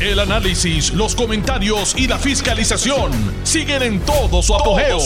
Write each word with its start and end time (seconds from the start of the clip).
El 0.00 0.18
análisis, 0.18 0.94
los 0.94 1.14
comentarios 1.14 1.94
y 1.94 2.08
la 2.08 2.16
fiscalización 2.16 3.12
siguen 3.42 3.82
en 3.82 4.00
todo 4.00 4.40
su 4.40 4.54
apogeo. 4.54 4.98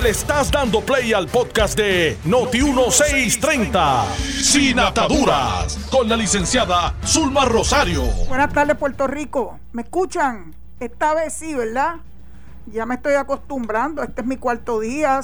Le 0.00 0.10
estás 0.10 0.52
dando 0.52 0.80
play 0.82 1.12
al 1.12 1.26
podcast 1.26 1.76
de 1.76 2.16
Noti1630, 2.24 4.04
Sin 4.14 4.78
Ataduras, 4.78 5.76
con 5.90 6.08
la 6.08 6.16
licenciada 6.16 6.94
Zulma 7.04 7.44
Rosario. 7.44 8.04
Buenas 8.28 8.52
tardes, 8.52 8.76
Puerto 8.76 9.08
Rico. 9.08 9.58
¿Me 9.72 9.82
escuchan? 9.82 10.54
Esta 10.78 11.14
vez 11.14 11.32
sí, 11.32 11.54
¿verdad? 11.54 11.96
Ya 12.66 12.86
me 12.86 12.94
estoy 12.94 13.14
acostumbrando. 13.14 14.04
Este 14.04 14.20
es 14.20 14.26
mi 14.28 14.36
cuarto 14.36 14.78
día. 14.78 15.20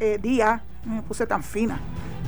Eh, 0.00 0.18
día, 0.18 0.62
me 0.86 1.02
puse 1.02 1.26
tan 1.26 1.42
fina. 1.42 1.78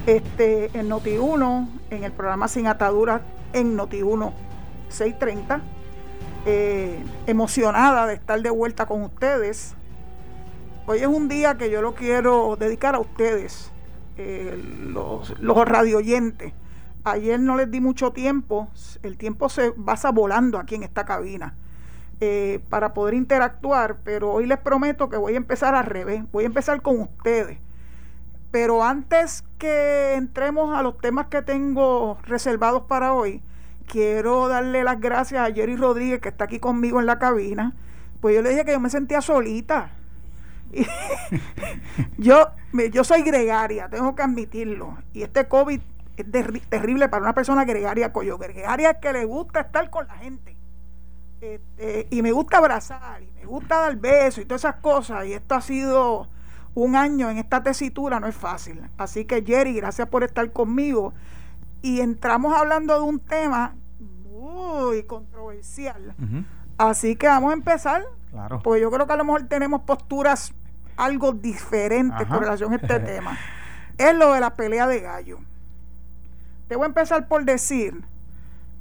Este, 0.07 0.67
en 0.79 0.91
Noti1, 0.91 1.69
en 1.89 2.05
el 2.05 2.13
programa 2.13 2.49
Sin 2.49 2.67
Ataduras, 2.67 3.23
en 3.55 3.79
Noti1 3.79 4.50
630. 4.91 5.61
Eh, 6.47 7.03
emocionada 7.27 8.07
de 8.07 8.15
estar 8.15 8.41
de 8.41 8.51
vuelta 8.51 8.87
con 8.87 9.03
ustedes. 9.03 9.75
Hoy 10.87 11.01
es 11.01 11.07
un 11.07 11.29
día 11.29 11.59
que 11.59 11.71
yo 11.71 11.83
lo 11.83 11.95
quiero 11.95 12.57
dedicar 12.57 12.95
a 12.95 12.99
ustedes, 12.99 13.71
eh, 14.17 14.59
los, 14.87 15.39
los 15.39 15.69
radioyentes. 15.69 16.55
Ayer 17.05 17.39
no 17.39 17.57
les 17.57 17.71
di 17.71 17.81
mucho 17.81 18.13
tiempo, 18.13 18.69
el 19.03 19.17
tiempo 19.17 19.49
se 19.49 19.73
pasa 19.73 20.11
volando 20.11 20.59
aquí 20.59 20.75
en 20.75 20.83
esta 20.83 21.05
cabina 21.05 21.55
eh, 22.21 22.61
para 22.69 22.93
poder 22.93 23.15
interactuar, 23.15 23.99
pero 24.05 24.33
hoy 24.33 24.47
les 24.47 24.59
prometo 24.59 25.09
que 25.09 25.17
voy 25.17 25.35
a 25.35 25.37
empezar 25.39 25.75
al 25.75 25.87
revés, 25.87 26.23
voy 26.33 26.45
a 26.45 26.47
empezar 26.47 26.83
con 26.83 27.01
ustedes. 27.01 27.59
Pero 28.51 28.83
antes 28.83 29.45
que 29.59 30.15
entremos 30.15 30.77
a 30.77 30.83
los 30.83 30.99
temas 30.99 31.29
que 31.29 31.41
tengo 31.41 32.19
reservados 32.25 32.83
para 32.83 33.15
hoy, 33.15 33.43
quiero 33.91 34.49
darle 34.49 34.85
las 34.85 35.01
gracias 35.01 35.47
a 35.47 35.53
Jerry 35.53 35.77
Rodríguez, 35.77 36.21
que 36.21 36.29
está 36.29 36.45
aquí 36.45 36.61
conmigo 36.61 37.01
en 37.01 37.07
la 37.07 37.19
cabina. 37.19 37.75
Pues 38.21 38.35
yo 38.35 38.43
le 38.43 38.51
dije 38.51 38.65
que 38.65 38.73
yo 38.73 38.81
me 38.81 38.91
sentía 38.91 39.21
solita. 39.21 39.91
yo, 42.19 42.51
yo 42.93 43.03
soy 43.03 43.23
gregaria, 43.23 43.89
tengo 43.89 44.15
que 44.15 44.23
admitirlo. 44.23 44.97
Y 45.13 45.23
este 45.23 45.49
COVID 45.49 45.81
es 46.17 46.69
terrible 46.69 47.09
para 47.09 47.23
una 47.23 47.35
persona 47.35 47.65
gregaria 47.65 48.13
coyo. 48.13 48.39
Gregaria 48.39 48.91
es 48.91 48.99
que 48.99 49.13
le 49.13 49.25
gusta 49.25 49.61
estar 49.61 49.91
con 49.91 50.07
la 50.07 50.15
gente. 50.15 50.57
Este, 51.41 52.07
y 52.11 52.23
me 52.23 52.33
gusta 52.33 52.59
abrazar, 52.59 53.23
y 53.23 53.31
me 53.33 53.47
gusta 53.47 53.81
dar 53.81 53.97
besos 53.97 54.45
y 54.45 54.47
todas 54.47 54.63
esas 54.63 54.77
cosas. 54.77 55.27
Y 55.27 55.33
esto 55.33 55.55
ha 55.55 55.63
sido 55.63 56.29
un 56.75 56.95
año 56.95 57.29
en 57.29 57.39
esta 57.39 57.63
tesitura, 57.63 58.21
no 58.21 58.29
es 58.29 58.37
fácil. 58.37 58.81
Así 58.99 59.25
que 59.25 59.43
Jerry, 59.43 59.75
gracias 59.75 60.09
por 60.09 60.23
estar 60.23 60.53
conmigo. 60.53 61.13
Y 61.83 62.01
entramos 62.01 62.55
hablando 62.55 62.95
de 62.95 63.01
un 63.01 63.21
tema 63.21 63.75
muy 63.99 65.03
controversial. 65.05 66.15
Así 66.79 67.17
que 67.17 67.27
vamos 67.27 67.51
a 67.51 67.55
empezar. 67.55 68.03
Claro. 68.31 68.61
Pues 68.63 68.81
yo 68.81 68.91
creo 68.91 69.07
que 69.07 69.13
a 69.13 69.17
lo 69.17 69.25
mejor 69.25 69.49
tenemos 69.49 69.83
posturas 69.83 70.53
algo 70.97 71.33
diferentes 71.33 72.27
con 72.27 72.41
relación 72.41 72.73
a 72.73 72.77
este 72.77 73.01
tema. 73.01 73.39
Es 73.99 74.15
lo 74.15 74.33
de 74.33 74.41
la 74.41 74.55
pelea 74.55 74.87
de 74.87 75.01
gallo. 75.01 75.39
Te 76.69 76.77
voy 76.77 76.85
a 76.85 76.87
empezar 76.87 77.27
por 77.27 77.45
decir 77.45 78.05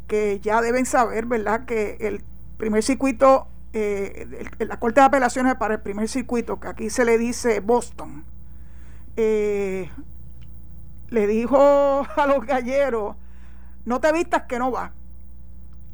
que 0.08 0.40
ya 0.42 0.62
deben 0.62 0.86
saber, 0.86 1.26
¿verdad?, 1.26 1.66
que 1.66 1.98
el 2.02 2.24
primer 2.58 2.84
circuito, 2.84 3.48
eh, 3.74 4.48
la 4.60 4.80
Corte 4.80 5.00
de 5.00 5.06
Apelaciones 5.06 5.56
para 5.56 5.76
el 5.76 5.82
primer 5.82 6.08
circuito, 6.08 6.60
que 6.60 6.68
aquí 6.68 6.90
se 6.90 7.06
le 7.06 7.18
dice 7.18 7.62
Boston, 7.62 8.26
eh, 9.16 9.90
le 11.10 11.28
dijo 11.28 12.06
a 12.16 12.28
los 12.28 12.46
galleros, 12.46 13.16
no 13.86 14.00
te 14.00 14.12
vistas 14.12 14.44
que 14.44 14.60
no 14.60 14.72
va. 14.72 14.92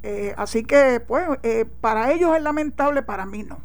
Eh, 0.03 0.35
así 0.37 0.63
que, 0.63 0.99
pues, 0.99 1.25
eh, 1.43 1.65
para 1.81 2.11
ellos 2.11 2.35
es 2.35 2.43
lamentable, 2.43 3.01
para 3.01 3.25
mí 3.25 3.43
no. 3.43 3.59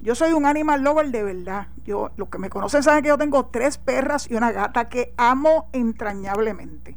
Yo 0.00 0.14
soy 0.14 0.32
un 0.32 0.46
animal 0.46 0.82
lover 0.82 1.10
de 1.10 1.22
verdad. 1.22 1.68
Yo, 1.84 2.10
los 2.16 2.28
que 2.28 2.38
me 2.38 2.50
conocen 2.50 2.82
saben 2.82 3.02
que 3.02 3.08
yo 3.08 3.18
tengo 3.18 3.46
tres 3.46 3.78
perras 3.78 4.28
y 4.30 4.34
una 4.34 4.50
gata 4.50 4.88
que 4.88 5.14
amo 5.16 5.68
entrañablemente. 5.72 6.96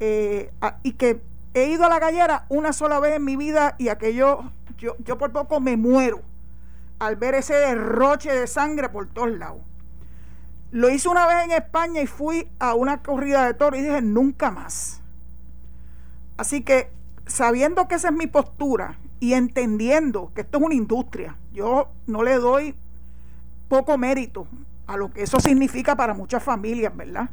Eh, 0.00 0.52
y 0.82 0.92
que 0.92 1.20
he 1.54 1.66
ido 1.66 1.84
a 1.84 1.88
la 1.88 1.98
gallera 1.98 2.46
una 2.48 2.72
sola 2.72 3.00
vez 3.00 3.16
en 3.16 3.24
mi 3.24 3.36
vida 3.36 3.74
y 3.78 3.88
aquello, 3.88 4.44
yo, 4.78 4.96
yo 5.00 5.18
por 5.18 5.32
poco 5.32 5.60
me 5.60 5.76
muero 5.76 6.22
al 7.00 7.16
ver 7.16 7.34
ese 7.34 7.54
derroche 7.54 8.32
de 8.32 8.46
sangre 8.46 8.88
por 8.88 9.08
todos 9.08 9.32
lados. 9.32 9.60
Lo 10.72 10.88
hice 10.88 11.06
una 11.10 11.26
vez 11.26 11.44
en 11.44 11.50
España 11.50 12.00
y 12.00 12.06
fui 12.06 12.48
a 12.58 12.74
una 12.74 13.02
corrida 13.02 13.44
de 13.44 13.52
toros 13.52 13.78
y 13.78 13.82
dije 13.82 14.00
nunca 14.00 14.50
más. 14.50 15.02
Así 16.38 16.62
que 16.62 16.90
sabiendo 17.26 17.88
que 17.88 17.96
esa 17.96 18.08
es 18.08 18.14
mi 18.14 18.26
postura 18.26 18.98
y 19.20 19.34
entendiendo 19.34 20.32
que 20.34 20.40
esto 20.40 20.56
es 20.56 20.64
una 20.64 20.74
industria, 20.74 21.36
yo 21.52 21.90
no 22.06 22.22
le 22.22 22.36
doy 22.38 22.74
poco 23.68 23.98
mérito 23.98 24.46
a 24.86 24.96
lo 24.96 25.12
que 25.12 25.22
eso 25.22 25.40
significa 25.40 25.94
para 25.94 26.14
muchas 26.14 26.42
familias, 26.42 26.96
¿verdad? 26.96 27.28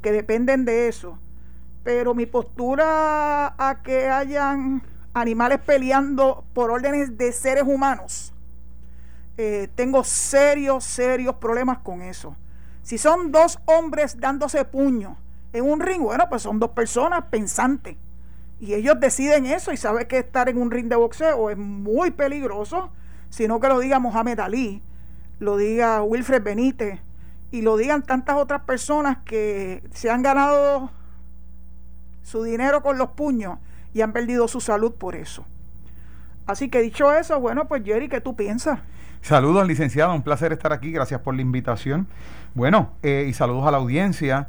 Que 0.00 0.10
dependen 0.10 0.64
de 0.64 0.88
eso. 0.88 1.18
Pero 1.84 2.14
mi 2.14 2.24
postura 2.24 3.54
a 3.58 3.82
que 3.82 4.08
hayan 4.08 4.82
animales 5.12 5.60
peleando 5.60 6.42
por 6.54 6.70
órdenes 6.70 7.18
de 7.18 7.32
seres 7.32 7.64
humanos, 7.66 8.32
eh, 9.36 9.68
tengo 9.74 10.04
serios, 10.04 10.84
serios 10.84 11.34
problemas 11.34 11.78
con 11.78 12.00
eso. 12.00 12.34
Si 12.88 12.96
son 12.96 13.32
dos 13.32 13.58
hombres 13.66 14.18
dándose 14.18 14.64
puño 14.64 15.18
en 15.52 15.70
un 15.70 15.78
ring, 15.78 16.00
bueno, 16.00 16.24
pues 16.30 16.40
son 16.40 16.58
dos 16.58 16.70
personas 16.70 17.26
pensantes 17.28 17.98
y 18.60 18.72
ellos 18.72 18.98
deciden 18.98 19.44
eso 19.44 19.74
y 19.74 19.76
saben 19.76 20.08
que 20.08 20.20
estar 20.20 20.48
en 20.48 20.56
un 20.56 20.70
ring 20.70 20.88
de 20.88 20.96
boxeo 20.96 21.50
es 21.50 21.58
muy 21.58 22.12
peligroso, 22.12 22.88
sino 23.28 23.60
que 23.60 23.68
lo 23.68 23.78
diga 23.78 23.98
Mohamed 23.98 24.40
Ali, 24.40 24.82
lo 25.38 25.58
diga 25.58 26.02
Wilfred 26.02 26.42
Benítez 26.42 26.98
y 27.50 27.60
lo 27.60 27.76
digan 27.76 28.04
tantas 28.04 28.36
otras 28.36 28.62
personas 28.62 29.18
que 29.18 29.86
se 29.92 30.08
han 30.08 30.22
ganado 30.22 30.90
su 32.22 32.42
dinero 32.42 32.82
con 32.82 32.96
los 32.96 33.10
puños 33.10 33.58
y 33.92 34.00
han 34.00 34.14
perdido 34.14 34.48
su 34.48 34.62
salud 34.62 34.94
por 34.94 35.14
eso. 35.14 35.44
Así 36.46 36.70
que 36.70 36.80
dicho 36.80 37.12
eso, 37.12 37.38
bueno, 37.38 37.68
pues 37.68 37.84
Jerry, 37.84 38.08
¿qué 38.08 38.22
tú 38.22 38.34
piensas? 38.34 38.80
Saludos, 39.20 39.66
licenciado, 39.66 40.14
un 40.14 40.22
placer 40.22 40.52
estar 40.52 40.72
aquí, 40.72 40.92
gracias 40.92 41.20
por 41.20 41.34
la 41.34 41.42
invitación. 41.42 42.06
Bueno, 42.54 42.92
eh, 43.02 43.26
y 43.28 43.32
saludos 43.32 43.66
a 43.66 43.70
la 43.70 43.78
audiencia. 43.78 44.48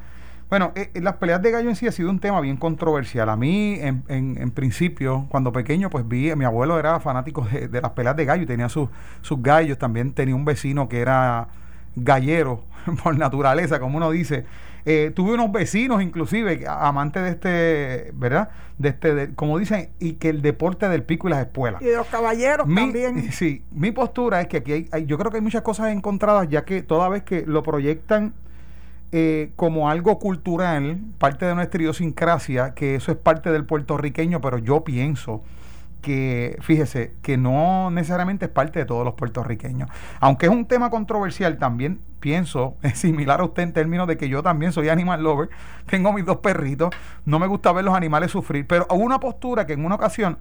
Bueno, 0.50 0.72
eh, 0.76 0.90
eh, 0.94 1.02
las 1.02 1.18
peleas 1.18 1.42
de 1.42 1.52
gallo 1.52 1.70
en 1.70 1.76
sí 1.76 1.86
ha 1.88 1.92
sido 1.92 2.10
un 2.10 2.20
tema 2.20 2.42
bien 2.42 2.58
controversial. 2.58 3.30
A 3.30 3.36
mí, 3.36 3.78
en, 3.80 4.04
en, 4.08 4.52
principio, 4.52 5.28
cuando 5.30 5.52
pequeño, 5.52 5.90
pues 5.90 6.08
vi, 6.08 6.34
mi 6.36 6.46
abuelo 6.46 6.80
era 6.80 7.00
fanático 7.00 7.48
de, 7.52 7.82
las 7.82 7.92
peleas 7.92 8.16
de 8.16 8.26
gallo 8.26 8.44
y 8.44 8.46
tenía 8.46 8.70
sus, 8.70 8.90
sus 9.22 9.42
gallos. 9.42 9.78
También 9.78 10.14
tenía 10.14 10.36
un 10.36 10.46
vecino 10.46 10.90
que 10.90 11.02
era 11.02 11.50
gallero 11.96 12.64
por 13.04 13.18
naturaleza, 13.18 13.80
como 13.80 13.98
uno 13.98 14.12
dice. 14.12 14.46
Eh, 14.86 15.12
tuve 15.14 15.34
unos 15.34 15.52
vecinos, 15.52 16.02
inclusive, 16.02 16.66
amantes 16.68 17.24
de 17.24 17.30
este, 17.30 18.12
¿verdad? 18.16 18.50
De 18.78 18.90
este, 18.90 19.36
como 19.36 19.60
dicen, 19.60 19.90
y 20.00 20.14
que 20.14 20.30
el 20.30 20.42
deporte 20.42 20.88
del 20.88 21.04
pico 21.04 21.28
y 21.28 21.32
las 21.32 21.42
espuelas. 21.42 21.82
Y 21.82 21.86
de 21.86 21.98
los 21.98 22.08
caballeros 22.08 22.68
también. 22.74 23.32
Sí, 23.32 23.64
mi 23.72 23.92
postura 23.92 24.42
es 24.42 24.48
que 24.48 24.58
aquí 24.58 24.88
hay, 24.92 25.06
yo 25.06 25.18
creo 25.18 25.32
que 25.32 25.38
hay 25.38 25.44
muchas 25.44 25.62
cosas 25.62 25.92
encontradas, 25.92 26.48
ya 26.50 26.64
que 26.64 26.82
toda 26.82 27.10
vez 27.10 27.24
que 27.24 27.44
lo 27.46 27.62
proyectan 27.62 28.34
eh, 29.12 29.52
como 29.56 29.90
algo 29.90 30.18
cultural, 30.18 31.00
parte 31.18 31.46
de 31.46 31.56
nuestra 31.56 31.82
idiosincrasia, 31.82 32.74
que 32.74 32.96
eso 32.96 33.12
es 33.12 33.18
parte 33.18 33.52
del 33.52 33.66
puertorriqueño, 33.66 34.40
pero 34.40 34.60
yo 34.60 34.84
pienso 34.84 35.44
que, 36.02 36.58
fíjese, 36.62 37.14
que 37.22 37.38
no 37.38 37.92
necesariamente 37.92 38.46
es 38.46 38.52
parte 38.52 38.80
de 38.80 38.86
todos 38.86 39.06
los 39.06 39.16
puertorriqueños. 39.16 39.90
Aunque 40.20 40.46
es 40.46 40.52
un 40.52 40.66
tema 40.66 40.90
controversial, 40.90 41.58
también 41.58 42.00
pienso, 42.20 42.78
es 42.84 43.00
similar 43.00 43.42
a 43.42 43.46
usted 43.46 43.64
en 43.64 43.74
términos 43.74 44.08
de 44.08 44.18
que 44.18 44.30
yo 44.30 44.44
también 44.44 44.72
soy 44.72 44.90
animal 44.90 45.24
lover, 45.24 45.50
tengo 45.86 46.14
mis 46.14 46.26
dos 46.26 46.38
perritos, 46.38 46.90
no 47.26 47.40
me 47.40 47.48
gusta 47.48 47.72
ver 47.72 47.84
los 47.84 47.96
animales 47.96 48.32
sufrir, 48.32 48.66
pero 48.68 48.88
hubo 48.90 49.04
una 49.04 49.20
postura 49.20 49.66
que 49.66 49.74
en 49.74 49.86
una 49.86 49.96
ocasión 49.96 50.38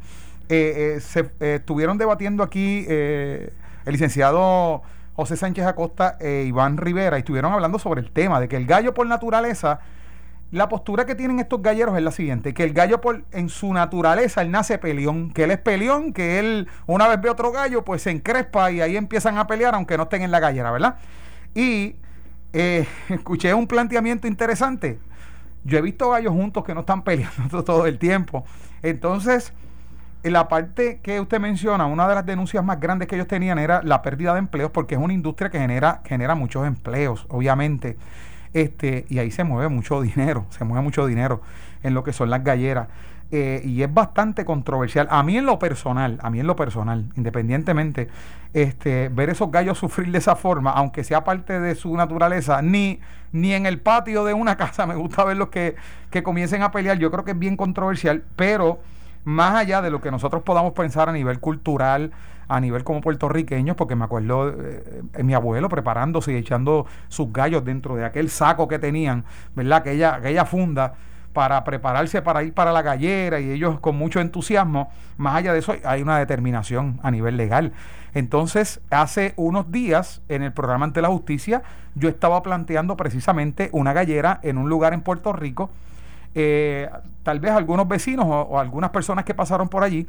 eh, 0.48 0.96
eh, 0.96 1.00
se 1.00 1.30
estuvieron 1.40 1.98
debatiendo 1.98 2.42
aquí 2.42 2.86
el 2.88 3.52
licenciado 3.86 4.82
José 5.18 5.36
Sánchez 5.36 5.66
Acosta 5.66 6.16
e 6.20 6.44
Iván 6.46 6.76
Rivera 6.76 7.16
y 7.16 7.20
estuvieron 7.20 7.52
hablando 7.52 7.80
sobre 7.80 8.00
el 8.00 8.12
tema 8.12 8.38
de 8.38 8.46
que 8.46 8.54
el 8.54 8.66
gallo 8.66 8.94
por 8.94 9.04
naturaleza, 9.04 9.80
la 10.50 10.68
postura 10.68 11.04
que 11.04 11.14
tienen 11.14 11.40
estos 11.40 11.60
galleros 11.60 11.96
es 11.96 12.02
la 12.02 12.10
siguiente, 12.10 12.54
que 12.54 12.64
el 12.64 12.72
gallo 12.72 13.00
por 13.00 13.24
en 13.32 13.48
su 13.48 13.72
naturaleza, 13.72 14.40
él 14.40 14.50
nace 14.50 14.78
peleón, 14.78 15.30
que 15.30 15.44
él 15.44 15.50
es 15.50 15.58
peleón, 15.58 16.12
que 16.12 16.38
él 16.38 16.68
una 16.86 17.06
vez 17.06 17.20
ve 17.20 17.28
otro 17.28 17.52
gallo, 17.52 17.84
pues 17.84 18.02
se 18.02 18.10
encrespa 18.10 18.70
y 18.70 18.80
ahí 18.80 18.96
empiezan 18.96 19.36
a 19.36 19.46
pelear 19.46 19.74
aunque 19.74 19.96
no 19.96 20.04
estén 20.04 20.22
en 20.22 20.30
la 20.30 20.40
gallera, 20.40 20.70
¿verdad? 20.70 20.96
Y 21.54 21.96
eh, 22.52 22.86
escuché 23.08 23.52
un 23.52 23.66
planteamiento 23.66 24.26
interesante. 24.26 24.98
Yo 25.64 25.78
he 25.78 25.82
visto 25.82 26.10
gallos 26.10 26.32
juntos 26.32 26.64
que 26.64 26.74
no 26.74 26.80
están 26.80 27.02
peleando 27.02 27.62
todo 27.64 27.86
el 27.86 27.98
tiempo. 27.98 28.44
Entonces, 28.82 29.52
en 30.22 30.32
la 30.32 30.48
parte 30.48 31.00
que 31.02 31.20
usted 31.20 31.40
menciona, 31.40 31.86
una 31.86 32.08
de 32.08 32.14
las 32.14 32.24
denuncias 32.24 32.64
más 32.64 32.80
grandes 32.80 33.06
que 33.06 33.16
ellos 33.16 33.28
tenían 33.28 33.58
era 33.58 33.82
la 33.82 34.00
pérdida 34.02 34.32
de 34.32 34.38
empleos, 34.38 34.70
porque 34.70 34.94
es 34.94 35.00
una 35.00 35.12
industria 35.12 35.50
que 35.50 35.58
genera, 35.58 36.00
genera 36.04 36.34
muchos 36.34 36.66
empleos, 36.66 37.26
obviamente. 37.28 37.98
Este, 38.52 39.06
y 39.08 39.18
ahí 39.18 39.30
se 39.30 39.44
mueve 39.44 39.68
mucho 39.68 40.00
dinero, 40.02 40.46
se 40.50 40.64
mueve 40.64 40.82
mucho 40.82 41.06
dinero 41.06 41.40
en 41.82 41.94
lo 41.94 42.04
que 42.04 42.12
son 42.12 42.30
las 42.30 42.42
galleras. 42.44 42.88
eh, 43.30 43.60
y 43.64 43.82
es 43.82 43.92
bastante 43.92 44.44
controversial. 44.46 45.06
A 45.10 45.22
mí 45.22 45.36
en 45.36 45.44
lo 45.44 45.58
personal, 45.58 46.18
a 46.22 46.30
mí 46.30 46.40
en 46.40 46.46
lo 46.46 46.56
personal, 46.56 47.04
independientemente, 47.16 48.08
este, 48.54 49.10
ver 49.10 49.28
esos 49.30 49.50
gallos 49.50 49.76
sufrir 49.78 50.10
de 50.10 50.18
esa 50.18 50.34
forma, 50.34 50.70
aunque 50.70 51.04
sea 51.04 51.24
parte 51.24 51.60
de 51.60 51.74
su 51.74 51.94
naturaleza, 51.94 52.62
ni, 52.62 53.00
ni 53.32 53.52
en 53.52 53.66
el 53.66 53.80
patio 53.80 54.24
de 54.24 54.32
una 54.34 54.56
casa 54.62 54.86
me 54.86 54.94
gusta 54.94 55.24
verlos 55.24 55.48
que, 55.50 55.76
que 56.10 56.22
comiencen 56.22 56.62
a 56.62 56.70
pelear. 56.72 56.98
Yo 56.98 57.10
creo 57.10 57.24
que 57.24 57.32
es 57.32 57.38
bien 57.38 57.56
controversial, 57.56 58.24
pero 58.36 58.80
más 59.24 59.54
allá 59.56 59.82
de 59.82 59.90
lo 59.90 60.00
que 60.00 60.10
nosotros 60.10 60.42
podamos 60.42 60.72
pensar 60.72 61.08
a 61.10 61.12
nivel 61.12 61.38
cultural, 61.40 62.12
a 62.48 62.60
nivel 62.60 62.82
como 62.84 63.00
puertorriqueños, 63.00 63.76
porque 63.76 63.94
me 63.94 64.04
acuerdo 64.04 64.48
eh, 64.48 65.02
mi 65.22 65.34
abuelo 65.34 65.68
preparándose 65.68 66.32
y 66.32 66.36
echando 66.36 66.86
sus 67.08 67.32
gallos 67.32 67.64
dentro 67.64 67.94
de 67.96 68.04
aquel 68.04 68.30
saco 68.30 68.66
que 68.68 68.78
tenían, 68.78 69.24
¿verdad? 69.54 69.78
Aquella, 69.78 70.14
aquella 70.16 70.44
funda 70.44 70.94
para 71.32 71.62
prepararse 71.62 72.20
para 72.22 72.42
ir 72.42 72.52
para 72.52 72.72
la 72.72 72.82
gallera 72.82 73.38
y 73.38 73.50
ellos 73.50 73.78
con 73.78 73.96
mucho 73.96 74.18
entusiasmo, 74.18 74.90
más 75.18 75.36
allá 75.36 75.52
de 75.52 75.60
eso 75.60 75.74
hay 75.84 76.02
una 76.02 76.18
determinación 76.18 76.98
a 77.02 77.10
nivel 77.10 77.36
legal. 77.36 77.72
Entonces, 78.14 78.80
hace 78.90 79.34
unos 79.36 79.70
días 79.70 80.22
en 80.28 80.42
el 80.42 80.52
programa 80.52 80.86
ante 80.86 81.02
la 81.02 81.08
justicia, 81.08 81.62
yo 81.94 82.08
estaba 82.08 82.42
planteando 82.42 82.96
precisamente 82.96 83.68
una 83.72 83.92
gallera 83.92 84.40
en 84.42 84.58
un 84.58 84.68
lugar 84.68 84.94
en 84.94 85.02
Puerto 85.02 85.32
Rico. 85.32 85.70
Eh, 86.34 86.90
tal 87.22 87.40
vez 87.40 87.52
algunos 87.52 87.86
vecinos 87.86 88.26
o, 88.28 88.58
algunas 88.58 88.90
personas 88.90 89.24
que 89.24 89.34
pasaron 89.34 89.68
por 89.68 89.84
allí 89.84 90.06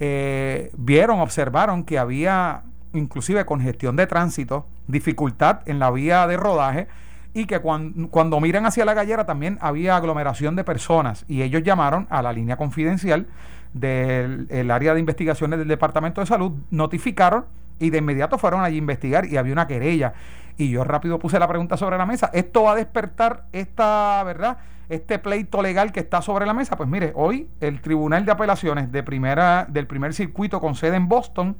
eh, 0.00 0.70
vieron, 0.76 1.20
observaron 1.20 1.84
que 1.84 1.98
había 1.98 2.62
inclusive 2.92 3.44
congestión 3.44 3.96
de 3.96 4.06
tránsito, 4.06 4.66
dificultad 4.86 5.60
en 5.66 5.78
la 5.78 5.90
vía 5.90 6.26
de 6.26 6.36
rodaje 6.36 6.88
y 7.34 7.46
que 7.46 7.60
cuando, 7.60 8.40
miran 8.40 8.66
hacia 8.66 8.84
la 8.84 8.94
gallera 8.94 9.26
también 9.26 9.58
había 9.60 9.96
aglomeración 9.96 10.56
de 10.56 10.64
personas 10.64 11.24
y 11.28 11.42
ellos 11.42 11.62
llamaron 11.62 12.06
a 12.10 12.22
la 12.22 12.32
línea 12.32 12.56
confidencial 12.56 13.26
del 13.74 14.70
área 14.70 14.94
de 14.94 15.00
investigaciones 15.00 15.58
del 15.58 15.68
Departamento 15.68 16.20
de 16.20 16.26
Salud, 16.26 16.52
notificaron 16.70 17.44
y 17.78 17.90
de 17.90 17.98
inmediato 17.98 18.38
fueron 18.38 18.62
allí 18.62 18.76
a 18.76 18.78
investigar 18.78 19.26
y 19.26 19.36
había 19.36 19.52
una 19.52 19.66
querella. 19.66 20.14
Y 20.56 20.70
yo 20.70 20.82
rápido 20.82 21.18
puse 21.18 21.38
la 21.38 21.46
pregunta 21.46 21.76
sobre 21.76 21.98
la 21.98 22.06
mesa, 22.06 22.30
¿esto 22.32 22.64
va 22.64 22.72
a 22.72 22.74
despertar 22.74 23.44
esta, 23.52 24.22
verdad? 24.24 24.58
Este 24.88 25.18
pleito 25.18 25.60
legal 25.60 25.92
que 25.92 26.00
está 26.00 26.22
sobre 26.22 26.46
la 26.46 26.54
mesa. 26.54 26.76
Pues 26.76 26.88
mire, 26.88 27.12
hoy 27.14 27.48
el 27.60 27.80
Tribunal 27.80 28.24
de 28.24 28.32
Apelaciones 28.32 28.90
de 28.90 29.02
primera, 29.02 29.66
del 29.68 29.86
primer 29.86 30.14
circuito 30.14 30.60
con 30.60 30.74
sede 30.74 30.96
en 30.96 31.08
Boston 31.08 31.56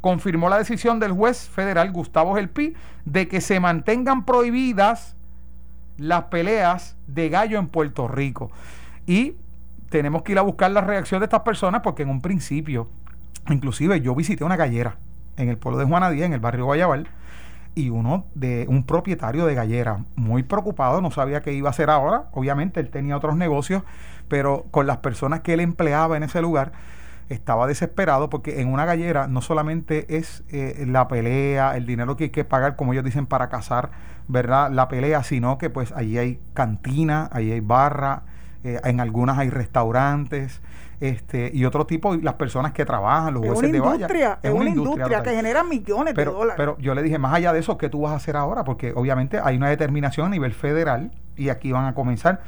confirmó 0.00 0.48
la 0.48 0.58
decisión 0.58 0.98
del 0.98 1.12
juez 1.12 1.48
federal 1.48 1.92
Gustavo 1.92 2.34
Gelpi 2.34 2.74
de 3.04 3.28
que 3.28 3.40
se 3.40 3.60
mantengan 3.60 4.24
prohibidas 4.24 5.14
las 5.98 6.24
peleas 6.24 6.96
de 7.06 7.28
gallo 7.28 7.58
en 7.58 7.68
Puerto 7.68 8.08
Rico. 8.08 8.50
Y 9.06 9.34
tenemos 9.90 10.22
que 10.22 10.32
ir 10.32 10.38
a 10.38 10.42
buscar 10.42 10.70
la 10.70 10.80
reacción 10.80 11.20
de 11.20 11.26
estas 11.26 11.40
personas 11.40 11.82
porque 11.82 12.02
en 12.02 12.08
un 12.08 12.22
principio, 12.22 12.88
inclusive 13.48 14.00
yo 14.00 14.14
visité 14.14 14.44
una 14.44 14.56
gallera 14.56 14.96
en 15.36 15.48
el 15.48 15.58
pueblo 15.58 15.78
de 15.78 15.84
Juanadía, 15.84 16.24
en 16.24 16.32
el 16.32 16.40
barrio 16.40 16.64
Guayabal, 16.64 17.08
y 17.74 17.90
uno 17.90 18.26
de 18.34 18.66
un 18.68 18.84
propietario 18.84 19.46
de 19.46 19.54
gallera 19.54 20.04
muy 20.16 20.42
preocupado, 20.42 21.00
no 21.00 21.10
sabía 21.10 21.42
qué 21.42 21.52
iba 21.52 21.68
a 21.68 21.70
hacer 21.70 21.90
ahora, 21.90 22.24
obviamente 22.32 22.80
él 22.80 22.90
tenía 22.90 23.16
otros 23.16 23.36
negocios, 23.36 23.82
pero 24.28 24.66
con 24.70 24.86
las 24.86 24.98
personas 24.98 25.40
que 25.40 25.54
él 25.54 25.60
empleaba 25.60 26.16
en 26.16 26.22
ese 26.22 26.42
lugar, 26.42 26.72
estaba 27.30 27.68
desesperado 27.68 28.28
porque 28.28 28.60
en 28.60 28.68
una 28.68 28.84
gallera 28.84 29.28
no 29.28 29.40
solamente 29.40 30.16
es 30.16 30.42
eh, 30.50 30.84
la 30.86 31.06
pelea, 31.06 31.76
el 31.76 31.86
dinero 31.86 32.16
que 32.16 32.24
hay 32.24 32.30
que 32.30 32.44
pagar, 32.44 32.74
como 32.74 32.92
ellos 32.92 33.04
dicen, 33.04 33.26
para 33.26 33.48
cazar, 33.48 33.90
¿verdad? 34.26 34.70
La 34.70 34.88
pelea, 34.88 35.22
sino 35.22 35.56
que 35.56 35.70
pues 35.70 35.92
allí 35.92 36.18
hay 36.18 36.40
cantina, 36.54 37.28
allí 37.32 37.52
hay 37.52 37.60
barra, 37.60 38.24
eh, 38.64 38.80
en 38.84 39.00
algunas 39.00 39.38
hay 39.38 39.48
restaurantes, 39.48 40.60
este 41.00 41.50
y 41.52 41.64
otro 41.64 41.86
tipo, 41.86 42.14
las 42.16 42.34
personas 42.34 42.72
que 42.72 42.84
trabajan, 42.84 43.34
los 43.34 43.46
jueces 43.46 43.72
de 43.72 43.80
valla. 43.80 44.06
Es, 44.42 44.52
una, 44.52 44.68
industria, 44.68 45.22
que 45.22 45.30
genera 45.30 45.64
millones 45.64 46.14
de 46.14 46.24
dólares. 46.24 46.54
Pero 46.56 46.76
yo 46.78 46.94
le 46.94 47.02
dije, 47.02 47.18
más 47.18 47.34
allá 47.34 47.52
de 47.52 47.60
eso, 47.60 47.78
¿qué 47.78 47.88
tú 47.88 48.02
vas 48.02 48.12
a 48.12 48.16
hacer 48.16 48.36
ahora? 48.36 48.64
Porque 48.64 48.92
obviamente 48.94 49.40
hay 49.42 49.56
una 49.56 49.68
determinación 49.68 50.26
a 50.26 50.30
nivel 50.30 50.52
federal 50.52 51.10
y 51.36 51.48
aquí 51.48 51.72
van 51.72 51.86
a 51.86 51.94
comenzar. 51.94 52.42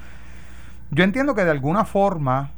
Yo 0.91 1.05
entiendo 1.05 1.35
que 1.35 1.45
de 1.45 1.51
alguna 1.51 1.85
forma 1.85 2.51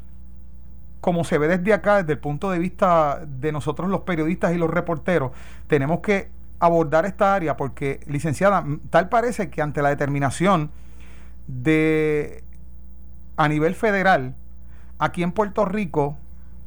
como 1.04 1.22
se 1.22 1.36
ve 1.36 1.48
desde 1.48 1.74
acá, 1.74 1.98
desde 1.98 2.14
el 2.14 2.18
punto 2.18 2.50
de 2.50 2.58
vista 2.58 3.20
de 3.26 3.52
nosotros 3.52 3.90
los 3.90 4.00
periodistas 4.00 4.54
y 4.54 4.56
los 4.56 4.70
reporteros, 4.70 5.32
tenemos 5.66 6.00
que 6.00 6.30
abordar 6.58 7.04
esta 7.04 7.34
área 7.34 7.58
porque, 7.58 8.00
licenciada, 8.06 8.64
tal 8.88 9.10
parece 9.10 9.50
que 9.50 9.60
ante 9.60 9.82
la 9.82 9.90
determinación 9.90 10.70
de 11.46 12.42
a 13.36 13.48
nivel 13.48 13.74
federal, 13.74 14.34
aquí 14.98 15.22
en 15.22 15.32
Puerto 15.32 15.64
Rico, 15.64 16.16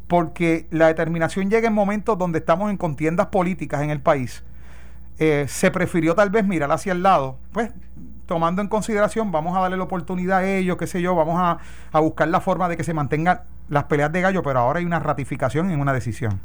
porque 0.07 0.67
la 0.71 0.87
determinación 0.87 1.49
llega 1.49 1.67
en 1.67 1.73
momentos 1.73 2.17
donde 2.17 2.39
estamos 2.39 2.69
en 2.69 2.77
contiendas 2.77 3.27
políticas 3.27 3.81
en 3.81 3.89
el 3.89 4.01
país, 4.01 4.43
eh, 5.19 5.45
se 5.47 5.71
prefirió 5.71 6.15
tal 6.15 6.29
vez 6.29 6.45
mirar 6.45 6.71
hacia 6.71 6.91
el 6.93 7.03
lado, 7.03 7.37
pues 7.51 7.71
tomando 8.25 8.61
en 8.61 8.67
consideración, 8.67 9.31
vamos 9.31 9.57
a 9.57 9.61
darle 9.61 9.77
la 9.77 9.83
oportunidad 9.83 10.39
a 10.39 10.45
ellos, 10.45 10.77
qué 10.77 10.85
sé 10.85 11.01
yo, 11.01 11.15
vamos 11.15 11.39
a, 11.39 11.57
a 11.91 11.99
buscar 11.99 12.27
la 12.27 12.41
forma 12.41 12.67
de 12.69 12.77
que 12.77 12.83
se 12.83 12.93
mantengan 12.93 13.41
las 13.69 13.85
peleas 13.85 14.11
de 14.11 14.21
gallo, 14.21 14.43
pero 14.43 14.59
ahora 14.59 14.79
hay 14.79 14.85
una 14.85 14.99
ratificación 14.99 15.71
en 15.71 15.79
una 15.79 15.93
decisión. 15.93 16.39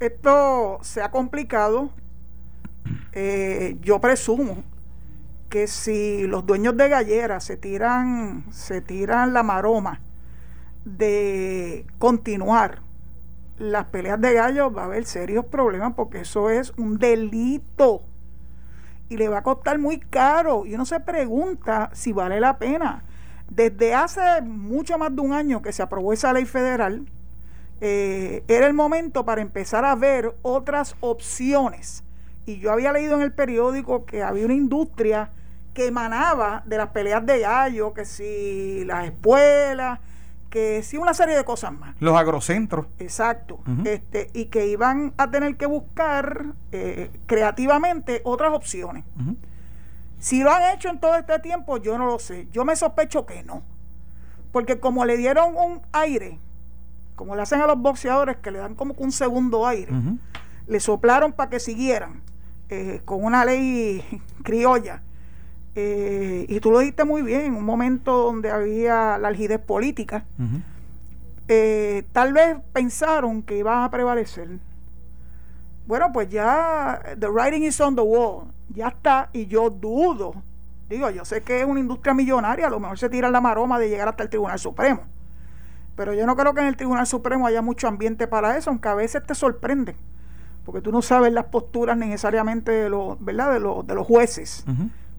Esto 0.00 0.78
se 0.82 1.02
ha 1.02 1.10
complicado. 1.10 1.90
Eh, 3.12 3.78
yo 3.80 4.00
presumo 4.00 4.62
que 5.48 5.66
si 5.66 6.26
los 6.26 6.44
dueños 6.46 6.76
de 6.76 6.88
galleras 6.88 7.44
se 7.44 7.56
tiran, 7.56 8.44
se 8.50 8.80
tiran 8.80 9.32
la 9.32 9.42
maroma 9.42 10.00
de 10.84 11.86
continuar 11.98 12.80
las 13.58 13.86
peleas 13.86 14.20
de 14.20 14.34
gallo, 14.34 14.72
va 14.72 14.82
a 14.82 14.84
haber 14.86 15.04
serios 15.04 15.46
problemas 15.46 15.94
porque 15.94 16.20
eso 16.20 16.50
es 16.50 16.72
un 16.76 16.98
delito 16.98 18.02
y 19.08 19.16
le 19.16 19.28
va 19.28 19.38
a 19.38 19.42
costar 19.42 19.78
muy 19.78 19.98
caro. 19.98 20.66
Y 20.66 20.74
uno 20.74 20.84
se 20.84 21.00
pregunta 21.00 21.90
si 21.92 22.12
vale 22.12 22.40
la 22.40 22.58
pena. 22.58 23.04
Desde 23.48 23.94
hace 23.94 24.42
mucho 24.42 24.98
más 24.98 25.14
de 25.14 25.20
un 25.20 25.32
año 25.32 25.62
que 25.62 25.72
se 25.72 25.82
aprobó 25.82 26.12
esa 26.12 26.32
ley 26.32 26.46
federal, 26.46 27.06
eh, 27.80 28.42
era 28.48 28.66
el 28.66 28.74
momento 28.74 29.24
para 29.24 29.42
empezar 29.42 29.84
a 29.84 29.94
ver 29.94 30.34
otras 30.42 30.96
opciones. 31.00 32.02
Y 32.46 32.58
yo 32.58 32.72
había 32.72 32.92
leído 32.92 33.14
en 33.16 33.22
el 33.22 33.32
periódico 33.32 34.04
que 34.04 34.22
había 34.22 34.44
una 34.44 34.54
industria 34.54 35.30
que 35.72 35.86
emanaba 35.86 36.62
de 36.66 36.76
las 36.78 36.90
peleas 36.90 37.24
de 37.26 37.40
gallo, 37.40 37.94
que 37.94 38.04
si 38.04 38.84
las 38.84 39.06
escuelas, 39.06 39.98
que 40.54 40.84
si 40.84 40.96
una 40.96 41.14
serie 41.14 41.34
de 41.34 41.44
cosas 41.44 41.72
más. 41.72 41.96
Los 41.98 42.16
agrocentros. 42.16 42.86
Exacto. 43.00 43.58
este, 43.84 44.30
y 44.34 44.44
que 44.44 44.68
iban 44.68 45.12
a 45.16 45.28
tener 45.28 45.56
que 45.56 45.66
buscar 45.66 46.54
eh, 46.70 47.10
creativamente 47.26 48.20
otras 48.22 48.52
opciones. 48.54 49.04
Si 50.20 50.44
lo 50.44 50.52
han 50.52 50.72
hecho 50.72 50.90
en 50.90 51.00
todo 51.00 51.16
este 51.16 51.40
tiempo, 51.40 51.78
yo 51.78 51.98
no 51.98 52.06
lo 52.06 52.20
sé. 52.20 52.46
Yo 52.52 52.64
me 52.64 52.76
sospecho 52.76 53.26
que 53.26 53.42
no. 53.42 53.64
Porque 54.52 54.78
como 54.78 55.04
le 55.04 55.16
dieron 55.16 55.56
un 55.56 55.82
aire, 55.90 56.38
como 57.16 57.34
le 57.34 57.42
hacen 57.42 57.60
a 57.60 57.66
los 57.66 57.76
boxeadores, 57.76 58.36
que 58.36 58.52
le 58.52 58.60
dan 58.60 58.76
como 58.76 58.94
un 58.96 59.10
segundo 59.10 59.66
aire, 59.66 59.92
le 60.68 60.78
soplaron 60.78 61.32
para 61.32 61.50
que 61.50 61.58
siguieran 61.58 62.22
eh, 62.68 63.02
con 63.04 63.24
una 63.24 63.44
ley 63.44 64.04
criolla. 64.44 65.02
Eh, 65.76 66.46
y 66.48 66.60
tú 66.60 66.70
lo 66.70 66.78
dijiste 66.78 67.04
muy 67.04 67.22
bien, 67.22 67.42
en 67.42 67.54
un 67.56 67.64
momento 67.64 68.16
donde 68.16 68.50
había 68.50 69.18
la 69.18 69.28
algidez 69.28 69.58
política, 69.58 70.24
eh, 71.48 72.04
tal 72.12 72.32
vez 72.32 72.56
pensaron 72.72 73.42
que 73.42 73.58
iban 73.58 73.82
a 73.82 73.90
prevalecer. 73.90 74.48
Bueno, 75.86 76.10
pues 76.12 76.28
ya 76.28 77.00
the 77.18 77.28
writing 77.28 77.64
is 77.64 77.80
on 77.80 77.94
the 77.96 78.02
wall 78.02 78.54
ya 78.70 78.88
está, 78.88 79.30
y 79.32 79.46
yo 79.46 79.70
dudo, 79.70 80.34
digo, 80.88 81.10
yo 81.10 81.24
sé 81.24 81.42
que 81.42 81.60
es 81.60 81.66
una 81.66 81.80
industria 81.80 82.14
millonaria, 82.14 82.66
a 82.66 82.70
lo 82.70 82.80
mejor 82.80 82.98
se 82.98 83.08
tira 83.08 83.30
la 83.30 83.40
maroma 83.40 83.78
de 83.78 83.88
llegar 83.88 84.08
hasta 84.08 84.22
el 84.22 84.28
Tribunal 84.28 84.58
Supremo, 84.58 85.02
pero 85.96 86.14
yo 86.14 86.26
no 86.26 86.36
creo 86.36 86.54
que 86.54 86.60
en 86.60 86.66
el 86.66 86.76
Tribunal 86.76 87.06
Supremo 87.06 87.46
haya 87.46 87.62
mucho 87.62 87.88
ambiente 87.88 88.26
para 88.26 88.56
eso, 88.56 88.70
aunque 88.70 88.88
a 88.88 88.94
veces 88.94 89.22
te 89.24 89.34
sorprende, 89.34 89.96
porque 90.64 90.80
tú 90.80 90.90
no 90.92 91.02
sabes 91.02 91.32
las 91.32 91.44
posturas 91.46 91.96
necesariamente 91.96 92.72
de 92.72 92.88
los, 92.88 93.22
¿verdad? 93.22 93.52
De 93.52 93.60
los, 93.60 93.86
de 93.86 93.94
los 93.94 94.06
jueces, 94.06 94.64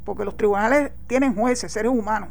porque 0.06 0.24
los 0.24 0.38
tribunales 0.38 0.92
tienen 1.08 1.36
jueces, 1.36 1.74
seres 1.74 1.92
humanos, 1.92 2.30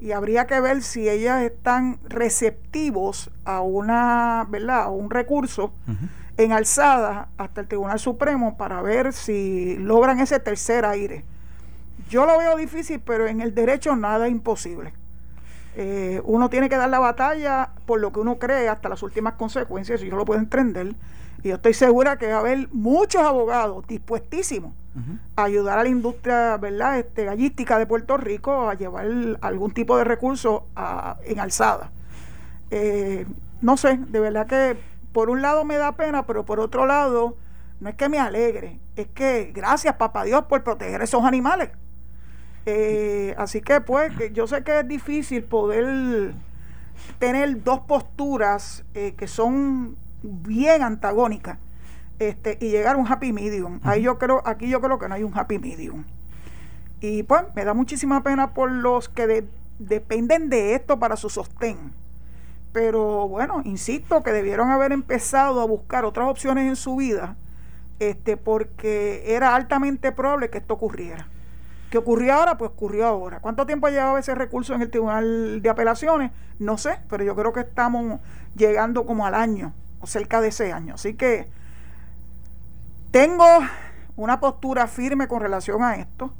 y 0.00 0.12
habría 0.12 0.46
que 0.46 0.60
ver 0.60 0.82
si 0.82 1.08
ellas 1.08 1.42
están 1.42 1.98
receptivos 2.08 3.30
a 3.44 3.60
una, 3.60 4.46
¿verdad? 4.48 4.82
A 4.82 4.88
un 4.88 5.10
recurso 5.10 5.72
en 6.36 6.52
alzada 6.52 7.28
hasta 7.36 7.60
el 7.60 7.68
Tribunal 7.68 7.98
Supremo 7.98 8.56
para 8.56 8.80
ver 8.82 9.12
si 9.12 9.76
logran 9.78 10.20
ese 10.20 10.40
tercer 10.40 10.84
aire. 10.84 11.24
Yo 12.08 12.26
lo 12.26 12.38
veo 12.38 12.56
difícil, 12.56 13.00
pero 13.00 13.26
en 13.26 13.40
el 13.40 13.54
derecho 13.54 13.96
nada 13.96 14.26
es 14.26 14.32
imposible. 14.32 14.92
Eh, 15.76 16.20
uno 16.24 16.50
tiene 16.50 16.68
que 16.68 16.76
dar 16.76 16.90
la 16.90 17.00
batalla 17.00 17.70
por 17.86 17.98
lo 17.98 18.12
que 18.12 18.20
uno 18.20 18.38
cree 18.38 18.68
hasta 18.68 18.88
las 18.88 19.02
últimas 19.02 19.34
consecuencias, 19.34 20.02
y 20.02 20.10
yo 20.10 20.16
lo 20.16 20.24
puedo 20.24 20.40
entender. 20.40 20.94
Y 21.42 21.48
yo 21.48 21.56
estoy 21.56 21.74
segura 21.74 22.18
que 22.18 22.28
va 22.28 22.36
a 22.36 22.40
haber 22.40 22.68
muchos 22.72 23.22
abogados 23.22 23.86
dispuestísimos 23.86 24.72
a 25.36 25.44
ayudar 25.44 25.78
a 25.78 25.82
la 25.82 25.88
industria 25.88 26.56
¿verdad? 26.56 26.98
Este, 26.98 27.24
gallística 27.24 27.78
de 27.78 27.86
Puerto 27.86 28.16
Rico 28.16 28.68
a 28.68 28.74
llevar 28.74 29.06
algún 29.40 29.72
tipo 29.72 29.96
de 29.96 30.04
recurso 30.04 30.68
en 31.24 31.40
alzada. 31.40 31.90
Eh, 32.70 33.26
no 33.60 33.76
sé, 33.76 33.98
de 34.08 34.20
verdad 34.20 34.46
que 34.46 34.76
por 35.12 35.30
un 35.30 35.42
lado 35.42 35.64
me 35.64 35.76
da 35.76 35.96
pena, 35.96 36.26
pero 36.26 36.44
por 36.44 36.60
otro 36.60 36.86
lado 36.86 37.36
no 37.80 37.88
es 37.88 37.96
que 37.96 38.08
me 38.08 38.18
alegre, 38.18 38.80
es 38.96 39.08
que 39.08 39.52
gracias 39.54 39.96
papá 39.96 40.24
Dios 40.24 40.44
por 40.44 40.62
proteger 40.62 41.00
a 41.00 41.04
esos 41.04 41.24
animales. 41.24 41.70
Eh, 42.66 43.34
así 43.36 43.60
que 43.60 43.80
pues 43.80 44.12
yo 44.32 44.46
sé 44.46 44.64
que 44.64 44.80
es 44.80 44.88
difícil 44.88 45.44
poder 45.44 46.34
tener 47.18 47.62
dos 47.62 47.80
posturas 47.80 48.84
eh, 48.94 49.14
que 49.16 49.26
son 49.26 49.96
bien 50.22 50.82
antagónicas 50.82 51.58
este, 52.18 52.58
y 52.60 52.70
llegar 52.70 52.96
a 52.96 52.98
un 52.98 53.10
happy 53.10 53.32
medium. 53.32 53.80
Ahí 53.82 54.02
yo 54.02 54.18
creo, 54.18 54.42
aquí 54.44 54.68
yo 54.68 54.80
creo 54.80 54.98
que 54.98 55.08
no 55.08 55.14
hay 55.14 55.22
un 55.22 55.36
happy 55.36 55.58
medium. 55.58 56.04
Y 57.00 57.22
pues 57.24 57.42
me 57.54 57.64
da 57.64 57.74
muchísima 57.74 58.22
pena 58.22 58.54
por 58.54 58.70
los 58.70 59.08
que 59.08 59.46
dependen 59.78 60.48
de 60.48 60.74
esto 60.74 60.98
para 60.98 61.16
su 61.16 61.28
sostén. 61.28 61.92
Pero 62.72 63.28
bueno, 63.28 63.62
insisto 63.64 64.22
que 64.22 64.32
debieron 64.32 64.70
haber 64.70 64.92
empezado 64.92 65.60
a 65.60 65.64
buscar 65.64 66.04
otras 66.04 66.28
opciones 66.28 66.66
en 66.66 66.76
su 66.76 66.96
vida, 66.96 67.36
este, 67.98 68.36
porque 68.36 69.22
era 69.26 69.54
altamente 69.54 70.12
probable 70.12 70.50
que 70.50 70.58
esto 70.58 70.74
ocurriera. 70.74 71.28
¿Qué 71.90 71.98
ocurrió 71.98 72.34
ahora? 72.34 72.58
Pues 72.58 72.72
ocurrió 72.72 73.06
ahora. 73.06 73.38
¿Cuánto 73.38 73.66
tiempo 73.66 73.86
ha 73.86 73.90
llevado 73.90 74.18
ese 74.18 74.34
recurso 74.34 74.74
en 74.74 74.82
el 74.82 74.90
Tribunal 74.90 75.62
de 75.62 75.68
Apelaciones? 75.70 76.32
No 76.58 76.76
sé, 76.76 76.98
pero 77.08 77.22
yo 77.22 77.36
creo 77.36 77.52
que 77.52 77.60
estamos 77.60 78.18
llegando 78.56 79.06
como 79.06 79.26
al 79.26 79.34
año, 79.34 79.72
o 80.00 80.06
cerca 80.08 80.40
de 80.40 80.48
ese 80.48 80.72
año. 80.72 80.94
Así 80.94 81.14
que 81.14 81.48
tengo 83.14 83.46
una 84.16 84.40
postura 84.40 84.88
firme 84.88 85.28
con 85.28 85.40
relación 85.40 85.84
a 85.84 85.94
esto. 85.94 86.34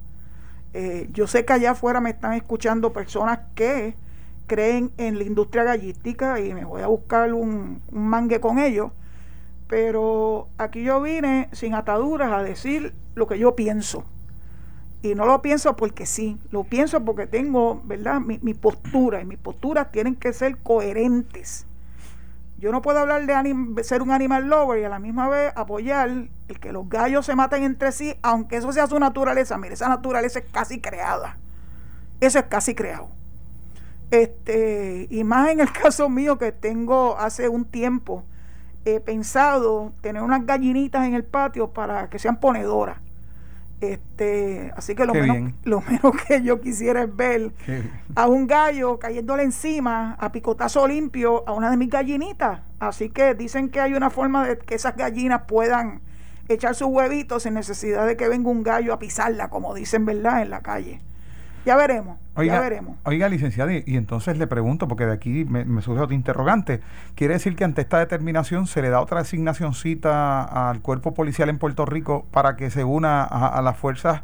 Eh, 0.72 1.08
yo 1.12 1.28
sé 1.28 1.44
que 1.44 1.52
allá 1.52 1.70
afuera 1.70 2.00
me 2.00 2.10
están 2.10 2.32
escuchando 2.32 2.92
personas 2.92 3.38
que 3.54 3.94
creen 4.48 4.90
en 4.96 5.16
la 5.16 5.22
industria 5.22 5.62
gallística 5.62 6.40
y 6.40 6.52
me 6.52 6.64
voy 6.64 6.82
a 6.82 6.88
buscar 6.88 7.32
un, 7.32 7.80
un 7.92 8.08
mangue 8.08 8.40
con 8.40 8.58
ellos. 8.58 8.90
Pero 9.68 10.48
aquí 10.58 10.82
yo 10.82 11.00
vine 11.00 11.48
sin 11.52 11.74
ataduras 11.74 12.32
a 12.32 12.42
decir 12.42 12.92
lo 13.14 13.28
que 13.28 13.38
yo 13.38 13.54
pienso 13.54 14.04
y 15.04 15.14
no 15.14 15.26
lo 15.26 15.42
pienso 15.42 15.76
porque 15.76 16.06
sí, 16.06 16.38
lo 16.50 16.64
pienso 16.64 17.04
porque 17.04 17.26
tengo, 17.26 17.82
¿verdad? 17.84 18.20
Mi, 18.20 18.54
postura 18.54 19.20
y 19.20 19.26
mis 19.26 19.38
posturas 19.38 19.92
tienen 19.92 20.16
que 20.16 20.32
ser 20.32 20.56
coherentes. 20.58 21.66
Yo 22.64 22.72
no 22.72 22.80
puedo 22.80 22.98
hablar 22.98 23.26
de 23.26 23.84
ser 23.84 24.00
un 24.00 24.10
animal 24.10 24.48
lover 24.48 24.80
y 24.80 24.84
a 24.84 24.88
la 24.88 24.98
misma 24.98 25.28
vez 25.28 25.52
apoyar 25.54 26.08
el 26.08 26.60
que 26.60 26.72
los 26.72 26.88
gallos 26.88 27.26
se 27.26 27.36
maten 27.36 27.62
entre 27.62 27.92
sí, 27.92 28.14
aunque 28.22 28.56
eso 28.56 28.72
sea 28.72 28.86
su 28.86 28.98
naturaleza. 28.98 29.58
Mire, 29.58 29.74
esa 29.74 29.86
naturaleza 29.86 30.38
es 30.38 30.46
casi 30.50 30.80
creada. 30.80 31.36
Eso 32.20 32.38
es 32.38 32.46
casi 32.46 32.74
creado. 32.74 33.10
Este, 34.10 35.08
y 35.10 35.24
más 35.24 35.50
en 35.50 35.60
el 35.60 35.70
caso 35.82 36.08
mío 36.08 36.38
que 36.38 36.52
tengo 36.52 37.18
hace 37.18 37.50
un 37.50 37.66
tiempo 37.66 38.24
he 38.86 38.98
pensado 38.98 39.92
tener 40.00 40.22
unas 40.22 40.46
gallinitas 40.46 41.06
en 41.06 41.12
el 41.12 41.24
patio 41.24 41.68
para 41.68 42.08
que 42.08 42.18
sean 42.18 42.40
ponedoras 42.40 42.96
este, 43.80 44.72
así 44.76 44.94
que 44.94 45.04
lo 45.04 45.14
menos, 45.14 45.52
lo 45.64 45.80
menos 45.82 46.12
que 46.28 46.42
yo 46.42 46.60
quisiera 46.60 47.02
es 47.02 47.14
ver 47.14 47.52
a 48.14 48.26
un 48.26 48.46
gallo 48.46 48.98
cayéndole 48.98 49.42
encima 49.42 50.16
a 50.18 50.32
picotazo 50.32 50.86
limpio 50.88 51.46
a 51.46 51.52
una 51.52 51.70
de 51.70 51.76
mis 51.76 51.90
gallinitas. 51.90 52.60
Así 52.78 53.10
que 53.10 53.34
dicen 53.34 53.68
que 53.68 53.80
hay 53.80 53.94
una 53.94 54.10
forma 54.10 54.46
de 54.46 54.58
que 54.58 54.74
esas 54.74 54.96
gallinas 54.96 55.42
puedan 55.46 56.00
echar 56.48 56.74
sus 56.74 56.88
huevitos 56.88 57.44
sin 57.44 57.54
necesidad 57.54 58.06
de 58.06 58.16
que 58.16 58.28
venga 58.28 58.50
un 58.50 58.62
gallo 58.62 58.92
a 58.92 58.98
pisarla, 58.98 59.48
como 59.48 59.74
dicen, 59.74 60.04
¿verdad?, 60.04 60.42
en 60.42 60.50
la 60.50 60.60
calle. 60.60 61.00
Ya 61.64 61.76
veremos, 61.76 62.18
oiga, 62.34 62.54
ya 62.54 62.60
veremos. 62.60 62.96
Oiga, 63.04 63.28
licenciada, 63.28 63.72
y, 63.72 63.82
entonces 63.86 64.38
le 64.38 64.46
pregunto, 64.46 64.88
porque 64.88 65.06
de 65.06 65.12
aquí 65.12 65.44
me, 65.44 65.82
surge 65.82 66.02
otro 66.02 66.14
interrogante. 66.14 66.80
¿Quiere 67.14 67.34
decir 67.34 67.56
que 67.56 67.64
ante 67.64 67.82
esta 67.82 67.98
determinación 67.98 68.66
se 68.66 68.82
le 68.82 68.90
da 68.90 69.00
otra 69.00 69.20
asignacióncita 69.20 70.70
al 70.70 70.80
cuerpo 70.80 71.14
policial 71.14 71.48
en 71.48 71.58
Puerto 71.58 71.86
Rico 71.86 72.26
para 72.30 72.56
que 72.56 72.70
se 72.70 72.84
una 72.84 73.24
a, 73.24 73.60
las 73.62 73.76
fuerzas 73.76 74.22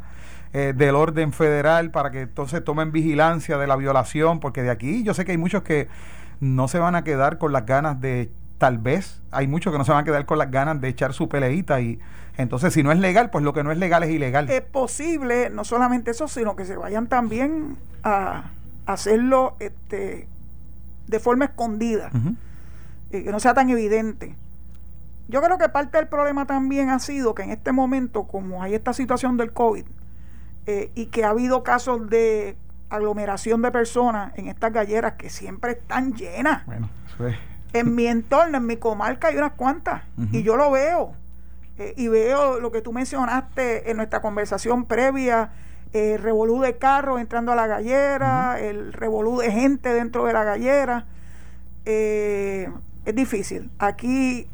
eh, 0.53 0.73
del 0.75 0.95
orden 0.95 1.33
federal, 1.33 1.91
para 1.91 2.11
que 2.11 2.21
entonces 2.21 2.63
tomen 2.63 2.91
vigilancia 2.91 3.57
de 3.57 3.67
la 3.67 3.75
violación? 3.75 4.39
Porque 4.39 4.61
de 4.63 4.69
aquí 4.69 5.03
yo 5.03 5.13
sé 5.13 5.25
que 5.25 5.31
hay 5.31 5.37
muchos 5.37 5.63
que 5.63 5.87
no 6.39 6.67
se 6.67 6.79
van 6.79 6.95
a 6.95 7.03
quedar 7.03 7.37
con 7.37 7.53
las 7.53 7.65
ganas 7.65 8.01
de, 8.01 8.31
tal 8.57 8.77
vez, 8.77 9.21
hay 9.31 9.47
muchos 9.47 9.71
que 9.71 9.79
no 9.79 9.85
se 9.85 9.91
van 9.91 10.01
a 10.01 10.03
quedar 10.03 10.25
con 10.25 10.37
las 10.37 10.51
ganas 10.51 10.79
de 10.79 10.87
echar 10.87 11.13
su 11.13 11.29
peleita 11.29 11.81
y 11.81 11.99
entonces, 12.37 12.73
si 12.73 12.83
no 12.83 12.91
es 12.91 12.99
legal, 12.99 13.29
pues 13.29 13.43
lo 13.43 13.53
que 13.53 13.63
no 13.63 13.71
es 13.71 13.77
legal 13.77 14.03
es 14.03 14.09
ilegal. 14.09 14.49
Es 14.49 14.61
posible, 14.61 15.49
no 15.49 15.63
solamente 15.63 16.11
eso, 16.11 16.27
sino 16.27 16.55
que 16.55 16.65
se 16.65 16.75
vayan 16.75 17.07
también 17.07 17.77
a, 18.03 18.51
hacerlo 18.85 19.55
este, 19.59 20.27
de 21.07 21.19
forma 21.19 21.45
escondida, 21.45 22.09
y 23.11 23.23
que 23.23 23.31
no 23.31 23.39
sea 23.39 23.53
tan 23.53 23.69
evidente. 23.69 24.35
Yo 25.27 25.41
creo 25.41 25.57
que 25.57 25.69
parte 25.69 25.97
del 25.97 26.07
problema 26.07 26.45
también 26.45 26.89
ha 26.89 26.99
sido 26.99 27.35
que 27.35 27.43
en 27.43 27.51
este 27.51 27.71
momento, 27.71 28.23
como 28.23 28.63
hay 28.63 28.73
esta 28.73 28.93
situación 28.93 29.37
del 29.37 29.53
COVID, 29.53 29.85
eh, 30.65 30.91
y 30.95 31.07
que 31.07 31.23
ha 31.23 31.29
habido 31.29 31.63
casos 31.63 32.09
de 32.09 32.57
aglomeración 32.89 33.61
de 33.61 33.71
personas 33.71 34.33
en 34.37 34.47
estas 34.47 34.73
galleras 34.73 35.13
que 35.13 35.29
siempre 35.29 35.71
están 35.73 36.13
llenas. 36.13 36.65
Bueno, 36.65 36.89
eso 37.13 37.27
es. 37.27 37.37
En 37.73 37.95
mi 37.95 38.07
entorno, 38.07 38.57
en 38.57 38.65
mi 38.65 38.75
comarca 38.75 39.29
hay 39.29 39.37
unas 39.37 39.53
cuantas, 39.53 40.03
y 40.31 40.43
yo 40.43 40.57
lo 40.57 40.71
veo 40.71 41.15
eh, 41.81 41.93
y 41.97 42.07
veo 42.09 42.59
lo 42.59 42.71
que 42.71 42.81
tú 42.81 42.93
mencionaste 42.93 43.89
en 43.89 43.97
nuestra 43.97 44.21
conversación 44.21 44.85
previa, 44.85 45.51
el 45.93 46.21
revolú 46.21 46.61
de 46.61 46.77
carros 46.77 47.19
entrando 47.19 47.51
a 47.51 47.55
la 47.55 47.65
gallera, 47.65 48.59
el 48.59 48.93
revolú 48.93 49.39
de 49.39 49.51
gente 49.51 49.91
dentro 49.91 50.25
de 50.25 50.33
la 50.33 50.43
gallera. 50.43 51.05
Eh, 51.85 52.71
es 53.05 53.15
difícil. 53.15 53.71
Aquí 53.79 54.47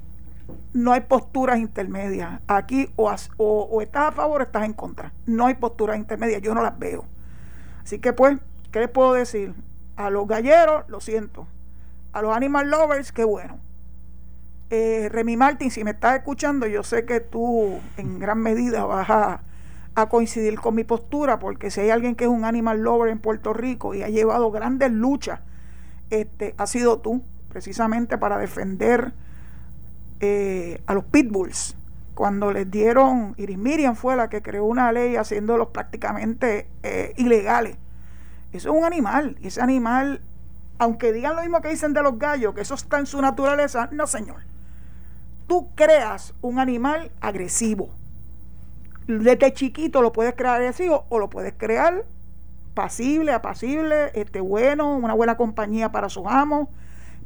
no 0.73 0.93
hay 0.93 1.01
posturas 1.01 1.59
intermedias. 1.59 2.39
Aquí 2.47 2.89
o, 2.95 3.13
o, 3.37 3.81
estás 3.81 4.07
a 4.07 4.11
favor 4.13 4.41
o 4.41 4.43
estás 4.45 4.63
en 4.63 4.73
contra. 4.73 5.11
No 5.25 5.47
hay 5.47 5.55
posturas 5.55 5.97
intermedias. 5.97 6.41
Yo 6.41 6.53
no 6.53 6.61
las 6.61 6.79
veo. 6.79 7.05
Así 7.83 7.99
que 7.99 8.13
pues, 8.13 8.37
¿qué 8.71 8.79
les 8.79 8.89
puedo 8.89 9.13
decir? 9.13 9.53
A 9.97 10.09
los 10.09 10.27
galleros, 10.27 10.85
lo 10.87 11.01
siento. 11.01 11.45
A 12.13 12.21
los 12.21 12.35
animal 12.35 12.69
lovers, 12.69 13.11
qué 13.11 13.25
bueno. 13.25 13.59
Eh, 14.69 15.07
Remy 15.09 15.37
Martin, 15.37 15.71
si 15.71 15.85
me 15.85 15.91
estás 15.91 16.17
escuchando, 16.17 16.67
yo 16.67 16.83
sé 16.83 17.05
que 17.05 17.21
tú 17.21 17.79
en 17.95 18.19
gran 18.19 18.39
medida 18.39 18.83
vas 18.85 19.09
a, 19.09 19.41
coincidir 20.09 20.59
con 20.59 20.75
mi 20.75 20.83
postura, 20.83 21.39
porque 21.39 21.71
si 21.71 21.81
hay 21.81 21.89
alguien 21.89 22.13
que 22.13 22.25
es 22.25 22.29
un 22.29 22.45
animal 22.45 22.81
lover 22.81 23.09
en 23.09 23.17
Puerto 23.17 23.51
Rico 23.51 23.95
y 23.95 24.03
ha 24.03 24.09
llevado 24.09 24.51
grandes 24.51 24.91
luchas, 24.91 25.39
este, 26.11 26.53
ha 26.57 26.67
sido 26.67 26.99
tú, 26.99 27.23
precisamente 27.49 28.19
para 28.19 28.37
defender 28.37 29.13
eh, 30.19 30.83
a 30.85 30.93
los 30.93 31.03
pitbulls. 31.05 31.75
Cuando 32.13 32.51
les 32.51 32.69
dieron, 32.69 33.33
Iris 33.37 33.57
Miriam 33.57 33.95
fue 33.95 34.15
la 34.15 34.29
que 34.29 34.43
creó 34.43 34.65
una 34.65 34.91
ley 34.91 35.15
haciéndolos 35.15 35.69
prácticamente 35.69 36.67
eh, 36.83 37.13
ilegales. 37.17 37.77
Eso 38.53 38.69
es 38.69 38.77
un 38.77 38.85
animal, 38.85 39.35
y 39.41 39.47
ese 39.47 39.61
animal, 39.61 40.21
aunque 40.77 41.11
digan 41.11 41.35
lo 41.35 41.41
mismo 41.41 41.59
que 41.61 41.69
dicen 41.69 41.93
de 41.93 42.03
los 42.03 42.19
gallos, 42.19 42.53
que 42.53 42.61
eso 42.61 42.75
está 42.75 42.99
en 42.99 43.07
su 43.07 43.19
naturaleza, 43.19 43.89
no 43.91 44.05
señor 44.05 44.46
tú 45.47 45.69
creas 45.75 46.33
un 46.41 46.59
animal 46.59 47.11
agresivo. 47.21 47.89
Desde 49.07 49.53
chiquito 49.53 50.01
lo 50.01 50.11
puedes 50.11 50.35
crear 50.35 50.57
agresivo 50.57 51.05
o 51.09 51.17
lo 51.17 51.29
puedes 51.29 51.53
crear 51.57 52.05
pasible, 52.73 53.31
apacible, 53.31 54.11
este 54.13 54.41
bueno, 54.41 54.95
una 54.97 55.13
buena 55.13 55.37
compañía 55.37 55.91
para 55.91 56.09
sus 56.09 56.25
amos, 56.27 56.67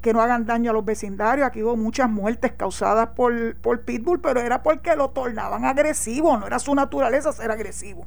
que 0.02 0.14
no 0.14 0.22
hagan 0.22 0.46
daño 0.46 0.72
a 0.72 0.74
los 0.74 0.86
vecindarios. 0.86 1.46
Aquí 1.46 1.64
hubo 1.64 1.76
muchas 1.76 2.10
muertes 2.10 2.54
causadas 2.54 3.10
por, 3.10 3.56
por 3.58 3.82
pitbull, 3.82 4.22
pero 4.22 4.40
era 4.40 4.64
porque 4.64 4.96
lo 4.96 5.10
tornaban 5.10 5.66
agresivo, 5.66 6.38
no 6.38 6.48
era 6.48 6.60
su 6.60 6.74
naturaleza 6.74 7.34
ser 7.34 7.52
agresivo. 7.52 8.06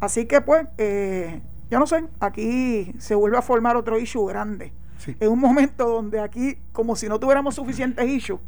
Así 0.00 0.26
que 0.26 0.40
pues, 0.40 0.66
eh, 0.78 1.42
yo 1.70 1.78
no 1.78 1.86
sé, 1.86 2.04
aquí 2.20 2.94
se 2.98 3.14
vuelve 3.14 3.36
a 3.36 3.42
formar 3.42 3.76
otro 3.76 3.98
issue 3.98 4.26
grande. 4.26 4.72
En 5.20 5.30
un 5.30 5.38
momento 5.38 5.86
donde 5.86 6.20
aquí, 6.20 6.56
como 6.72 6.96
si 6.96 7.08
no 7.08 7.20
tuviéramos 7.20 7.56
suficientes 7.56 8.08
issues, 8.08 8.40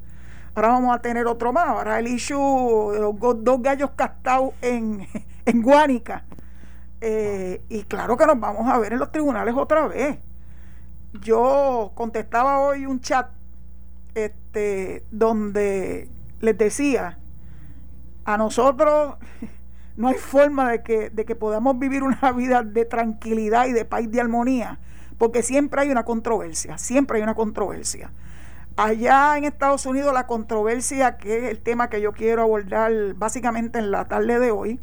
Ahora 0.56 0.68
vamos 0.68 0.96
a 0.96 1.02
tener 1.02 1.26
otro 1.26 1.52
más. 1.52 1.68
Ahora 1.68 1.98
el 1.98 2.08
issue 2.08 2.92
de 2.94 3.00
los 3.00 3.14
dos 3.20 3.60
gallos 3.60 3.90
castados 3.94 4.54
en, 4.62 5.06
en 5.44 5.62
Guánica. 5.62 6.24
Eh, 7.02 7.60
y 7.68 7.82
claro 7.82 8.16
que 8.16 8.24
nos 8.24 8.40
vamos 8.40 8.66
a 8.66 8.78
ver 8.78 8.94
en 8.94 8.98
los 8.98 9.12
tribunales 9.12 9.54
otra 9.54 9.86
vez. 9.86 10.18
Yo 11.20 11.92
contestaba 11.94 12.60
hoy 12.60 12.86
un 12.86 13.00
chat 13.02 13.28
este, 14.14 15.04
donde 15.10 16.08
les 16.40 16.56
decía, 16.56 17.18
a 18.24 18.38
nosotros 18.38 19.16
no 19.98 20.08
hay 20.08 20.14
forma 20.14 20.70
de 20.70 20.82
que, 20.82 21.10
de 21.10 21.26
que 21.26 21.34
podamos 21.34 21.78
vivir 21.78 22.02
una 22.02 22.32
vida 22.32 22.62
de 22.62 22.86
tranquilidad 22.86 23.66
y 23.66 23.72
de 23.72 23.84
paz 23.84 24.04
y 24.04 24.06
de 24.06 24.22
armonía, 24.22 24.78
porque 25.18 25.42
siempre 25.42 25.82
hay 25.82 25.90
una 25.90 26.06
controversia, 26.06 26.78
siempre 26.78 27.18
hay 27.18 27.24
una 27.24 27.34
controversia. 27.34 28.10
Allá 28.76 29.38
en 29.38 29.44
Estados 29.44 29.86
Unidos 29.86 30.12
la 30.12 30.26
controversia, 30.26 31.16
que 31.16 31.38
es 31.38 31.50
el 31.50 31.60
tema 31.60 31.88
que 31.88 32.02
yo 32.02 32.12
quiero 32.12 32.42
abordar 32.42 32.92
básicamente 33.14 33.78
en 33.78 33.90
la 33.90 34.06
tarde 34.06 34.38
de 34.38 34.50
hoy, 34.50 34.80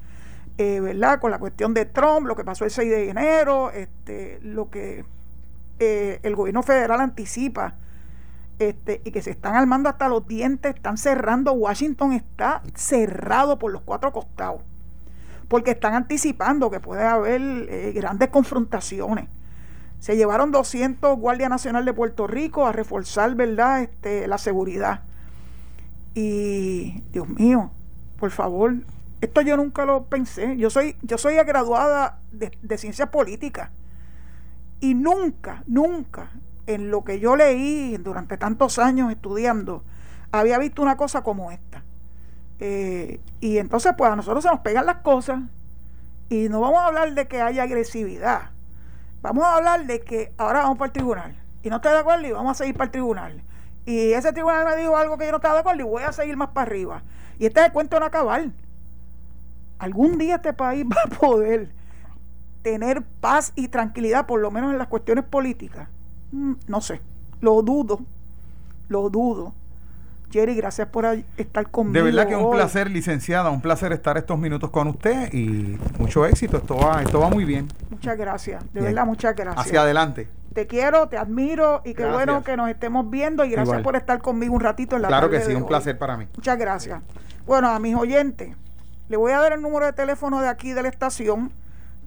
eh, 0.58 0.80
¿verdad? 0.80 1.20
Con 1.20 1.30
la 1.30 1.38
cuestión 1.38 1.76
de 1.76 1.86
Trump, 1.86 2.26
lo 2.26 2.36
que 2.36 2.44
pasó 2.44 2.66
el 2.66 2.72
6 2.72 2.90
de 2.90 3.10
enero, 3.10 3.70
este, 3.70 4.40
lo 4.42 4.72
que 4.72 5.06
eh, 5.78 6.20
el 6.24 6.36
gobierno 6.36 6.64
federal 6.64 7.02
anticipa 7.02 7.76
este, 8.58 9.02
y 9.06 9.12
que 9.12 9.22
se 9.22 9.30
están 9.30 9.56
armando 9.56 9.90
hasta 9.90 10.10
los 10.10 10.28
dientes, 10.28 10.74
están 10.74 10.98
cerrando, 10.98 11.54
Washington 11.54 12.14
está 12.14 12.64
cerrado 12.74 13.60
por 13.60 13.72
los 13.72 13.84
cuatro 13.84 14.12
costados, 14.12 14.62
porque 15.48 15.70
están 15.70 15.94
anticipando 15.94 16.72
que 16.72 16.80
puede 16.80 17.04
haber 17.04 17.42
eh, 17.42 17.92
grandes 17.94 18.30
confrontaciones. 18.30 19.28
Se 20.04 20.18
llevaron 20.18 20.52
200 20.52 21.18
Guardia 21.18 21.48
Nacional 21.48 21.86
de 21.86 21.94
Puerto 21.94 22.28
Rico 22.28 22.68
a 22.68 22.74
reforzar, 22.74 23.36
¿verdad?, 23.36 23.84
este, 23.84 24.28
la 24.28 24.38
seguridad. 24.38 25.04
Y, 26.14 27.02
Dios 27.14 27.30
mío, 27.30 27.72
por 28.20 28.32
favor, 28.32 28.74
esto 29.22 29.40
yo 29.40 29.56
nunca 29.56 29.86
lo 29.86 30.04
pensé. 30.04 30.58
Yo 30.58 30.70
soy, 30.70 30.98
yo 31.04 31.18
soy 31.18 31.36
graduada 31.36 32.20
de, 32.34 32.52
de 32.62 32.78
ciencias 32.78 33.08
políticas 33.08 33.70
y 34.82 34.94
nunca, 34.94 35.64
nunca 35.68 36.32
en 36.68 36.92
lo 36.92 37.06
que 37.06 37.22
yo 37.22 37.38
leí 37.38 37.96
durante 37.96 38.36
tantos 38.38 38.80
años 38.80 39.10
estudiando, 39.10 39.86
había 40.34 40.60
visto 40.60 40.82
una 40.82 40.98
cosa 40.98 41.24
como 41.24 41.50
esta. 41.50 41.82
Eh, 42.60 43.22
y 43.40 43.58
entonces, 43.58 43.94
pues 43.98 44.12
a 44.12 44.18
nosotros 44.18 44.44
se 44.44 44.50
nos 44.50 44.60
pegan 44.60 44.86
las 44.86 44.98
cosas 44.98 45.40
y 46.28 46.50
no 46.50 46.60
vamos 46.60 46.80
a 46.80 46.88
hablar 46.88 47.14
de 47.14 47.26
que 47.26 47.42
haya 47.42 47.64
agresividad. 47.64 48.52
Vamos 49.24 49.46
a 49.46 49.56
hablar 49.56 49.86
de 49.86 50.02
que 50.02 50.34
ahora 50.38 50.64
vamos 50.64 50.78
para 50.78 50.88
el 50.88 50.92
tribunal 50.92 51.34
y 51.64 51.70
no 51.70 51.78
estoy 51.78 51.94
de 51.94 52.00
acuerdo 52.00 52.28
y 52.28 52.32
vamos 52.34 52.52
a 52.52 52.56
seguir 52.56 52.76
para 52.76 52.88
el 52.88 52.92
tribunal. 52.92 53.42
Y 53.86 54.12
ese 54.12 54.34
tribunal 54.34 54.66
me 54.66 54.76
dijo 54.76 54.98
algo 54.98 55.18
que 55.18 55.24
yo 55.24 55.32
no 55.32 55.38
estaba 55.38 55.54
de 55.54 55.60
acuerdo 55.62 55.80
y 55.80 55.86
voy 55.86 56.04
a 56.04 56.12
seguir 56.12 56.36
más 56.36 56.50
para 56.50 56.68
arriba. 56.68 57.04
Y 57.40 57.46
este 57.46 57.62
es 57.62 57.68
el 57.68 57.72
cuento 57.72 57.98
no 58.02 58.06
acabar. 58.06 58.50
Algún 59.80 60.18
día 60.18 60.36
este 60.36 60.52
país 60.52 60.86
va 60.92 61.04
a 61.06 61.20
poder 61.20 61.72
tener 62.64 63.02
paz 63.22 63.54
y 63.56 63.70
tranquilidad, 63.70 64.26
por 64.26 64.42
lo 64.42 64.52
menos 64.52 64.74
en 64.74 64.78
las 64.78 64.90
cuestiones 64.90 65.24
políticas. 65.24 65.88
Mm, 66.34 66.56
no 66.68 66.82
sé, 66.82 67.00
lo 67.40 67.62
dudo, 67.62 68.02
lo 68.90 69.10
dudo. 69.10 69.54
Jerry, 70.34 70.56
gracias 70.56 70.88
por 70.88 71.06
estar 71.38 71.70
conmigo. 71.70 71.94
De 71.94 72.02
verdad 72.12 72.28
que 72.28 72.34
es 72.34 72.40
un 72.40 72.52
placer, 72.52 72.90
licenciada, 72.90 73.52
un 73.52 73.62
placer 73.62 73.92
estar 73.94 74.18
estos 74.18 74.40
minutos 74.40 74.72
con 74.72 74.88
usted 74.88 75.32
y 75.32 75.78
mucho 76.00 76.26
éxito. 76.26 76.58
Esto 76.58 76.76
va, 76.76 77.04
esto 77.04 77.20
va 77.20 77.30
muy 77.30 77.46
bien. 77.46 77.68
Muchas 77.92 78.18
gracias, 78.18 78.64
de 78.74 78.82
verdad, 78.82 79.06
muchas 79.06 79.36
gracias. 79.36 79.64
Hacia 79.64 79.82
adelante. 79.82 80.28
Te 80.54 80.66
quiero, 80.66 81.08
te 81.08 81.18
admiro 81.20 81.84
y 81.86 81.94
qué 81.94 82.06
bueno 82.08 82.44
que 82.44 82.58
nos 82.58 82.68
estemos 82.68 83.08
viendo 83.12 83.46
y 83.46 83.52
gracias 83.52 83.84
por 83.84 83.96
estar 83.96 84.20
conmigo 84.24 84.56
un 84.56 84.62
ratito 84.62 84.96
en 84.96 85.04
la 85.04 85.08
Claro 85.08 85.30
que 85.30 85.40
sí, 85.40 85.54
un 85.54 85.68
placer 85.68 86.00
para 86.00 86.18
mí. 86.18 86.28
Muchas 86.36 86.58
gracias. 86.58 87.00
Bueno, 87.46 87.70
a 87.70 87.78
mis 87.78 87.96
oyentes, 87.96 88.56
le 89.10 89.18
voy 89.18 89.34
a 89.34 89.40
dar 89.40 89.54
el 89.54 89.62
número 89.62 89.86
de 89.86 89.94
teléfono 89.94 90.42
de 90.42 90.48
aquí 90.48 90.74
de 90.74 90.82
la 90.82 90.90
estación 90.90 91.52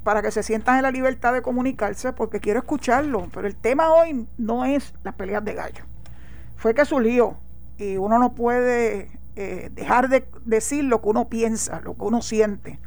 para 0.02 0.20
que 0.20 0.32
se 0.32 0.42
sientan 0.42 0.78
en 0.78 0.82
la 0.82 0.90
libertad 0.90 1.32
de 1.32 1.42
comunicarse, 1.42 2.12
porque 2.12 2.40
quiero 2.40 2.58
escucharlo. 2.58 3.28
Pero 3.32 3.46
el 3.46 3.54
tema 3.54 3.92
hoy 3.92 4.26
no 4.36 4.64
es 4.64 4.94
las 5.04 5.14
peleas 5.14 5.44
de 5.44 5.54
gallo. 5.54 5.84
Fue 6.56 6.74
que 6.74 6.84
surgió 6.84 7.36
y 7.78 7.96
uno 7.96 8.18
no 8.18 8.34
puede 8.34 9.10
eh, 9.36 9.70
dejar 9.74 10.08
de 10.08 10.26
decir 10.44 10.82
lo 10.84 11.00
que 11.02 11.08
uno 11.08 11.28
piensa, 11.28 11.80
lo 11.82 11.94
que 11.94 12.04
uno 12.04 12.22
siente. 12.22 12.78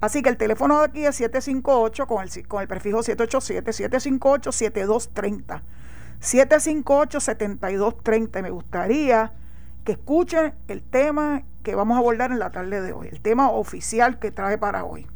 Así 0.00 0.22
que 0.22 0.28
el 0.28 0.36
teléfono 0.36 0.78
de 0.78 0.84
aquí 0.84 1.06
es 1.06 1.16
758 1.16 2.06
con 2.06 2.22
el, 2.22 2.46
con 2.46 2.60
el 2.60 2.68
prefijo 2.68 3.02
787, 3.02 4.10
758-7230. 4.10 5.62
758-7230. 6.20 8.42
Me 8.42 8.50
gustaría 8.50 9.32
que 9.84 9.92
escuchen 9.92 10.52
el 10.68 10.82
tema 10.82 11.44
que 11.62 11.74
vamos 11.74 11.96
a 11.96 12.00
abordar 12.00 12.30
en 12.30 12.38
la 12.38 12.50
tarde 12.50 12.82
de 12.82 12.92
hoy, 12.92 13.08
el 13.10 13.20
tema 13.20 13.50
oficial 13.50 14.18
que 14.18 14.30
trae 14.30 14.58
para 14.58 14.84
hoy. 14.84 15.06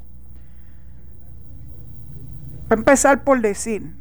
Voy 2.69 2.71
a 2.71 2.75
empezar 2.75 3.25
por 3.25 3.41
decir 3.41 4.00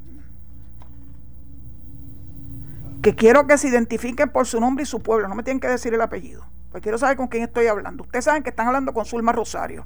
que 3.01 3.15
quiero 3.15 3.48
que 3.48 3.58
se 3.58 3.68
identifiquen 3.68 4.29
por 4.29 4.46
su 4.46 4.60
nombre 4.60 4.84
y 4.84 4.86
su 4.86 5.01
pueblo. 5.01 5.27
No 5.27 5.36
me 5.36 5.44
tienen 5.44 5.60
que 5.60 5.68
decir 5.68 5.94
el 5.94 6.01
apellido. 6.01 6.46
Pues 6.72 6.84
quiero 6.84 6.98
saber 6.98 7.18
con 7.18 7.27
quién 7.27 7.44
estoy 7.44 7.68
hablando. 7.68 8.03
Ustedes 8.03 8.25
saben 8.25 8.44
que 8.44 8.50
están 8.50 8.68
hablando 8.68 8.94
con 8.94 9.06
Zulma 9.06 9.31
Rosario. 9.31 9.85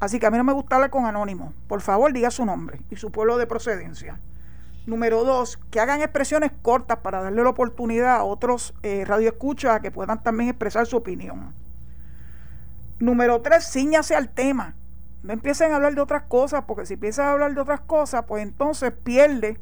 Así 0.00 0.18
que 0.18 0.26
a 0.26 0.30
mí 0.30 0.38
no 0.38 0.44
me 0.44 0.52
gusta 0.52 0.76
hablar 0.76 0.90
con 0.90 1.04
anónimo. 1.04 1.52
Por 1.68 1.80
favor, 1.80 2.12
diga 2.12 2.30
su 2.30 2.44
nombre 2.44 2.80
y 2.90 2.96
su 2.96 3.10
pueblo 3.10 3.36
de 3.36 3.46
procedencia. 3.46 4.18
Número 4.86 5.24
dos, 5.24 5.58
que 5.70 5.78
hagan 5.78 6.00
expresiones 6.00 6.52
cortas 6.62 6.98
para 6.98 7.22
darle 7.22 7.42
la 7.42 7.50
oportunidad 7.50 8.16
a 8.16 8.24
otros 8.24 8.74
eh, 8.82 9.04
radioescuchas 9.06 9.76
a 9.76 9.80
que 9.80 9.90
puedan 9.90 10.22
también 10.22 10.48
expresar 10.50 10.86
su 10.86 10.96
opinión. 10.96 11.54
Número 12.98 13.40
tres, 13.42 13.70
ciñase 13.70 14.16
al 14.16 14.30
tema. 14.30 14.74
No 15.22 15.34
empiecen 15.34 15.72
a 15.72 15.76
hablar 15.76 15.94
de 15.94 16.00
otras 16.00 16.22
cosas, 16.22 16.64
porque 16.66 16.86
si 16.86 16.94
empiezan 16.94 17.28
a 17.28 17.32
hablar 17.32 17.54
de 17.54 17.60
otras 17.60 17.80
cosas, 17.82 18.24
pues 18.26 18.42
entonces 18.42 18.92
pierde, 18.92 19.60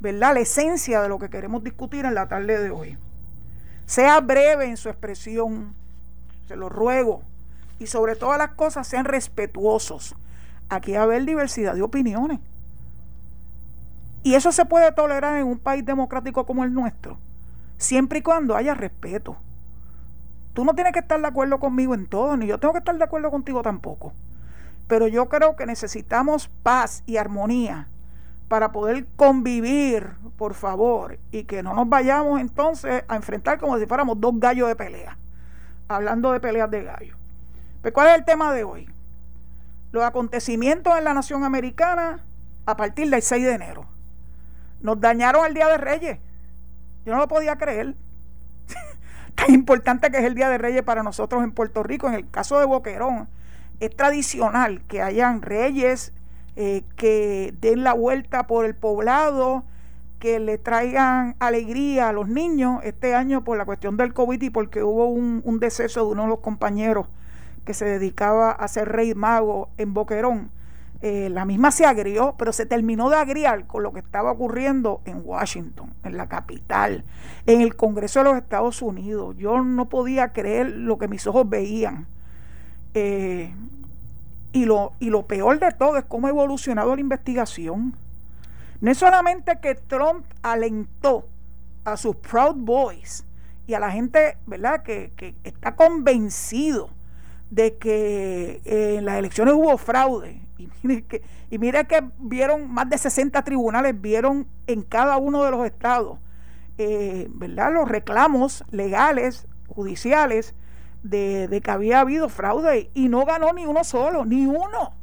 ¿verdad?, 0.00 0.34
la 0.34 0.40
esencia 0.40 1.00
de 1.02 1.08
lo 1.08 1.18
que 1.18 1.30
queremos 1.30 1.64
discutir 1.64 2.04
en 2.04 2.14
la 2.14 2.28
tarde 2.28 2.62
de 2.62 2.70
hoy. 2.70 2.98
Sea 3.86 4.20
breve 4.20 4.66
en 4.66 4.76
su 4.76 4.88
expresión, 4.88 5.74
se 6.48 6.56
lo 6.56 6.68
ruego, 6.68 7.22
y 7.78 7.86
sobre 7.86 8.16
todas 8.16 8.38
las 8.38 8.50
cosas 8.50 8.86
sean 8.86 9.04
respetuosos. 9.04 10.14
Aquí 10.68 10.92
va 10.92 11.00
a 11.00 11.02
haber 11.04 11.24
diversidad 11.24 11.74
de 11.74 11.82
opiniones. 11.82 12.40
Y 14.22 14.34
eso 14.34 14.52
se 14.52 14.64
puede 14.64 14.90
tolerar 14.92 15.36
en 15.36 15.46
un 15.46 15.58
país 15.58 15.84
democrático 15.84 16.46
como 16.46 16.64
el 16.64 16.72
nuestro, 16.72 17.18
siempre 17.76 18.20
y 18.20 18.22
cuando 18.22 18.56
haya 18.56 18.74
respeto. 18.74 19.36
Tú 20.54 20.64
no 20.64 20.74
tienes 20.74 20.92
que 20.92 21.00
estar 21.00 21.20
de 21.20 21.26
acuerdo 21.26 21.58
conmigo 21.58 21.94
en 21.94 22.06
todo, 22.06 22.36
ni 22.36 22.46
yo 22.46 22.58
tengo 22.58 22.72
que 22.72 22.78
estar 22.78 22.96
de 22.96 23.04
acuerdo 23.04 23.30
contigo 23.30 23.60
tampoco. 23.62 24.12
Pero 24.86 25.08
yo 25.08 25.28
creo 25.28 25.56
que 25.56 25.66
necesitamos 25.66 26.48
paz 26.62 27.02
y 27.06 27.16
armonía 27.16 27.88
para 28.54 28.70
poder 28.70 29.04
convivir, 29.16 30.10
por 30.38 30.54
favor, 30.54 31.18
y 31.32 31.42
que 31.42 31.60
no 31.64 31.74
nos 31.74 31.88
vayamos 31.88 32.40
entonces 32.40 33.02
a 33.08 33.16
enfrentar 33.16 33.58
como 33.58 33.76
si 33.80 33.86
fuéramos 33.86 34.20
dos 34.20 34.38
gallos 34.38 34.68
de 34.68 34.76
pelea, 34.76 35.18
hablando 35.88 36.30
de 36.30 36.38
peleas 36.38 36.70
de 36.70 36.84
gallos. 36.84 37.16
Pero 37.18 37.80
pues, 37.82 37.94
¿cuál 37.94 38.06
es 38.10 38.14
el 38.14 38.24
tema 38.24 38.52
de 38.52 38.62
hoy? 38.62 38.88
Los 39.90 40.04
acontecimientos 40.04 40.96
en 40.96 41.02
la 41.02 41.14
nación 41.14 41.42
americana 41.42 42.20
a 42.64 42.76
partir 42.76 43.10
del 43.10 43.22
6 43.22 43.44
de 43.44 43.52
enero. 43.54 43.86
Nos 44.80 45.00
dañaron 45.00 45.44
el 45.46 45.54
Día 45.54 45.66
de 45.66 45.78
Reyes. 45.78 46.20
Yo 47.04 47.12
no 47.12 47.18
lo 47.18 47.26
podía 47.26 47.56
creer. 47.56 47.96
Tan 49.34 49.52
importante 49.52 50.12
que 50.12 50.18
es 50.18 50.24
el 50.24 50.36
Día 50.36 50.48
de 50.48 50.58
Reyes 50.58 50.84
para 50.84 51.02
nosotros 51.02 51.42
en 51.42 51.50
Puerto 51.50 51.82
Rico, 51.82 52.06
en 52.06 52.14
el 52.14 52.30
caso 52.30 52.60
de 52.60 52.66
Boquerón 52.66 53.26
es 53.80 53.96
tradicional 53.96 54.82
que 54.86 55.02
hayan 55.02 55.42
reyes 55.42 56.12
eh, 56.56 56.84
que 56.96 57.52
den 57.60 57.82
la 57.82 57.94
vuelta 57.94 58.46
por 58.46 58.64
el 58.64 58.74
poblado, 58.76 59.64
que 60.20 60.38
le 60.38 60.56
traigan 60.56 61.34
alegría 61.38 62.08
a 62.08 62.12
los 62.12 62.28
niños. 62.28 62.80
Este 62.84 63.14
año 63.14 63.44
por 63.44 63.58
la 63.58 63.64
cuestión 63.64 63.96
del 63.96 64.14
COVID 64.14 64.40
y 64.40 64.50
porque 64.50 64.82
hubo 64.82 65.08
un, 65.08 65.58
deceso 65.60 66.06
de 66.06 66.12
uno 66.12 66.22
de 66.22 66.28
los 66.28 66.38
compañeros 66.38 67.08
que 67.64 67.74
se 67.74 67.84
dedicaba 67.84 68.50
a 68.52 68.68
ser 68.68 68.88
rey 68.88 69.14
mago 69.14 69.68
en 69.78 69.94
Boquerón. 69.94 70.50
Eh, 71.02 71.28
la 71.28 71.44
misma 71.44 71.70
se 71.70 71.84
agrió, 71.84 72.36
pero 72.38 72.52
se 72.52 72.64
terminó 72.64 73.10
de 73.10 73.16
agriar 73.16 73.66
con 73.66 73.82
lo 73.82 73.92
que 73.92 73.98
estaba 73.98 74.32
ocurriendo 74.32 75.02
en 75.04 75.20
Washington, 75.22 75.92
en 76.04 76.16
la 76.16 76.28
capital, 76.28 77.04
en 77.44 77.60
el 77.60 77.76
Congreso 77.76 78.20
de 78.20 78.24
los 78.24 78.36
Estados 78.36 78.80
Unidos. 78.80 79.36
Yo 79.36 79.62
no 79.62 79.88
podía 79.90 80.32
creer 80.32 80.70
lo 80.70 80.96
que 80.96 81.08
mis 81.08 81.26
ojos 81.26 81.46
veían. 81.48 82.06
Eh, 82.94 83.52
y, 84.54 84.66
lo, 84.66 84.92
y 85.00 85.10
lo 85.10 85.26
peor 85.26 85.58
de 85.58 85.72
todo 85.72 85.98
es 85.98 86.04
cómo 86.04 86.28
ha 86.28 86.30
evolucionado 86.30 86.94
la 86.94 87.00
investigación. 87.00 87.94
No 88.80 88.90
es 88.90 88.96
solamente 88.96 89.58
que 89.60 89.74
Trump 89.74 90.24
alentó 90.42 91.26
a 91.84 91.96
sus 91.96 92.16
Proud 92.16 92.54
Boys 92.54 93.24
y 93.66 93.74
a 93.74 93.80
la 93.80 93.90
gente, 93.90 94.38
¿verdad?, 94.46 94.84
que, 94.84 95.34
está 95.42 95.74
convencido 95.74 96.88
de 97.50 97.76
que 97.76 98.62
eh, 98.64 98.96
en 98.98 99.04
las 99.04 99.18
elecciones 99.18 99.54
hubo 99.54 99.76
fraude. 99.76 100.40
Y 100.56 100.68
mire, 100.86 101.02
que, 101.02 101.22
y 101.50 101.58
mire 101.58 101.84
que 101.86 102.04
vieron 102.18 102.72
más 102.72 102.88
de 102.88 102.96
60 102.96 103.42
tribunales, 103.42 104.00
vieron 104.00 104.46
en 104.68 104.82
cada 104.82 105.16
uno 105.16 105.42
de 105.42 105.50
los 105.50 105.66
estados, 105.66 106.20
eh, 106.78 107.26
¿verdad?, 107.30 107.72
los 107.72 107.88
reclamos 107.88 108.62
legales, 108.70 109.48
judiciales, 109.66 110.54
de, 111.04 111.60
que 111.62 111.70
había 111.70 112.00
habido 112.00 112.28
fraude 112.28 112.90
y 112.94 113.08
no 113.08 113.24
ganó 113.24 113.52
ni 113.52 113.66
uno 113.66 113.84
solo, 113.84 114.24
ni 114.24 114.46
uno. 114.46 114.94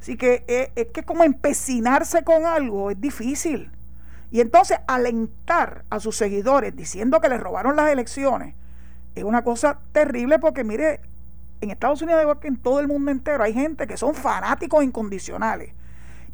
Así 0.00 0.16
que 0.16 0.44
eh, 0.48 0.72
es, 0.74 0.88
que 0.88 1.04
como 1.04 1.22
empecinarse 1.22 2.24
con 2.24 2.44
algo 2.44 2.90
es 2.90 3.00
difícil. 3.00 3.70
Y 4.32 4.40
entonces 4.40 4.78
alentar 4.88 5.84
a 5.90 6.00
sus 6.00 6.16
seguidores 6.16 6.74
diciendo 6.74 7.20
que 7.20 7.28
les 7.28 7.40
robaron 7.40 7.76
las 7.76 7.90
elecciones 7.92 8.54
es 9.14 9.24
una 9.24 9.44
cosa 9.44 9.78
terrible 9.92 10.38
porque 10.38 10.64
mire, 10.64 11.00
en 11.60 11.70
Estados 11.70 12.00
Unidos 12.02 12.22
igual 12.22 12.40
que 12.40 12.48
en 12.48 12.56
todo 12.56 12.80
el 12.80 12.88
mundo 12.88 13.10
entero 13.10 13.44
hay 13.44 13.52
gente 13.52 13.86
que 13.86 13.98
son 13.98 14.14
fanáticos 14.14 14.82
incondicionales 14.82 15.74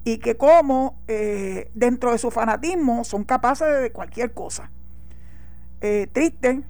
y 0.04 0.18
que 0.18 0.36
como 0.36 1.00
eh, 1.08 1.70
dentro 1.74 2.12
de 2.12 2.18
su 2.18 2.30
fanatismo 2.30 3.02
son 3.02 3.24
capaces 3.24 3.82
de 3.82 3.90
cualquier 3.90 4.32
cosa. 4.32 4.70
Eh, 5.80 6.08
triste 6.12 6.62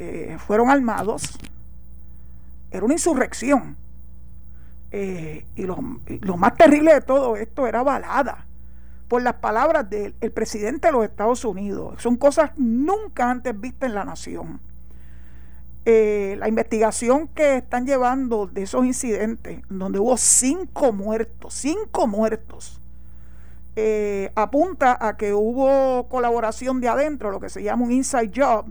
eh, 0.00 0.36
fueron 0.38 0.70
armados, 0.70 1.38
era 2.70 2.84
una 2.84 2.94
insurrección. 2.94 3.76
Eh, 4.92 5.44
y, 5.56 5.64
lo, 5.64 5.76
más 6.36 6.54
terrible 6.54 6.94
de 6.94 7.00
todo 7.00 7.36
esto 7.36 7.66
era 7.66 7.82
balada, 7.82 8.46
por 9.08 9.22
las 9.22 9.34
palabras 9.34 9.90
del 9.90 10.12
presidente 10.32 10.88
de 10.88 10.92
los 10.92 11.04
Estados 11.04 11.44
Unidos. 11.44 12.00
Son 12.00 12.16
cosas 12.16 12.52
nunca 12.56 13.28
antes 13.28 13.58
vistas 13.58 13.88
en 13.88 13.94
la 13.94 14.04
nación. 14.04 14.60
Eh, 15.84 16.36
la 16.38 16.48
investigación 16.48 17.26
que 17.28 17.56
están 17.56 17.84
llevando 17.84 18.46
de 18.46 18.62
esos 18.62 18.84
incidentes, 18.84 19.62
donde 19.68 19.98
hubo 19.98 20.16
cinco 20.16 20.92
muertos, 20.92 21.54
cinco 21.54 22.06
muertos, 22.06 22.80
apunta 24.34 24.98
a 25.00 25.16
que 25.16 25.32
hubo 25.32 26.08
colaboración 26.08 26.80
de 26.80 26.88
adentro, 26.88 27.30
lo 27.30 27.38
que 27.38 27.48
se 27.48 27.62
llama 27.62 27.84
un 27.84 27.92
inside 27.92 28.32
job, 28.34 28.66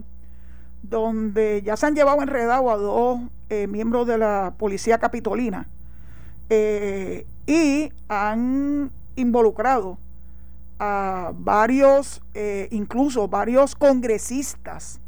donde 0.82 1.62
ya 1.62 1.76
se 1.76 1.86
han 1.86 1.94
llevado 1.94 2.22
enredado 2.22 2.70
a 2.70 2.76
dos 2.76 3.20
eh, 3.48 3.66
miembros 3.66 4.06
de 4.06 4.18
la 4.18 4.54
policía 4.58 4.98
capitolina 4.98 5.68
y 7.46 7.92
han 8.08 8.90
involucrado 9.16 9.98
a 10.78 11.32
varios, 11.34 12.22
incluso 12.70 13.28
varios 13.28 13.74
congresistas, 13.74 14.98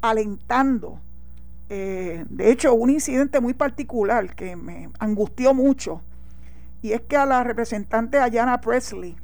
alentando 0.00 0.98
eh, 1.70 2.24
de 2.30 2.50
hecho, 2.50 2.72
un 2.74 2.90
incidente 2.90 3.40
muy 3.40 3.52
particular 3.52 4.34
que 4.34 4.56
me 4.56 4.90
angustió 4.98 5.52
mucho, 5.52 6.00
y 6.80 6.92
es 6.92 7.02
que 7.02 7.16
a 7.16 7.26
la 7.26 7.44
representante 7.44 8.18
Ayana 8.18 8.60
Presley, 8.60 9.16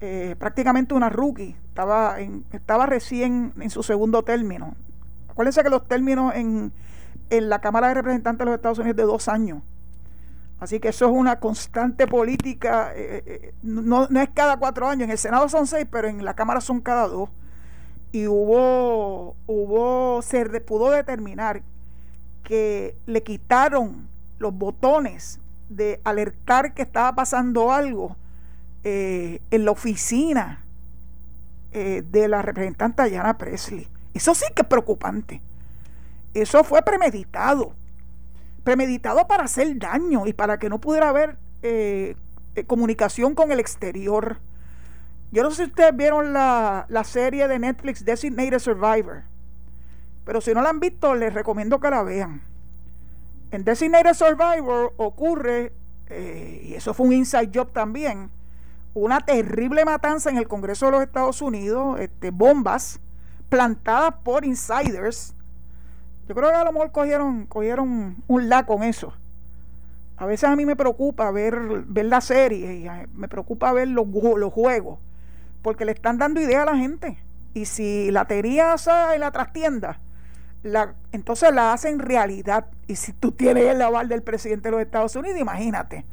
eh, 0.00 0.34
prácticamente 0.38 0.94
una 0.94 1.10
rookie, 1.10 1.56
estaba, 1.68 2.20
en, 2.20 2.44
estaba 2.52 2.86
recién 2.86 3.52
en 3.60 3.70
su 3.70 3.82
segundo 3.82 4.22
término. 4.22 4.76
Acuérdense 5.38 5.62
que 5.62 5.70
los 5.70 5.86
términos 5.86 6.34
en, 6.34 6.72
en 7.30 7.48
la 7.48 7.60
Cámara 7.60 7.86
de 7.86 7.94
Representantes 7.94 8.40
de 8.40 8.44
los 8.46 8.56
Estados 8.56 8.80
Unidos 8.80 8.96
de 8.96 9.04
dos 9.04 9.28
años. 9.28 9.62
Así 10.58 10.80
que 10.80 10.88
eso 10.88 11.04
es 11.06 11.12
una 11.12 11.38
constante 11.38 12.08
política. 12.08 12.90
Eh, 12.96 13.54
no, 13.62 14.08
no, 14.10 14.20
es 14.20 14.30
cada 14.34 14.56
cuatro 14.56 14.88
años. 14.88 15.04
En 15.04 15.12
el 15.12 15.18
Senado 15.18 15.48
son 15.48 15.68
seis, 15.68 15.86
pero 15.88 16.08
en 16.08 16.24
la 16.24 16.34
Cámara 16.34 16.60
son 16.60 16.80
cada 16.80 17.06
dos 17.06 17.30
y 18.10 18.26
hubo, 18.26 19.36
hubo, 19.46 20.22
se 20.22 20.44
pudo 20.60 20.90
determinar 20.90 21.62
que 22.42 22.96
le 23.06 23.22
quitaron 23.22 24.08
los 24.40 24.52
botones 24.52 25.38
de 25.68 26.00
alertar 26.02 26.74
que 26.74 26.82
estaba 26.82 27.14
pasando 27.14 27.70
algo 27.70 28.16
eh, 28.82 29.40
en 29.52 29.64
la 29.64 29.70
oficina 29.70 30.64
eh, 31.70 32.02
de 32.10 32.26
la 32.26 32.42
representante 32.42 33.04
Diana 33.04 33.38
Presley. 33.38 33.86
Eso 34.14 34.34
sí 34.34 34.46
que 34.54 34.62
es 34.62 34.68
preocupante. 34.68 35.42
Eso 36.34 36.64
fue 36.64 36.82
premeditado. 36.82 37.74
Premeditado 38.64 39.26
para 39.26 39.44
hacer 39.44 39.78
daño 39.78 40.26
y 40.26 40.32
para 40.32 40.58
que 40.58 40.68
no 40.68 40.80
pudiera 40.80 41.08
haber 41.08 41.38
eh, 41.62 42.16
comunicación 42.66 43.34
con 43.34 43.52
el 43.52 43.60
exterior. 43.60 44.40
Yo 45.30 45.42
no 45.42 45.50
sé 45.50 45.64
si 45.64 45.70
ustedes 45.70 45.94
vieron 45.96 46.32
la, 46.32 46.86
serie 47.04 47.48
de 47.48 47.58
Netflix 47.58 48.04
Designated 48.04 48.58
Survivor, 48.58 49.24
pero 50.24 50.40
si 50.40 50.54
no 50.54 50.62
la 50.62 50.70
han 50.70 50.80
visto, 50.80 51.14
les 51.14 51.32
recomiendo 51.34 51.80
que 51.80 51.90
la 51.90 52.02
vean. 52.02 52.42
En 53.50 53.64
Designated 53.64 54.14
Survivor 54.14 54.94
ocurre, 54.96 55.72
eh, 56.08 56.62
y 56.64 56.74
eso 56.74 56.94
fue 56.94 57.06
un 57.06 57.12
inside 57.12 57.50
job 57.54 57.72
también, 57.72 58.30
una 58.94 59.20
terrible 59.20 59.84
matanza 59.84 60.30
en 60.30 60.38
el 60.38 60.48
Congreso 60.48 60.86
de 60.86 60.92
los 60.92 61.02
Estados 61.02 61.42
Unidos, 61.42 62.00
este, 62.00 62.30
bombas 62.30 63.00
plantadas 63.48 64.14
por 64.22 64.44
insiders. 64.44 65.34
Yo 66.28 66.34
creo 66.34 66.50
que 66.50 66.56
a 66.56 66.64
lo 66.64 66.72
mejor 66.72 66.92
cogieron, 66.92 67.46
cogieron 67.46 68.16
un 68.26 68.48
la 68.48 68.66
con 68.66 68.82
eso. 68.82 69.12
A 70.16 70.26
veces 70.26 70.48
a 70.48 70.56
mí 70.56 70.66
me 70.66 70.76
preocupa 70.76 71.30
ver, 71.30 71.58
ver 71.86 72.06
la 72.06 72.20
serie, 72.20 72.74
y 72.74 72.88
eh, 72.88 73.06
me 73.14 73.28
preocupa 73.28 73.72
ver 73.72 73.88
los, 73.88 74.06
los 74.36 74.52
juegos 74.52 74.98
porque 75.62 75.84
le 75.84 75.92
están 75.92 76.18
dando 76.18 76.40
idea 76.40 76.62
a 76.62 76.66
la 76.66 76.76
gente. 76.76 77.18
Y 77.54 77.66
si 77.66 78.10
la 78.10 78.26
teoría 78.26 78.74
en 79.14 79.20
la 79.20 79.30
trastienda, 79.30 80.00
la, 80.62 80.94
entonces 81.12 81.52
la 81.52 81.72
hacen 81.72 81.98
realidad. 81.98 82.66
Y 82.86 82.96
si 82.96 83.12
tú 83.12 83.32
tienes 83.32 83.64
el 83.64 83.82
aval 83.82 84.08
del 84.08 84.22
presidente 84.22 84.68
de 84.68 84.72
los 84.72 84.80
Estados 84.80 85.16
Unidos, 85.16 85.38
imagínate. 85.38 86.04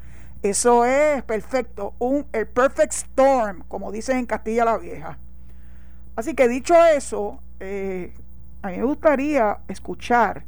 Eso 0.42 0.86
es 0.86 1.24
perfecto, 1.24 1.96
un, 1.98 2.26
el 2.32 2.48
perfect 2.48 2.94
storm, 2.94 3.64
como 3.68 3.92
dicen 3.92 4.18
en 4.18 4.26
Castilla 4.26 4.66
la 4.66 4.78
Vieja. 4.78 5.18
Así 6.16 6.34
que 6.34 6.48
dicho 6.48 6.76
eso, 6.86 7.40
eh, 7.60 8.14
a 8.62 8.70
mí 8.70 8.78
me 8.78 8.84
gustaría 8.84 9.60
escuchar, 9.68 10.44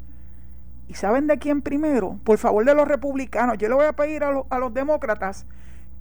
¿y 0.87 0.93
saben 0.93 1.27
de 1.27 1.37
quién 1.37 1.61
primero? 1.61 2.19
Por 2.23 2.37
favor 2.37 2.65
de 2.65 2.73
los 2.73 2.87
republicanos, 2.87 3.57
yo 3.57 3.67
le 3.67 3.75
voy 3.75 3.85
a 3.85 3.93
pedir 3.93 4.23
a, 4.23 4.31
a 4.49 4.59
los 4.59 4.73
demócratas 4.73 5.45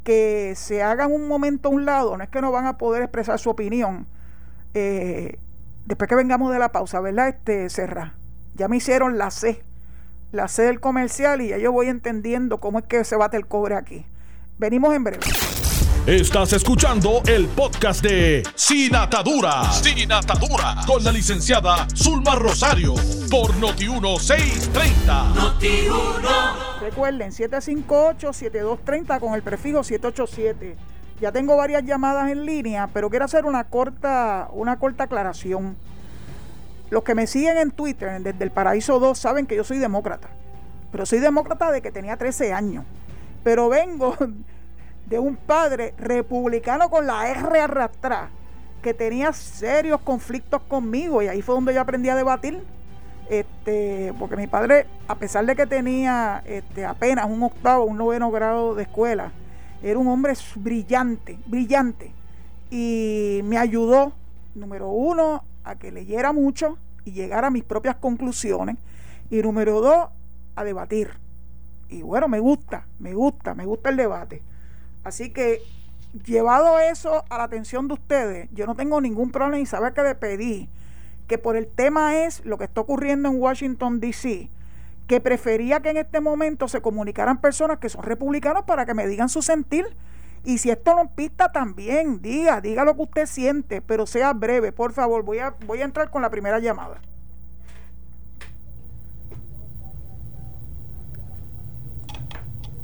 que 0.04 0.54
se 0.54 0.84
hagan 0.84 1.12
un 1.12 1.26
momento 1.26 1.68
a 1.68 1.72
un 1.72 1.84
lado, 1.84 2.16
no 2.16 2.22
es 2.22 2.30
que 2.30 2.40
no 2.40 2.52
van 2.52 2.66
a 2.66 2.78
poder 2.78 3.02
expresar 3.02 3.40
su 3.40 3.50
opinión. 3.50 4.06
Eh, 4.72 5.38
después 5.84 6.08
que 6.08 6.14
vengamos 6.14 6.52
de 6.52 6.60
la 6.60 6.70
pausa, 6.70 7.00
¿verdad? 7.00 7.28
Este 7.28 7.68
Serra, 7.70 8.14
ya 8.54 8.68
me 8.68 8.76
hicieron 8.76 9.18
la 9.18 9.32
C, 9.32 9.64
la 10.30 10.46
C 10.46 10.62
del 10.62 10.78
comercial 10.78 11.40
y 11.40 11.48
ya 11.48 11.58
yo 11.58 11.72
voy 11.72 11.88
entendiendo 11.88 12.58
cómo 12.58 12.78
es 12.78 12.84
que 12.84 13.02
se 13.02 13.16
bate 13.16 13.36
el 13.36 13.46
cobre 13.46 13.74
aquí. 13.74 14.06
Venimos 14.58 14.94
en 14.94 15.02
breve. 15.02 15.26
Estás 16.06 16.52
escuchando 16.52 17.20
el 17.26 17.48
podcast 17.48 18.00
de 18.00 18.44
Sin 18.54 18.94
Atadura. 18.94 19.64
Sin 19.72 20.12
Atadura. 20.12 20.76
Con 20.86 21.02
la 21.02 21.10
licenciada 21.10 21.88
Zulma 21.96 22.36
Rosario. 22.36 22.94
Por 23.28 23.50
Noti1630. 23.54 25.34
Noti1. 25.34 26.80
Recuerden, 26.80 27.32
758-7230 27.32 29.18
con 29.18 29.34
el 29.34 29.42
prefijo 29.42 29.82
787. 29.82 30.76
Ya 31.20 31.32
tengo 31.32 31.56
varias 31.56 31.82
llamadas 31.84 32.30
en 32.30 32.46
línea, 32.46 32.88
pero 32.94 33.10
quiero 33.10 33.24
hacer 33.24 33.44
una 33.44 33.64
corta, 33.64 34.48
una 34.52 34.78
corta 34.78 35.02
aclaración. 35.04 35.76
Los 36.88 37.02
que 37.02 37.16
me 37.16 37.26
siguen 37.26 37.58
en 37.58 37.72
Twitter, 37.72 38.22
desde 38.22 38.44
el 38.44 38.52
Paraíso 38.52 39.00
2, 39.00 39.18
saben 39.18 39.48
que 39.48 39.56
yo 39.56 39.64
soy 39.64 39.78
demócrata. 39.78 40.28
Pero 40.92 41.04
soy 41.04 41.18
demócrata 41.18 41.72
de 41.72 41.82
que 41.82 41.90
tenía 41.90 42.16
13 42.16 42.52
años. 42.52 42.84
Pero 43.42 43.68
vengo 43.68 44.16
de 45.06 45.18
un 45.18 45.36
padre 45.36 45.94
republicano 45.98 46.90
con 46.90 47.06
la 47.06 47.30
R 47.30 47.60
arrastrada 47.60 48.30
que 48.82 48.92
tenía 48.94 49.32
serios 49.32 50.00
conflictos 50.00 50.62
conmigo 50.62 51.22
y 51.22 51.28
ahí 51.28 51.42
fue 51.42 51.54
donde 51.54 51.74
yo 51.74 51.80
aprendí 51.80 52.08
a 52.08 52.16
debatir. 52.16 52.62
Este 53.28 54.14
porque 54.20 54.36
mi 54.36 54.46
padre 54.46 54.86
a 55.08 55.16
pesar 55.16 55.44
de 55.44 55.56
que 55.56 55.66
tenía 55.66 56.44
este, 56.46 56.84
apenas 56.84 57.26
un 57.28 57.42
octavo 57.42 57.84
un 57.84 57.96
noveno 57.96 58.30
grado 58.30 58.76
de 58.76 58.84
escuela 58.84 59.32
era 59.82 59.98
un 59.98 60.06
hombre 60.06 60.34
brillante 60.56 61.38
brillante. 61.46 62.12
Y 62.70 63.40
me 63.44 63.58
ayudó 63.58 64.12
número 64.54 64.88
uno 64.90 65.42
a 65.64 65.74
que 65.76 65.90
leyera 65.90 66.32
mucho 66.32 66.78
y 67.04 67.12
llegara 67.12 67.48
a 67.48 67.50
mis 67.50 67.64
propias 67.64 67.96
conclusiones. 67.96 68.76
Y 69.30 69.42
número 69.42 69.80
dos 69.80 70.08
a 70.54 70.64
debatir. 70.64 71.10
Y 71.88 72.02
bueno 72.02 72.28
me 72.28 72.38
gusta 72.38 72.86
me 72.98 73.14
gusta 73.14 73.54
me 73.54 73.64
gusta 73.64 73.90
el 73.90 73.96
debate 73.96 74.42
Así 75.06 75.30
que, 75.30 75.62
llevado 76.24 76.80
eso 76.80 77.24
a 77.30 77.38
la 77.38 77.44
atención 77.44 77.86
de 77.86 77.94
ustedes, 77.94 78.48
yo 78.50 78.66
no 78.66 78.74
tengo 78.74 79.00
ningún 79.00 79.30
problema 79.30 79.60
y 79.60 79.64
saber 79.64 79.92
que 79.92 80.02
le 80.02 80.16
pedí 80.16 80.68
que 81.28 81.38
por 81.38 81.54
el 81.54 81.68
tema 81.68 82.24
es 82.24 82.44
lo 82.44 82.58
que 82.58 82.64
está 82.64 82.80
ocurriendo 82.80 83.28
en 83.28 83.40
Washington, 83.40 84.00
D.C., 84.00 84.50
que 85.06 85.20
prefería 85.20 85.78
que 85.78 85.90
en 85.90 85.98
este 85.98 86.20
momento 86.20 86.66
se 86.66 86.80
comunicaran 86.80 87.40
personas 87.40 87.78
que 87.78 87.88
son 87.88 88.02
republicanos 88.02 88.64
para 88.64 88.84
que 88.84 88.94
me 88.94 89.06
digan 89.06 89.28
su 89.28 89.42
sentir. 89.42 89.86
Y 90.44 90.58
si 90.58 90.70
esto 90.70 90.96
no 90.96 91.08
pista 91.14 91.52
también, 91.52 92.20
diga, 92.20 92.60
diga 92.60 92.84
lo 92.84 92.96
que 92.96 93.02
usted 93.02 93.26
siente, 93.26 93.82
pero 93.82 94.08
sea 94.08 94.32
breve, 94.32 94.72
por 94.72 94.92
favor. 94.92 95.22
Voy 95.22 95.38
a, 95.38 95.54
voy 95.66 95.82
a 95.82 95.84
entrar 95.84 96.10
con 96.10 96.20
la 96.20 96.30
primera 96.30 96.58
llamada. 96.58 97.00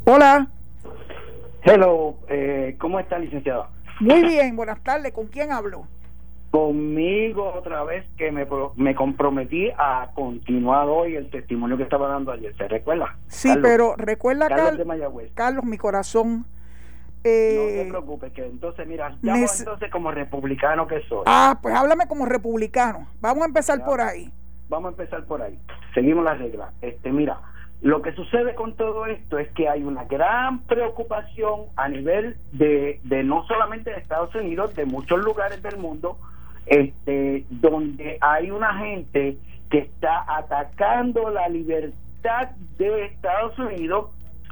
Hola. 0.05 0.49
Hello, 1.65 2.17
eh, 2.29 2.77
¿cómo 2.81 2.99
está, 2.99 3.19
licenciado? 3.21 3.69
Muy 4.01 4.23
bien, 4.23 4.57
buenas 4.57 4.83
tardes. 4.83 5.13
¿Con 5.13 5.29
quién 5.29 5.53
hablo? 5.53 5.87
Conmigo 6.51 7.53
otra 7.55 7.85
vez 7.85 8.05
que 8.17 8.33
me, 8.33 8.47
me 8.75 8.95
comprometí 8.97 9.71
a 9.79 10.11
continuar 10.13 10.89
hoy 10.89 11.15
el 11.15 11.31
testimonio 11.31 11.77
que 11.77 11.85
estaba 11.85 12.09
dando 12.09 12.33
ayer. 12.33 12.55
¿Se 12.57 12.67
recuerda? 12.67 13.17
Sí, 13.29 13.49
pero 13.63 13.95
recuerda, 13.97 14.49
Carlos, 14.49 14.87
Carlos, 15.35 15.65
mi 15.65 15.79
corazón. 15.79 16.47
Eh, 17.23 17.55
no 17.57 17.85
te 17.85 17.91
preocupes, 17.91 18.33
que 18.33 18.45
entonces, 18.45 18.85
mira, 18.89 19.17
llamo 19.23 19.47
entonces 19.57 19.91
como 19.93 20.11
republicano 20.11 20.89
que 20.89 21.01
soy. 21.03 21.23
Ah, 21.27 21.61
pues 21.63 21.75
háblame 21.77 22.09
como 22.09 22.27
republicano. 22.27 23.07
Vamos 23.21 23.45
a 23.45 23.47
empezar 23.47 23.85
por 23.85 24.01
ahí. 24.01 24.33
Vamos 24.69 24.89
a 24.89 24.91
empezar 24.91 25.25
por 25.27 25.41
ahí. 25.41 25.57
Seguimos 25.95 26.25
las 26.25 26.39
reglas. 26.39 26.75
Este, 26.83 27.13
mira, 27.13 27.39
lo 27.83 28.01
que 28.01 28.13
sucede 28.13 28.55
con 28.55 28.77
todo 28.77 29.07
esto 29.07 29.39
es 29.39 29.51
que 29.53 29.69
hay 29.69 29.83
una 29.83 30.05
gran 30.05 30.61
preocupación 30.61 31.63
a 31.75 31.89
nivel 31.89 32.37
de, 32.53 33.01
de 33.03 33.25
no 33.25 33.45
solamente 33.47 33.91
de 33.91 33.97
Estados 33.97 34.33
Unidos, 34.37 34.75
de 34.77 34.87
muchos 34.87 35.19
lugares 35.19 35.61
del 35.63 35.79
mundo, 35.79 36.17
este, 36.67 37.45
donde 37.51 38.19
hay 38.21 38.53
una 38.53 38.79
gente 38.79 39.37
que 39.69 39.79
está 39.79 40.25
atacando 40.29 41.29
la 41.31 41.49
libertad 41.49 42.51
de 42.79 43.07
Estados 43.07 43.59
Unidos 43.59 44.11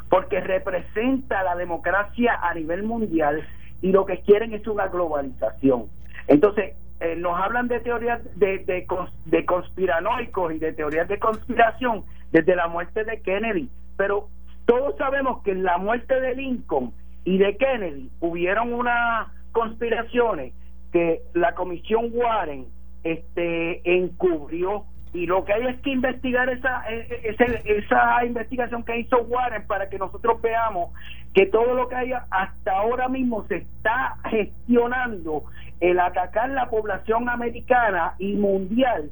porque 0.08 0.40
representa 0.40 1.44
la 1.44 1.54
democracia 1.54 2.36
a 2.42 2.52
nivel 2.54 2.82
mundial 2.82 3.46
y 3.80 3.92
lo 3.92 4.06
que 4.06 4.22
quieren 4.22 4.54
es 4.54 4.66
una 4.66 4.88
globalización. 4.88 5.86
Entonces, 6.26 6.74
eh, 6.98 7.14
nos 7.14 7.40
hablan 7.40 7.68
de 7.68 7.78
teorías 7.78 8.20
de, 8.36 8.58
de, 8.58 8.86
de 9.26 9.46
conspiranoicos 9.46 10.52
y 10.52 10.58
de 10.58 10.72
teorías 10.72 11.06
de 11.06 11.20
conspiración 11.20 12.04
desde 12.32 12.56
la 12.56 12.68
muerte 12.68 13.04
de 13.04 13.20
Kennedy, 13.22 13.68
pero 13.96 14.28
todos 14.66 14.96
sabemos 14.96 15.42
que 15.42 15.50
en 15.52 15.64
la 15.64 15.78
muerte 15.78 16.20
de 16.20 16.34
Lincoln 16.34 16.92
y 17.24 17.38
de 17.38 17.56
Kennedy 17.56 18.10
hubieron 18.20 18.72
unas 18.72 19.28
conspiraciones 19.52 20.54
que 20.92 21.22
la 21.34 21.54
comisión 21.54 22.10
Warren 22.12 22.66
este 23.04 23.80
encubrió. 23.96 24.84
Y 25.12 25.26
lo 25.26 25.44
que 25.44 25.52
hay 25.52 25.66
es 25.66 25.80
que 25.80 25.90
investigar 25.90 26.48
esa, 26.50 26.84
e, 26.88 27.00
e, 27.00 27.30
esa, 27.30 27.44
esa 27.44 28.24
investigación 28.24 28.84
que 28.84 29.00
hizo 29.00 29.18
Warren 29.22 29.66
para 29.66 29.88
que 29.88 29.98
nosotros 29.98 30.40
veamos 30.40 30.92
que 31.34 31.46
todo 31.46 31.74
lo 31.74 31.88
que 31.88 31.96
hay 31.96 32.12
hasta 32.12 32.72
ahora 32.72 33.08
mismo 33.08 33.44
se 33.48 33.56
está 33.56 34.16
gestionando 34.30 35.44
el 35.80 35.98
atacar 35.98 36.50
la 36.50 36.70
población 36.70 37.28
americana 37.28 38.14
y 38.18 38.34
mundial 38.34 39.10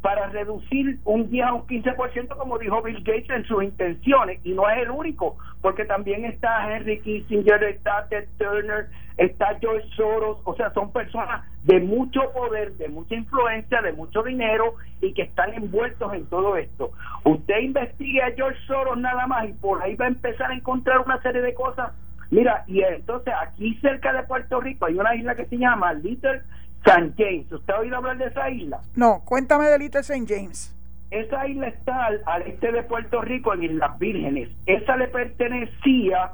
para 0.00 0.28
reducir 0.28 0.98
un 1.04 1.28
10 1.28 1.46
a 1.46 1.54
un 1.54 1.66
15%, 1.66 2.28
como 2.36 2.58
dijo 2.58 2.82
Bill 2.82 3.02
Gates 3.02 3.30
en 3.30 3.44
sus 3.44 3.64
intenciones, 3.64 4.40
y 4.44 4.52
no 4.52 4.68
es 4.68 4.78
el 4.78 4.90
único, 4.90 5.36
porque 5.60 5.84
también 5.84 6.24
está 6.24 6.72
Henry 6.72 7.00
Kissinger, 7.00 7.62
está 7.64 8.06
Ted 8.08 8.28
Turner, 8.38 8.86
está 9.16 9.58
George 9.60 9.88
Soros, 9.96 10.38
o 10.44 10.54
sea, 10.54 10.72
son 10.72 10.92
personas 10.92 11.44
de 11.64 11.80
mucho 11.80 12.20
poder, 12.32 12.72
de 12.74 12.88
mucha 12.88 13.16
influencia, 13.16 13.82
de 13.82 13.92
mucho 13.92 14.22
dinero 14.22 14.74
y 15.00 15.12
que 15.12 15.22
están 15.22 15.52
envueltos 15.54 16.14
en 16.14 16.26
todo 16.26 16.56
esto. 16.56 16.92
Usted 17.24 17.58
investigue 17.58 18.22
a 18.22 18.32
George 18.32 18.60
Soros 18.66 18.96
nada 18.98 19.26
más 19.26 19.48
y 19.48 19.52
por 19.54 19.82
ahí 19.82 19.96
va 19.96 20.04
a 20.04 20.08
empezar 20.08 20.50
a 20.52 20.54
encontrar 20.54 21.00
una 21.00 21.20
serie 21.22 21.42
de 21.42 21.54
cosas. 21.54 21.92
Mira, 22.30 22.62
y 22.68 22.82
entonces 22.82 23.34
aquí 23.40 23.74
cerca 23.80 24.12
de 24.12 24.22
Puerto 24.22 24.60
Rico 24.60 24.86
hay 24.86 24.94
una 24.94 25.14
isla 25.16 25.34
que 25.34 25.46
se 25.46 25.58
llama 25.58 25.94
Little 25.94 26.42
San 26.84 27.14
James. 27.16 27.50
¿Usted 27.52 27.74
ha 27.74 27.80
oído 27.80 27.96
hablar 27.96 28.18
de 28.18 28.26
esa 28.26 28.50
isla? 28.50 28.80
No, 28.94 29.22
cuéntame 29.24 29.66
de 29.66 29.78
Little 29.78 30.00
St. 30.00 30.24
James. 30.26 30.74
Esa 31.10 31.46
isla 31.46 31.68
está 31.68 32.06
al, 32.26 32.42
este 32.42 32.70
de 32.70 32.82
Puerto 32.82 33.22
Rico, 33.22 33.54
en 33.54 33.64
Islas 33.64 33.98
Vírgenes. 33.98 34.50
Esa 34.66 34.96
le 34.96 35.08
pertenecía 35.08 36.32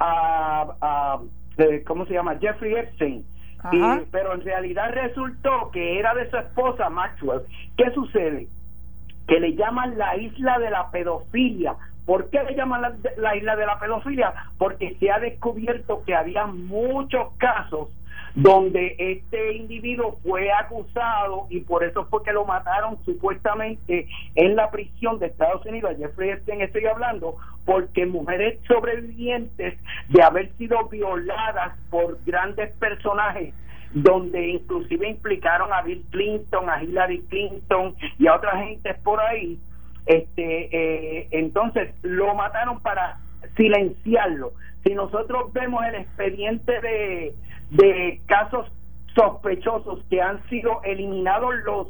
a, 0.00 1.20
¿cómo 1.86 2.04
se 2.06 2.14
llama? 2.14 2.36
Jeffrey 2.40 2.74
Epstein. 2.74 3.24
pero 4.10 4.34
en 4.34 4.42
realidad 4.42 4.90
resultó 4.92 5.70
que 5.72 5.98
era 5.98 6.12
de 6.14 6.28
su 6.28 6.36
esposa 6.36 6.90
Maxwell. 6.90 7.42
¿Qué 7.76 7.90
sucede? 7.92 8.48
Que 9.28 9.40
le 9.40 9.54
llaman 9.54 9.96
la 9.96 10.16
isla 10.16 10.58
de 10.58 10.70
la 10.70 10.90
pedofilia. 10.90 11.76
¿Por 12.04 12.28
qué 12.28 12.42
le 12.42 12.54
llaman 12.54 12.82
la, 12.82 12.94
la 13.16 13.36
isla 13.36 13.56
de 13.56 13.64
la 13.64 13.78
pedofilia? 13.78 14.34
Porque 14.58 14.96
se 15.00 15.10
ha 15.10 15.18
descubierto 15.20 16.02
que 16.04 16.14
había 16.14 16.46
muchos 16.46 17.32
casos 17.38 17.88
donde 18.34 18.96
este 18.98 19.52
individuo 19.54 20.18
fue 20.24 20.50
acusado 20.52 21.46
y 21.50 21.60
por 21.60 21.84
eso 21.84 22.06
fue 22.06 22.22
que 22.24 22.32
lo 22.32 22.44
mataron 22.44 22.98
supuestamente 23.04 24.08
en 24.34 24.56
la 24.56 24.70
prisión 24.70 25.20
de 25.20 25.26
Estados 25.26 25.64
Unidos, 25.64 25.94
Jeffrey 25.98 26.30
Epstein 26.30 26.60
estoy 26.60 26.86
hablando, 26.86 27.36
porque 27.64 28.06
mujeres 28.06 28.58
sobrevivientes 28.66 29.78
de 30.08 30.22
haber 30.22 30.52
sido 30.56 30.88
violadas 30.88 31.78
por 31.90 32.18
grandes 32.24 32.72
personajes 32.72 33.54
donde 33.92 34.48
inclusive 34.48 35.08
implicaron 35.08 35.72
a 35.72 35.82
Bill 35.82 36.04
Clinton, 36.10 36.68
a 36.68 36.82
Hillary 36.82 37.22
Clinton 37.28 37.94
y 38.18 38.26
a 38.26 38.34
otra 38.34 38.58
gente 38.64 38.92
por 39.04 39.20
ahí, 39.20 39.56
este 40.06 40.68
eh, 40.72 41.28
entonces 41.30 41.94
lo 42.02 42.34
mataron 42.34 42.80
para 42.80 43.20
silenciarlo. 43.56 44.52
Si 44.84 44.94
nosotros 44.94 45.52
vemos 45.52 45.84
el 45.86 45.94
expediente 45.94 46.80
de 46.80 47.34
de 47.74 48.20
casos 48.26 48.70
sospechosos 49.14 50.04
que 50.08 50.22
han 50.22 50.42
sido 50.48 50.80
eliminados 50.84 51.54
los 51.64 51.88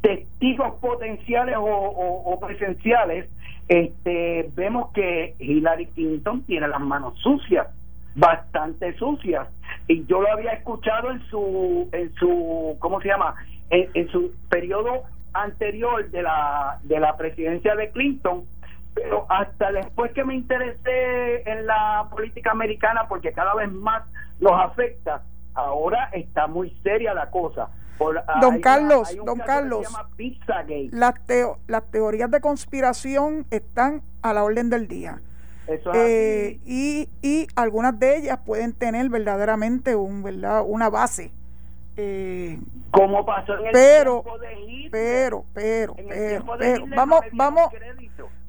testigos 0.00 0.74
potenciales 0.80 1.56
o, 1.58 2.38
presenciales, 2.40 3.28
este, 3.68 4.50
vemos 4.54 4.90
que 4.92 5.34
Hillary 5.38 5.86
Clinton 5.86 6.42
tiene 6.44 6.68
las 6.68 6.80
manos 6.80 7.18
sucias, 7.18 7.66
bastante 8.14 8.94
sucias, 8.96 9.48
y 9.86 10.06
yo 10.06 10.22
lo 10.22 10.32
había 10.32 10.52
escuchado 10.52 11.10
en 11.10 11.20
su, 11.26 11.88
en 11.92 12.14
su, 12.14 12.76
¿cómo 12.78 13.00
se 13.00 13.08
llama? 13.08 13.34
En, 13.68 13.90
en 13.92 14.08
su 14.08 14.32
periodo 14.48 15.02
anterior 15.34 16.08
de 16.10 16.22
la, 16.22 16.78
de 16.84 17.00
la 17.00 17.16
presidencia 17.18 17.74
de 17.74 17.90
Clinton, 17.90 18.44
pero 18.94 19.26
hasta 19.28 19.72
después 19.72 20.12
que 20.12 20.24
me 20.24 20.34
interesé 20.34 21.50
en 21.50 21.66
la 21.66 22.06
política 22.10 22.50
americana, 22.52 23.06
porque 23.08 23.32
cada 23.32 23.54
vez 23.54 23.70
más 23.70 24.04
nos 24.40 24.52
afecta, 24.52 25.22
ahora 25.54 26.10
está 26.12 26.46
muy 26.46 26.70
seria 26.82 27.14
la 27.14 27.30
cosa. 27.30 27.68
don 28.40 28.60
Carlos, 28.60 29.16
don 29.24 29.38
Carlos, 29.38 29.86
las, 30.90 31.14
las 31.66 31.90
teorías 31.90 32.30
de 32.30 32.40
conspiración 32.40 33.46
están 33.50 34.02
a 34.22 34.32
la 34.32 34.44
orden 34.44 34.70
del 34.70 34.88
día. 34.88 35.20
Eh, 35.94 36.60
y, 36.64 37.10
y 37.20 37.46
algunas 37.54 37.98
de 37.98 38.16
ellas 38.16 38.38
pueden 38.44 38.72
tener 38.72 39.08
verdaderamente 39.10 39.94
un, 39.94 40.22
¿verdad? 40.22 40.62
una 40.66 40.88
base. 40.88 41.30
Eh, 41.96 42.58
como 42.90 43.26
pasó 43.26 43.58
en 43.58 43.66
el 43.66 43.72
pero, 43.72 44.24
pero, 44.90 45.44
pero, 45.52 45.96
pero, 46.08 46.44
pero, 46.58 46.84
vamos, 46.94 47.20
vamos, 47.32 47.70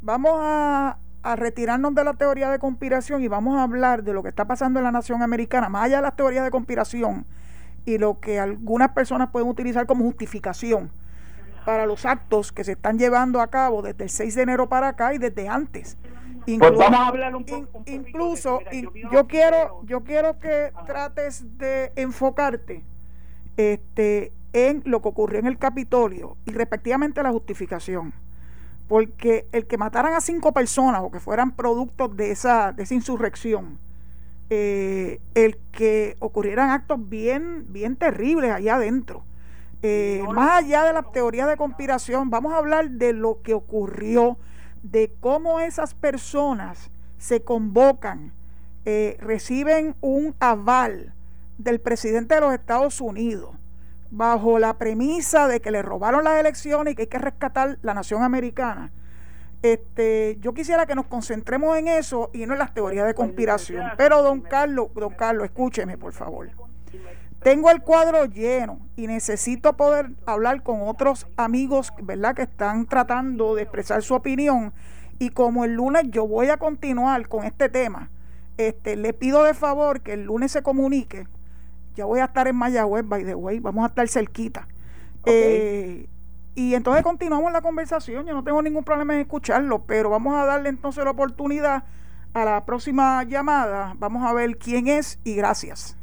vamos 0.02 0.32
a, 0.36 0.98
a 1.22 1.36
retirarnos 1.36 1.94
de 1.96 2.04
la 2.04 2.14
teoría 2.14 2.50
de 2.50 2.60
conspiración 2.60 3.22
y 3.22 3.28
vamos 3.28 3.58
a 3.58 3.64
hablar 3.64 4.04
de 4.04 4.14
lo 4.14 4.24
que 4.24 4.30
está 4.30 4.46
pasando 4.46 4.80
en 4.80 4.86
la 4.86 4.92
nación 4.92 5.22
americana, 5.22 5.70
más 5.70 5.86
allá 5.86 5.98
de 5.98 6.04
las 6.04 6.16
teorías 6.16 6.44
de 6.44 6.52
conspiración 6.52 7.26
y 7.86 7.98
lo 7.98 8.20
que 8.20 8.40
algunas 8.40 8.90
personas 8.90 9.30
pueden 9.30 9.50
utilizar 9.50 9.86
como 9.86 10.06
justificación 10.06 10.92
para 11.66 11.86
los 11.86 12.06
actos 12.06 12.52
que 12.52 12.64
se 12.64 12.74
están 12.74 12.98
llevando 12.98 13.42
a 13.42 13.48
cabo 13.48 13.82
desde 13.82 14.04
el 14.04 14.10
6 14.10 14.36
de 14.36 14.42
enero 14.42 14.70
para 14.70 14.90
acá 14.90 15.14
y 15.14 15.18
desde 15.18 15.48
antes. 15.48 15.98
pues 16.46 16.60
vamos 16.60 17.00
a 17.00 17.08
hablar 17.08 17.36
un 17.36 17.46
poco. 17.46 17.84
incluso, 17.86 18.60
yo, 19.12 19.28
quiero, 19.28 19.82
yo 19.86 20.04
quiero 20.04 20.40
que 20.40 20.72
trates 20.86 21.58
de 21.58 21.92
enfocarte 21.96 22.84
este, 23.58 24.32
en 24.54 24.82
lo 24.86 25.02
que 25.02 25.10
ocurrió 25.10 25.40
en 25.40 25.48
el 25.48 25.58
Capitolio 25.58 26.38
y 26.46 26.52
respectivamente 26.52 27.22
la 27.22 27.32
justificación 27.32 28.14
porque 28.90 29.46
el 29.52 29.68
que 29.68 29.78
mataran 29.78 30.16
a 30.16 30.20
cinco 30.20 30.52
personas 30.52 31.04
o 31.04 31.12
que 31.12 31.20
fueran 31.20 31.52
productos 31.52 32.18
de 32.18 32.32
esa, 32.32 32.74
de 32.74 32.84
esa 32.84 32.96
insurrección, 32.96 33.78
eh, 34.50 35.22
el 35.36 35.58
que 35.72 36.18
ocurrieran 36.20 36.72
actos 36.72 36.98
bien, 37.08 37.68
bien 37.70 37.96
terribles 37.96 38.52
allá 38.52 38.76
adentro, 38.76 39.24
eh, 39.84 40.24
más 40.34 40.64
allá 40.64 40.84
de 40.86 40.94
las 40.94 41.12
teorías 41.12 41.48
de 41.48 41.56
conspiración, 41.56 42.32
vamos 42.32 42.52
a 42.52 42.58
hablar 42.58 42.90
de 42.90 43.14
lo 43.14 43.44
que 43.44 43.54
ocurrió, 43.54 44.38
de 44.82 45.14
cómo 45.20 45.60
esas 45.60 45.94
personas 45.94 46.90
se 47.20 47.44
convocan, 47.44 48.34
eh, 48.86 49.18
reciben 49.20 49.96
un 50.02 50.34
aval 50.40 51.14
del 51.60 51.80
presidente 51.80 52.34
de 52.34 52.42
los 52.42 52.54
Estados 52.56 53.02
Unidos 53.02 53.52
bajo 54.12 54.60
la 54.60 54.78
premisa 54.78 55.48
de 55.48 55.60
que 55.60 55.72
le 55.72 55.82
robaron 55.82 56.24
las 56.24 56.40
elecciones 56.40 56.94
y 56.94 56.96
que 56.96 57.04
hay 57.04 57.08
que 57.08 57.20
rescatar 57.20 57.78
la 57.82 57.94
nación 57.94 58.24
americana. 58.24 58.92
Este, 59.62 60.38
yo 60.40 60.54
quisiera 60.54 60.86
que 60.86 60.96
nos 60.96 61.06
concentremos 61.08 61.78
en 61.78 61.90
eso 61.90 62.30
y 62.34 62.46
no 62.46 62.54
en 62.54 62.60
las 62.60 62.74
teorías 62.74 63.06
de 63.06 63.14
conspiración. 63.14 63.86
Pero 63.98 64.24
don 64.24 64.42
Carlos, 64.42 64.88
don 64.94 65.14
Carlos, 65.14 65.46
escúcheme 65.46 65.98
por 65.98 66.14
favor. 66.14 66.50
Tengo 67.44 67.72
el 67.72 67.82
cuadro 67.82 68.26
lleno 68.26 68.80
y 68.96 69.08
necesito 69.08 69.78
poder 69.78 70.12
hablar 70.26 70.62
con 70.62 70.82
otros 70.82 71.28
amigos, 71.38 71.94
¿verdad? 72.02 72.36
Que 72.36 72.44
están 72.44 72.86
tratando 72.86 73.56
de 73.56 73.64
expresar 73.64 74.02
su 74.02 74.14
opinión. 74.14 74.74
Y 75.20 75.30
como 75.30 75.66
el 75.66 75.74
lunes 75.74 76.04
yo 76.10 76.28
voy 76.28 76.48
a 76.48 76.58
continuar 76.58 77.28
con 77.28 77.46
este 77.46 77.70
tema, 77.70 78.10
este, 78.58 78.96
le 78.98 79.14
pido 79.14 79.44
de 79.44 79.54
favor 79.54 80.02
que 80.02 80.14
el 80.14 80.24
lunes 80.24 80.52
se 80.52 80.62
comunique 80.62 81.28
ya 82.00 82.06
voy 82.06 82.22
a 82.22 82.26
estar 82.26 82.48
en 82.48 82.56
Mayagüez, 82.56 83.06
by 83.06 83.26
the 83.26 83.36
way, 83.36 83.60
vamos 83.60 83.84
a 83.84 83.88
estar 83.88 84.08
cerquita. 84.08 84.70
Eh, 85.26 86.08
y 86.56 86.74
entonces 86.74 87.04
continuamos 87.04 87.52
la 87.52 87.62
conversación, 87.62 88.26
yo 88.26 88.34
no 88.34 88.42
tengo 88.42 88.62
ningún 88.62 88.86
problema 88.86 89.16
en 89.16 89.20
escucharlo, 89.20 89.80
pero 89.80 90.10
vamos 90.10 90.34
a 90.34 90.46
darle 90.46 90.70
entonces 90.70 91.04
la 91.04 91.12
oportunidad 91.12 91.84
a 92.34 92.46
la 92.46 92.66
próxima 92.66 93.22
llamada. 93.24 93.96
Vamos 93.98 94.26
a 94.26 94.32
ver 94.32 94.58
quién 94.58 94.88
es 94.88 95.20
y 95.26 95.36
gracias. 95.36 95.98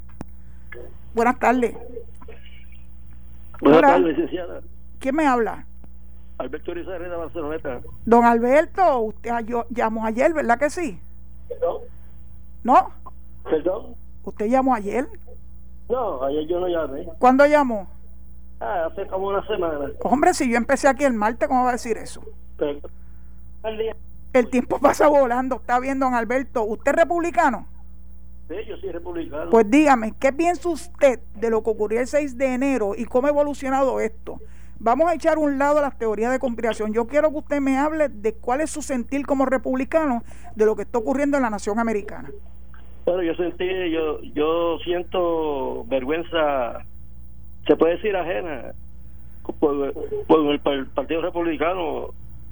Buenas 1.15 1.39
tardes. 1.39 1.75
Buenas 3.63 3.81
tardes, 3.81 4.19
licenciada. 4.19 4.61
¿Quién 4.99 5.17
me 5.17 5.27
habla? 5.27 5.65
Alberto 6.37 6.75
Rizarreta 6.75 7.17
Barceloneta. 7.17 7.81
Don 8.05 8.27
Alberto, 8.27 8.99
usted 9.01 9.31
llamó 9.71 10.05
ayer, 10.05 10.35
¿verdad 10.35 10.59
que 10.59 10.69
sí? 10.69 11.01
¿Perdón? 11.49 11.79
¿No? 12.65 12.91
¿Perdón? 13.45 13.95
¿Usted 14.25 14.47
llamó 14.47 14.75
ayer? 14.75 15.09
No, 15.89 16.23
ayer 16.25 16.47
yo 16.47 16.61
no 16.61 16.69
llamé. 16.69 17.07
¿Cuándo 17.19 17.47
llamó? 17.47 17.89
Ah, 18.61 18.89
hace 18.91 19.07
como 19.07 19.29
una 19.29 19.47
semana. 19.47 19.91
Hombre, 20.03 20.35
si 20.35 20.51
yo 20.51 20.57
empecé 20.57 20.89
aquí 20.89 21.05
el 21.05 21.13
martes, 21.13 21.49
¿cómo 21.49 21.65
va 21.65 21.71
a 21.71 21.73
decir 21.73 21.97
eso? 21.99 22.23
Pero, 22.57 22.81
el 24.33 24.51
tiempo 24.51 24.79
pasa 24.79 25.09
volando. 25.09 25.57
Está 25.57 25.79
bien, 25.79 25.99
don 25.99 26.15
Alberto. 26.15 26.65
¿Usted 26.65 26.93
es 26.93 26.97
republicano? 26.97 27.67
Sí, 28.49 28.55
yo 28.69 28.77
soy 28.77 28.93
republicano. 28.93 29.51
Pues 29.51 29.69
dígame, 29.69 30.13
¿qué 30.19 30.33
piensa 30.33 30.69
usted 30.69 31.21
de 31.35 31.51
lo 31.51 31.63
que 31.63 31.71
ocurrió 31.71 32.01
el 32.01 32.07
6 32.07 32.39
de 32.39 32.55
enero 32.55 32.95
y 32.97 33.05
cómo 33.05 33.27
ha 33.27 33.31
evolucionado 33.31 34.01
esto? 34.01 34.41
Vamos 34.79 35.09
a 35.09 35.15
echar 35.15 35.39
un 35.39 35.59
lado 35.59 35.81
las 35.81 35.97
teorías 35.99 36.31
de 36.31 36.39
conspiración. 36.39 36.93
Yo 36.93 37.07
quiero 37.07 37.31
que 37.31 37.39
usted 37.39 37.61
me 37.61 37.79
hable 37.79 38.09
de 38.09 38.35
cuál 38.35 38.61
es 38.61 38.71
su 38.71 38.83
sentir 38.83 39.27
como 39.27 39.47
republicano 39.47 40.23
de 40.55 40.67
lo 40.67 40.77
que 40.77 40.83
está 40.83 40.99
ocurriendo 40.99 41.39
en 41.39 41.43
la 41.43 41.51
nación 41.51 41.79
americana. 41.79 42.31
Bueno, 43.07 43.23
yo 43.23 43.35
sentí, 43.37 43.65
yo, 43.93 44.21
yo 44.35 44.79
siento 44.81 45.85
vergüenza, 45.85 46.85
se 47.67 47.77
puede 47.77 47.95
decir 47.97 48.17
ajena, 48.17 48.73
por, 49.61 49.95
el, 50.53 50.87
Partido 50.89 51.23
Republicano, 51.23 52.09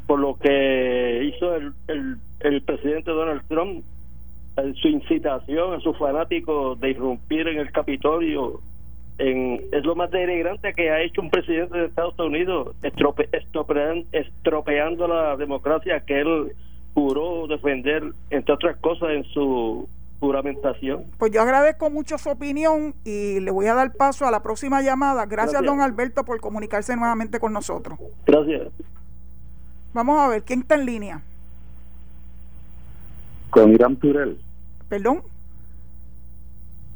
por 0.07 0.21
lo 0.21 0.37
que 0.37 1.25
hizo 1.25 1.57
el, 1.57 1.73
el, 1.89 2.17
el 2.41 2.63
presidente 2.63 3.11
Donald 3.11 3.43
Trump, 3.49 3.85
su 4.81 4.87
incitación 4.87 5.75
a 5.75 5.81
sus 5.81 5.99
fanáticos 5.99 6.79
de 6.81 6.91
irrumpir 6.91 7.49
en 7.49 7.59
el 7.59 7.73
Capitolio. 7.73 8.61
En, 9.19 9.61
es 9.73 9.85
lo 9.85 9.97
más 9.97 10.13
denigrante 10.13 10.73
que 10.73 10.91
ha 10.91 11.03
hecho 11.03 11.21
un 11.21 11.31
presidente 11.31 11.77
de 11.79 11.87
Estados 11.87 12.17
Unidos, 12.21 12.77
estrope, 12.85 13.29
estropean- 13.33 14.07
estropeando 14.13 15.09
la 15.09 15.37
democracia 15.37 15.99
que 16.07 16.21
él 16.21 16.53
juró 16.95 17.49
defender, 17.49 18.05
entre 18.31 18.55
otras 18.55 18.77
cosas, 18.77 19.11
en 19.11 19.25
su 19.25 19.89
juramentación. 20.21 21.05
Pues 21.19 21.33
yo 21.33 21.43
agradezco 21.43 21.91
mucho 21.91 22.17
su 22.19 22.31
opinión 22.31 22.95
y 23.05 23.41
le 23.41 23.51
voy 23.51 23.67
a 23.67 23.75
dar 23.75 23.93
paso 23.93 24.27
a 24.27 24.31
la 24.31 24.43
próxima 24.43 24.81
llamada. 24.83 25.27
Gracias, 25.27 25.53
Gracias. 25.61 25.71
don 25.71 25.81
Alberto, 25.81 26.25
por 26.25 26.41
comunicarse 26.41 26.97
nuevamente 26.97 27.39
con 27.41 27.53
nosotros. 27.53 27.99
Gracias. 28.27 28.69
Vamos 29.93 30.19
a 30.21 30.29
ver, 30.29 30.43
¿quién 30.43 30.61
está 30.61 30.75
en 30.77 30.87
línea? 30.87 31.23
con 33.51 33.71
Irán 33.73 33.95
Turel. 33.97 34.41
Perdón, 34.89 35.23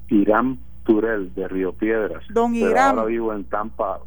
Irán 0.09 0.59
Turel 0.85 1.33
de 1.35 1.47
Río 1.47 1.73
Piedras. 1.73 2.25
Don 2.31 2.53
Pero 2.53 2.71
Irán. 2.71 2.91
ahora 2.99 3.05
vivo 3.05 3.33
en 3.33 3.45
Tampa, 3.45 4.01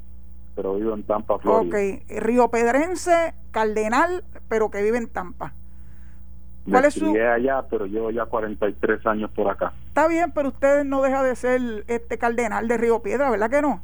pero 0.55 0.75
vivo 0.75 0.93
en 0.93 1.03
Tampa, 1.03 1.39
Florida. 1.39 1.69
ok, 1.77 2.03
Río 2.21 2.49
Pedrense, 2.49 3.33
Cardenal, 3.51 4.25
pero 4.49 4.69
que 4.69 4.81
vive 4.83 4.97
en 4.97 5.07
Tampa. 5.07 5.53
Me 6.65 6.73
¿Cuál 6.73 6.85
es 6.85 6.93
su- 6.93 7.15
allá, 7.15 7.63
pero 7.69 7.85
llevo 7.87 8.11
ya 8.11 8.25
43 8.25 9.05
años 9.07 9.31
por 9.31 9.49
acá. 9.49 9.73
Está 9.87 10.07
bien, 10.07 10.31
pero 10.31 10.49
usted 10.49 10.83
no 10.83 11.01
deja 11.01 11.23
de 11.23 11.35
ser 11.35 11.83
este 11.87 12.17
Cardenal 12.19 12.67
de 12.67 12.77
Río 12.77 13.01
Piedra, 13.01 13.29
¿verdad 13.31 13.49
que 13.49 13.61
no? 13.61 13.81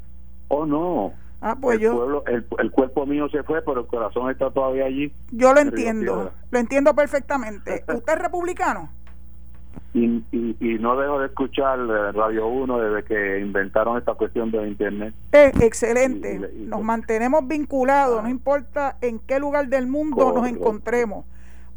Oh, 0.49 0.65
no. 0.65 1.13
Ah, 1.41 1.55
pues 1.59 1.75
el, 1.77 1.81
yo, 1.83 1.95
pueblo, 1.95 2.23
el, 2.27 2.45
el 2.59 2.71
cuerpo 2.71 3.05
mío 3.05 3.29
se 3.29 3.43
fue, 3.43 3.61
pero 3.61 3.81
el 3.81 3.87
corazón 3.87 4.29
está 4.31 4.49
todavía 4.51 4.85
allí. 4.85 5.11
yo 5.31 5.53
lo 5.53 5.59
entiendo, 5.59 6.31
lo 6.51 6.59
entiendo 6.59 6.93
perfectamente. 6.95 7.83
¿Usted 7.93 8.13
es 8.13 8.19
republicano? 8.19 8.89
Y, 9.93 10.23
y, 10.31 10.55
y 10.59 10.79
no 10.79 10.95
dejo 10.99 11.19
de 11.19 11.27
escuchar 11.27 11.79
eh, 11.79 12.11
Radio 12.11 12.47
1 12.47 12.79
desde 12.79 13.03
que 13.07 13.39
inventaron 13.39 13.97
esta 13.97 14.13
cuestión 14.13 14.51
de 14.51 14.67
Internet. 14.67 15.13
Eh, 15.31 15.51
excelente. 15.61 16.39
Y- 16.55 16.65
nos 16.65 16.81
mantenemos 16.83 17.47
vinculados, 17.47 18.19
Ah. 18.19 18.23
no 18.23 18.29
importa 18.29 18.97
en 19.01 19.19
qué 19.19 19.39
lugar 19.39 19.67
del 19.67 19.87
mundo 19.87 20.17
nos 20.25 20.33
Correcto. 20.33 20.59
encontremos. 20.59 21.25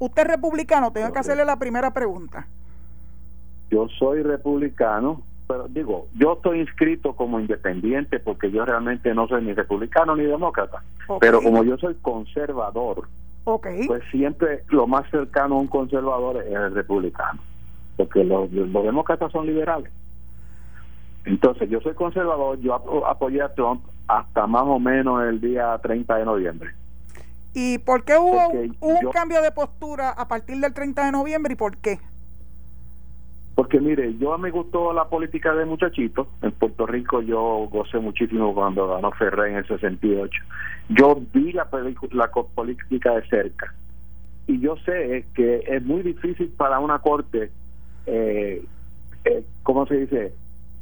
Usted 0.00 0.22
es 0.22 0.28
republicano, 0.28 0.90
tengo 0.90 1.12
que 1.12 1.18
hacerle 1.20 1.44
la 1.44 1.56
primera 1.56 1.92
pregunta. 1.92 2.46
Yo 3.70 3.86
soy 3.98 4.22
republicano, 4.22 5.22
pero 5.46 5.68
digo, 5.68 6.08
yo 6.14 6.32
estoy 6.32 6.60
inscrito 6.60 7.12
como 7.14 7.38
independiente 7.38 8.18
porque 8.18 8.50
yo 8.50 8.64
realmente 8.64 9.14
no 9.14 9.28
soy 9.28 9.44
ni 9.44 9.52
republicano 9.52 10.16
ni 10.16 10.24
demócrata. 10.24 10.82
Pero 11.20 11.38
como 11.42 11.62
yo 11.64 11.76
soy 11.78 11.94
conservador, 12.02 13.08
pues 13.86 14.02
siempre 14.10 14.64
lo 14.68 14.86
más 14.86 15.08
cercano 15.10 15.56
a 15.56 15.58
un 15.60 15.66
conservador 15.68 16.38
es 16.44 16.52
el 16.52 16.74
republicano, 16.74 17.40
porque 17.96 18.24
los, 18.24 18.50
los 18.50 18.84
demócratas 18.84 19.30
son 19.32 19.46
liberales. 19.46 19.92
Entonces, 21.26 21.68
yo 21.68 21.80
soy 21.80 21.94
conservador, 21.94 22.58
yo 22.60 22.74
apo- 22.74 23.06
apoyé 23.06 23.42
a 23.42 23.52
Trump 23.54 23.82
hasta 24.08 24.46
más 24.46 24.62
o 24.64 24.78
menos 24.78 25.22
el 25.24 25.40
día 25.40 25.78
30 25.82 26.16
de 26.16 26.24
noviembre. 26.24 26.70
¿Y 27.54 27.78
por 27.78 28.04
qué 28.04 28.16
hubo, 28.16 28.50
Porque 28.50 28.70
hubo 28.80 28.98
un 28.98 29.10
cambio 29.12 29.42
de 29.42 29.50
postura 29.50 30.10
a 30.10 30.28
partir 30.28 30.58
del 30.58 30.72
30 30.74 31.06
de 31.06 31.12
noviembre 31.12 31.52
y 31.54 31.56
por 31.56 31.76
qué? 31.78 31.98
Porque 33.54 33.80
mire, 33.80 34.16
yo 34.18 34.38
me 34.38 34.50
gustó 34.50 34.92
la 34.92 35.08
política 35.08 35.54
de 35.54 35.66
muchachito. 35.66 36.28
En 36.40 36.52
Puerto 36.52 36.86
Rico 36.86 37.20
yo 37.20 37.68
gocé 37.70 37.98
muchísimo 37.98 38.54
cuando 38.54 38.88
ganó 38.88 39.10
Ferrer 39.12 39.50
en 39.50 39.56
el 39.58 39.66
68. 39.66 40.30
Yo 40.88 41.20
vi 41.34 41.52
la, 41.52 41.68
la 42.12 42.30
política 42.30 43.14
de 43.16 43.28
cerca. 43.28 43.74
Y 44.46 44.60
yo 44.60 44.76
sé 44.86 45.26
que 45.34 45.62
es 45.66 45.82
muy 45.84 46.02
difícil 46.02 46.48
para 46.56 46.78
una 46.80 47.00
corte, 47.00 47.50
eh, 48.06 48.64
eh, 49.24 49.44
¿cómo 49.62 49.86
se 49.86 49.96
dice? 49.96 50.32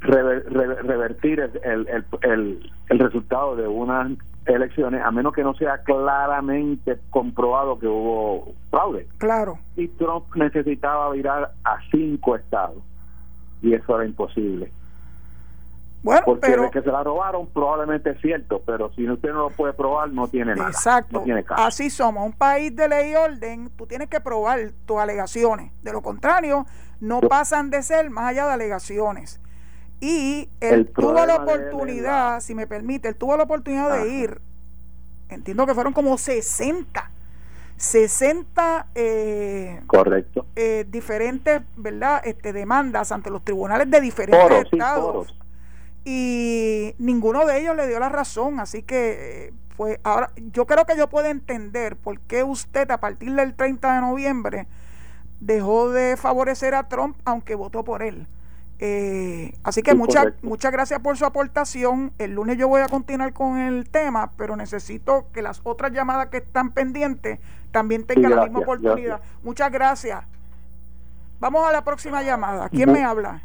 Rever- 0.01 0.45
rever- 0.45 0.81
revertir 0.83 1.39
el, 1.41 1.51
el, 1.63 1.87
el, 1.89 2.05
el- 2.21 2.71
el 2.89 2.99
resultado 2.99 3.55
de 3.57 3.67
unas 3.67 4.11
elecciones, 4.55 5.01
a 5.03 5.11
menos 5.11 5.33
que 5.33 5.43
no 5.43 5.53
sea 5.55 5.79
claramente 5.83 6.97
comprobado 7.09 7.79
que 7.79 7.87
hubo 7.87 8.53
fraude 8.69 9.07
Claro. 9.17 9.59
y 9.75 9.87
Trump 9.89 10.25
necesitaba 10.35 11.09
virar 11.11 11.51
a 11.63 11.77
cinco 11.91 12.35
estados 12.35 12.83
y 13.61 13.73
eso 13.73 13.95
era 13.95 14.05
imposible 14.05 14.71
Bueno, 16.01 16.21
porque 16.25 16.47
pero 16.47 16.71
que 16.71 16.81
se 16.81 16.91
la 16.91 17.03
robaron 17.03 17.47
probablemente 17.47 18.11
es 18.11 18.21
cierto 18.21 18.61
pero 18.65 18.91
si 18.93 19.09
usted 19.09 19.29
no 19.33 19.39
lo 19.39 19.49
puede 19.49 19.73
probar 19.73 20.09
no 20.11 20.27
tiene 20.27 20.55
nada 20.55 20.69
exacto. 20.69 21.19
no 21.19 21.23
tiene 21.23 21.43
caso 21.43 21.61
Así 21.63 21.89
somos, 21.89 22.25
un 22.25 22.33
país 22.33 22.73
de 22.75 22.87
ley 22.87 23.11
y 23.11 23.15
orden, 23.15 23.69
tú 23.77 23.85
tienes 23.85 24.07
que 24.09 24.19
probar 24.21 24.59
tus 24.85 24.97
alegaciones. 24.97 25.71
De 25.83 25.91
lo 25.91 26.01
contrario, 26.01 26.65
no 27.01 27.19
pasan 27.21 27.69
de 27.69 27.83
ser 27.83 28.09
más 28.09 28.29
allá 28.29 28.45
de 28.47 28.53
alegaciones. 28.53 29.39
Y 30.01 30.49
él 30.61 30.73
El 30.73 30.87
tuvo 30.87 31.25
la 31.25 31.35
oportunidad, 31.35 32.35
la- 32.35 32.41
si 32.41 32.55
me 32.55 32.67
permite, 32.67 33.09
él 33.09 33.15
tuvo 33.15 33.35
la 33.35 33.43
oportunidad 33.43 34.01
de 34.01 34.09
ir, 34.09 34.41
entiendo 35.29 35.65
que 35.67 35.73
fueron 35.73 35.91
como 35.93 36.17
60, 36.17 37.11
60 37.75 38.87
eh, 38.95 39.81
correcto 39.87 40.45
eh, 40.55 40.85
diferentes, 40.89 41.61
¿verdad? 41.75 42.21
Este, 42.23 42.53
demandas 42.53 43.11
ante 43.11 43.29
los 43.29 43.43
tribunales 43.43 43.89
de 43.89 43.99
diferentes 44.01 44.65
estados 44.71 45.35
y 46.05 46.95
ninguno 46.97 47.45
de 47.45 47.59
ellos 47.59 47.75
le 47.75 47.87
dio 47.87 47.99
la 47.99 48.09
razón, 48.09 48.59
así 48.59 48.83
que 48.83 49.47
eh, 49.47 49.53
pues 49.77 49.99
ahora 50.03 50.31
yo 50.51 50.65
creo 50.65 50.85
que 50.85 50.97
yo 50.97 51.07
puedo 51.09 51.27
entender 51.27 51.95
por 51.95 52.19
qué 52.21 52.43
usted 52.43 52.89
a 52.91 52.99
partir 52.99 53.33
del 53.33 53.53
30 53.53 53.95
de 53.95 54.01
noviembre 54.01 54.67
dejó 55.39 55.89
de 55.89 56.17
favorecer 56.17 56.73
a 56.75 56.87
Trump 56.89 57.17
aunque 57.25 57.55
votó 57.55 57.83
por 57.83 58.01
él. 58.01 58.27
Eh, 58.81 59.53
así 59.63 59.81
que 59.81 59.91
Sí, 59.91 59.97
muchas 60.41 60.71
gracias 60.71 60.99
por 61.01 61.17
su 61.17 61.25
aportación. 61.25 62.13
El 62.17 62.35
lunes 62.35 62.57
yo 62.57 62.67
voy 62.69 62.81
a 62.81 62.87
continuar 62.87 63.33
con 63.33 63.57
el 63.59 63.89
tema, 63.89 64.31
pero 64.37 64.55
necesito 64.55 65.27
que 65.33 65.41
las 65.41 65.59
otras 65.63 65.91
llamadas 65.91 66.27
que 66.29 66.37
están 66.37 66.71
pendientes 66.71 67.39
también 67.71 68.05
tengan 68.05 68.31
la 68.31 68.35
gracias, 68.37 68.51
misma 68.53 68.59
oportunidad. 68.63 69.17
gracias. 69.17 69.43
Muchas 69.43 69.71
gracias. 69.71 70.23
Vamos 71.39 71.67
a 71.67 71.71
la 71.71 71.83
próxima 71.83 72.21
llamada. 72.23 72.69
¿Quién 72.69 72.89
Bu- 72.89 72.93
me 72.93 73.03
habla? 73.03 73.41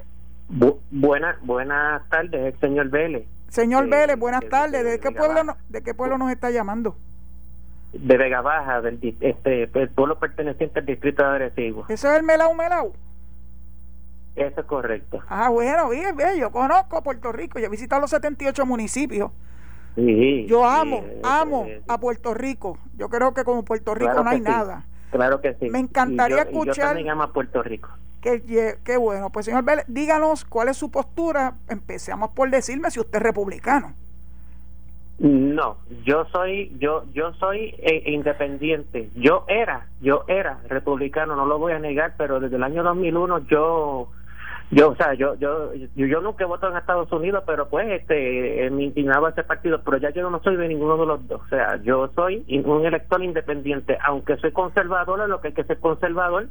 Bu- 0.51 0.79
buenas 0.90 1.37
buenas 1.42 2.09
tardes, 2.11 2.55
el 2.55 2.61
señor 2.61 2.88
Vélez, 2.90 3.27
Señor 3.49 3.85
Eh, 3.87 3.88
Vélez, 3.90 4.18
buenas 4.18 4.40
de- 4.40 4.49
tardes. 4.49 4.85
de- 4.85 4.90
¿De 4.92 5.01
qué 5.01 5.11
pueblo 5.12 5.57
de 5.68 5.83
qué 5.83 5.94
pueblo 5.94 6.18
nos 6.18 6.31
está 6.31 6.51
llamando? 6.51 6.97
de 7.92 8.16
Vega 8.18 8.40
Baja, 8.40 8.81
del 8.81 8.99
este 9.20 9.70
el 9.73 9.88
pueblo 9.90 10.18
perteneciente 10.18 10.81
al 10.81 10.87
distrito 10.87 11.23
de 11.23 11.29
Arecibo. 11.37 11.85
¿Eso 11.88 12.11
es 12.11 12.18
el 12.18 12.25
Melau 12.25 12.53
Melau? 12.55 12.92
Eso 14.37 14.61
es 14.61 14.66
correcto. 14.66 15.20
Ah, 15.29 15.49
bueno, 15.49 15.88
bien, 15.90 16.16
bien, 16.16 16.37
yo 16.38 16.51
conozco 16.51 17.03
Puerto 17.03 17.31
Rico, 17.33 17.59
yo 17.59 17.66
he 17.66 17.70
visitado 17.70 18.01
los 18.01 18.11
78 18.11 18.66
municipios. 18.66 19.31
Sí, 19.94 20.47
Yo 20.49 20.64
amo, 20.66 21.05
amo 21.23 21.66
a 21.87 21.99
Puerto 22.01 22.35
Rico. 22.35 22.79
Yo 22.97 23.09
creo 23.09 23.33
que 23.33 23.44
como 23.44 23.64
Puerto 23.64 23.94
Rico 23.94 24.07
Claro 24.11 24.25
no 24.25 24.31
hay 24.31 24.40
nada. 24.40 24.85
Claro 25.12 25.40
que 25.40 25.55
sí. 25.55 25.70
Me 25.70 25.79
encantaría 25.79 26.38
Y 26.38 26.40
yo- 26.40 26.44
y 26.51 26.53
escuchar- 26.53 26.75
Yo 26.77 26.83
también 26.88 27.11
amo 27.11 27.23
a 27.23 27.33
Puerto 27.33 27.62
Rico. 27.62 27.88
Qué, 28.20 28.77
qué 28.83 28.97
bueno. 28.97 29.31
Pues 29.31 29.47
señor 29.47 29.62
Vélez, 29.62 29.85
díganos 29.87 30.44
cuál 30.44 30.69
es 30.69 30.77
su 30.79 30.90
postura. 30.90 31.54
Empecemos 31.69 32.31
por 32.31 32.50
decirme 32.50 32.90
si 32.90 32.98
usted 32.98 33.19
es 33.19 33.23
republicano. 33.23 33.94
No, 35.19 35.77
yo 36.04 36.25
soy 36.33 36.75
yo 36.81 37.04
yo 37.13 37.33
soy 37.35 37.77
eh, 37.79 38.02
independiente. 38.06 39.11
Yo 39.15 39.44
era, 39.46 39.87
yo 40.00 40.25
era 40.27 40.58
republicano, 40.69 41.37
no 41.37 41.46
lo 41.46 41.61
voy 41.61 41.73
a 41.73 41.79
negar, 41.79 42.15
pero 42.19 42.40
desde 42.40 42.56
el 42.56 42.65
año 42.65 42.83
2001 42.83 43.46
yo 43.46 44.08
yo, 44.75 44.90
o 44.90 44.96
sea, 44.96 45.14
yo 45.14 45.35
yo 45.37 45.72
yo, 45.75 46.06
yo 46.06 46.20
nunca 46.20 46.44
he 46.44 46.46
votado 46.46 46.72
en 46.72 46.79
Estados 46.79 47.10
Unidos, 47.12 47.44
pero 47.46 47.68
pues 47.68 47.88
este 47.90 48.66
eh, 48.66 48.70
me 48.70 48.85
inclinaba 48.85 49.29
a 49.29 49.31
ese 49.33 49.42
partido, 49.44 49.81
pero 49.85 49.96
ya 49.98 50.10
yo 50.10 50.29
no 50.31 50.42
soy 50.42 50.56
de 50.56 50.68
ninguno 50.68 50.96
de 50.96 51.06
los 51.06 51.27
dos. 51.29 51.40
O 51.42 51.48
sea, 51.48 51.77
yo 51.83 52.10
soy 52.14 52.44
un 52.64 52.85
elector 52.85 53.22
independiente, 53.22 53.98
aunque 54.04 54.37
soy 54.38 54.52
conservador, 54.52 55.20
en 55.20 55.31
lo 55.31 55.40
que 55.40 55.48
hay 55.48 55.54
que 55.54 55.64
ser 55.64 55.79
conservador 55.81 56.48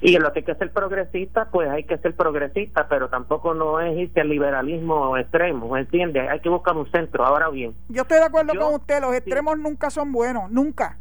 y 0.00 0.16
en 0.16 0.22
lo 0.22 0.32
que 0.32 0.40
hay 0.40 0.44
que 0.44 0.54
ser 0.56 0.72
progresista, 0.72 1.48
pues 1.52 1.70
hay 1.70 1.84
que 1.84 1.96
ser 1.98 2.16
progresista, 2.16 2.88
pero 2.88 3.08
tampoco 3.08 3.54
no 3.54 3.78
es 3.80 3.96
irse 3.96 4.20
al 4.20 4.30
liberalismo 4.30 5.16
extremo, 5.16 5.76
¿entiendes? 5.76 6.28
Hay 6.28 6.40
que 6.40 6.48
buscar 6.48 6.76
un 6.76 6.90
centro. 6.90 7.24
Ahora 7.24 7.50
bien, 7.50 7.72
Yo 7.88 8.02
estoy 8.02 8.18
de 8.18 8.24
acuerdo 8.24 8.52
Yo- 8.52 8.60
con 8.60 8.74
usted, 8.74 9.00
los 9.00 9.14
extremos 9.14 9.56
nunca 9.58 9.90
son 9.90 10.10
buenos, 10.10 10.50
nunca. 10.50 10.96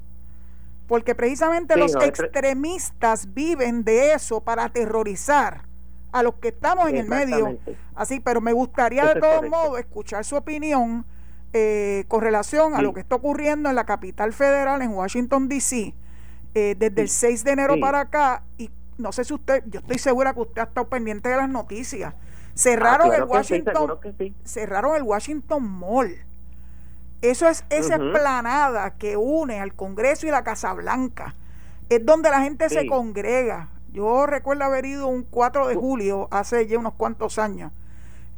Porque 0.87 1.15
precisamente 1.15 1.73
Sí, 1.75 1.79
los 1.79 1.93
los 1.93 2.03
extre- 2.03 2.25
extremistas 2.25 3.33
viven 3.33 3.83
de 3.83 4.13
eso 4.13 4.41
para 4.41 4.65
aterrorizar 4.65 5.61
a 6.11 6.23
los 6.23 6.35
que 6.35 6.49
estamos 6.49 6.89
en 6.89 6.97
el 6.97 7.07
medio. 7.07 7.57
Así, 7.95 8.19
pero 8.19 8.41
me 8.41 8.53
gustaría 8.53 9.03
Eso 9.03 9.13
de 9.15 9.21
todos 9.21 9.49
modos 9.49 9.79
escuchar 9.79 10.25
su 10.25 10.35
opinión 10.35 11.05
eh, 11.53 12.05
con 12.07 12.21
relación 12.21 12.75
a 12.75 12.81
lo 12.81 12.93
que 12.93 13.01
está 13.01 13.15
ocurriendo 13.15 13.69
en 13.69 13.75
la 13.75 13.85
capital 13.85 14.33
federal, 14.33 14.81
en 14.81 14.91
Washington, 14.91 15.47
D.C., 15.49 15.93
eh, 16.53 16.75
desde 16.77 17.01
el 17.01 17.09
6 17.09 17.43
de 17.43 17.51
enero 17.51 17.75
Sí. 17.75 17.79
para 17.81 18.01
acá. 18.01 18.43
Y 18.57 18.69
no 18.97 19.11
sé 19.11 19.23
si 19.23 19.33
usted, 19.33 19.63
yo 19.67 19.79
estoy 19.79 19.97
segura 19.97 20.33
que 20.33 20.41
usted 20.41 20.61
ha 20.61 20.65
estado 20.65 20.87
pendiente 20.89 21.29
de 21.29 21.37
las 21.37 21.49
noticias. 21.49 22.13
Cerraron 22.53 23.07
Ah, 23.07 23.15
claro 23.15 23.23
el 23.23 23.29
Washington, 23.29 23.99
cerraron 24.43 24.95
el 24.95 25.03
Washington 25.03 25.63
Mall. 25.63 26.15
Eso 27.21 27.47
es 27.47 27.63
esa 27.69 27.95
esplanada 27.95 28.95
que 28.97 29.15
une 29.15 29.59
al 29.59 29.73
Congreso 29.75 30.27
y 30.27 30.31
la 30.31 30.43
Casa 30.43 30.73
Blanca. 30.73 31.35
Es 31.89 32.05
donde 32.05 32.29
la 32.29 32.41
gente 32.41 32.67
se 32.69 32.87
congrega. 32.87 33.69
Yo 33.91 34.25
recuerdo 34.25 34.63
haber 34.63 34.85
ido 34.85 35.07
un 35.07 35.23
4 35.23 35.67
de 35.67 35.75
julio 35.75 36.27
hace 36.31 36.65
ya 36.67 36.79
unos 36.79 36.93
cuantos 36.93 37.37
años. 37.39 37.71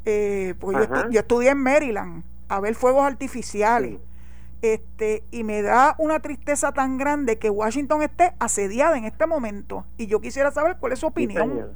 Eh, 0.05 0.55
pues 0.59 0.77
yo, 0.77 0.83
estu- 0.83 1.09
yo 1.11 1.19
estudié 1.19 1.49
en 1.51 1.59
Maryland 1.61 2.23
a 2.49 2.59
ver 2.59 2.75
fuegos 2.75 3.03
artificiales. 3.05 3.91
Sí. 3.91 3.99
Este, 4.63 5.23
y 5.31 5.43
me 5.43 5.61
da 5.61 5.93
una 5.97 6.19
tristeza 6.21 6.71
tan 6.71 6.97
grande 6.97 7.37
que 7.37 7.49
Washington 7.49 8.01
esté 8.01 8.31
asediada 8.39 8.97
en 8.97 9.03
este 9.05 9.27
momento. 9.27 9.85
Y 9.97 10.07
yo 10.07 10.21
quisiera 10.21 10.51
saber 10.51 10.77
cuál 10.79 10.93
es 10.93 10.99
su 10.99 11.07
opinión. 11.07 11.67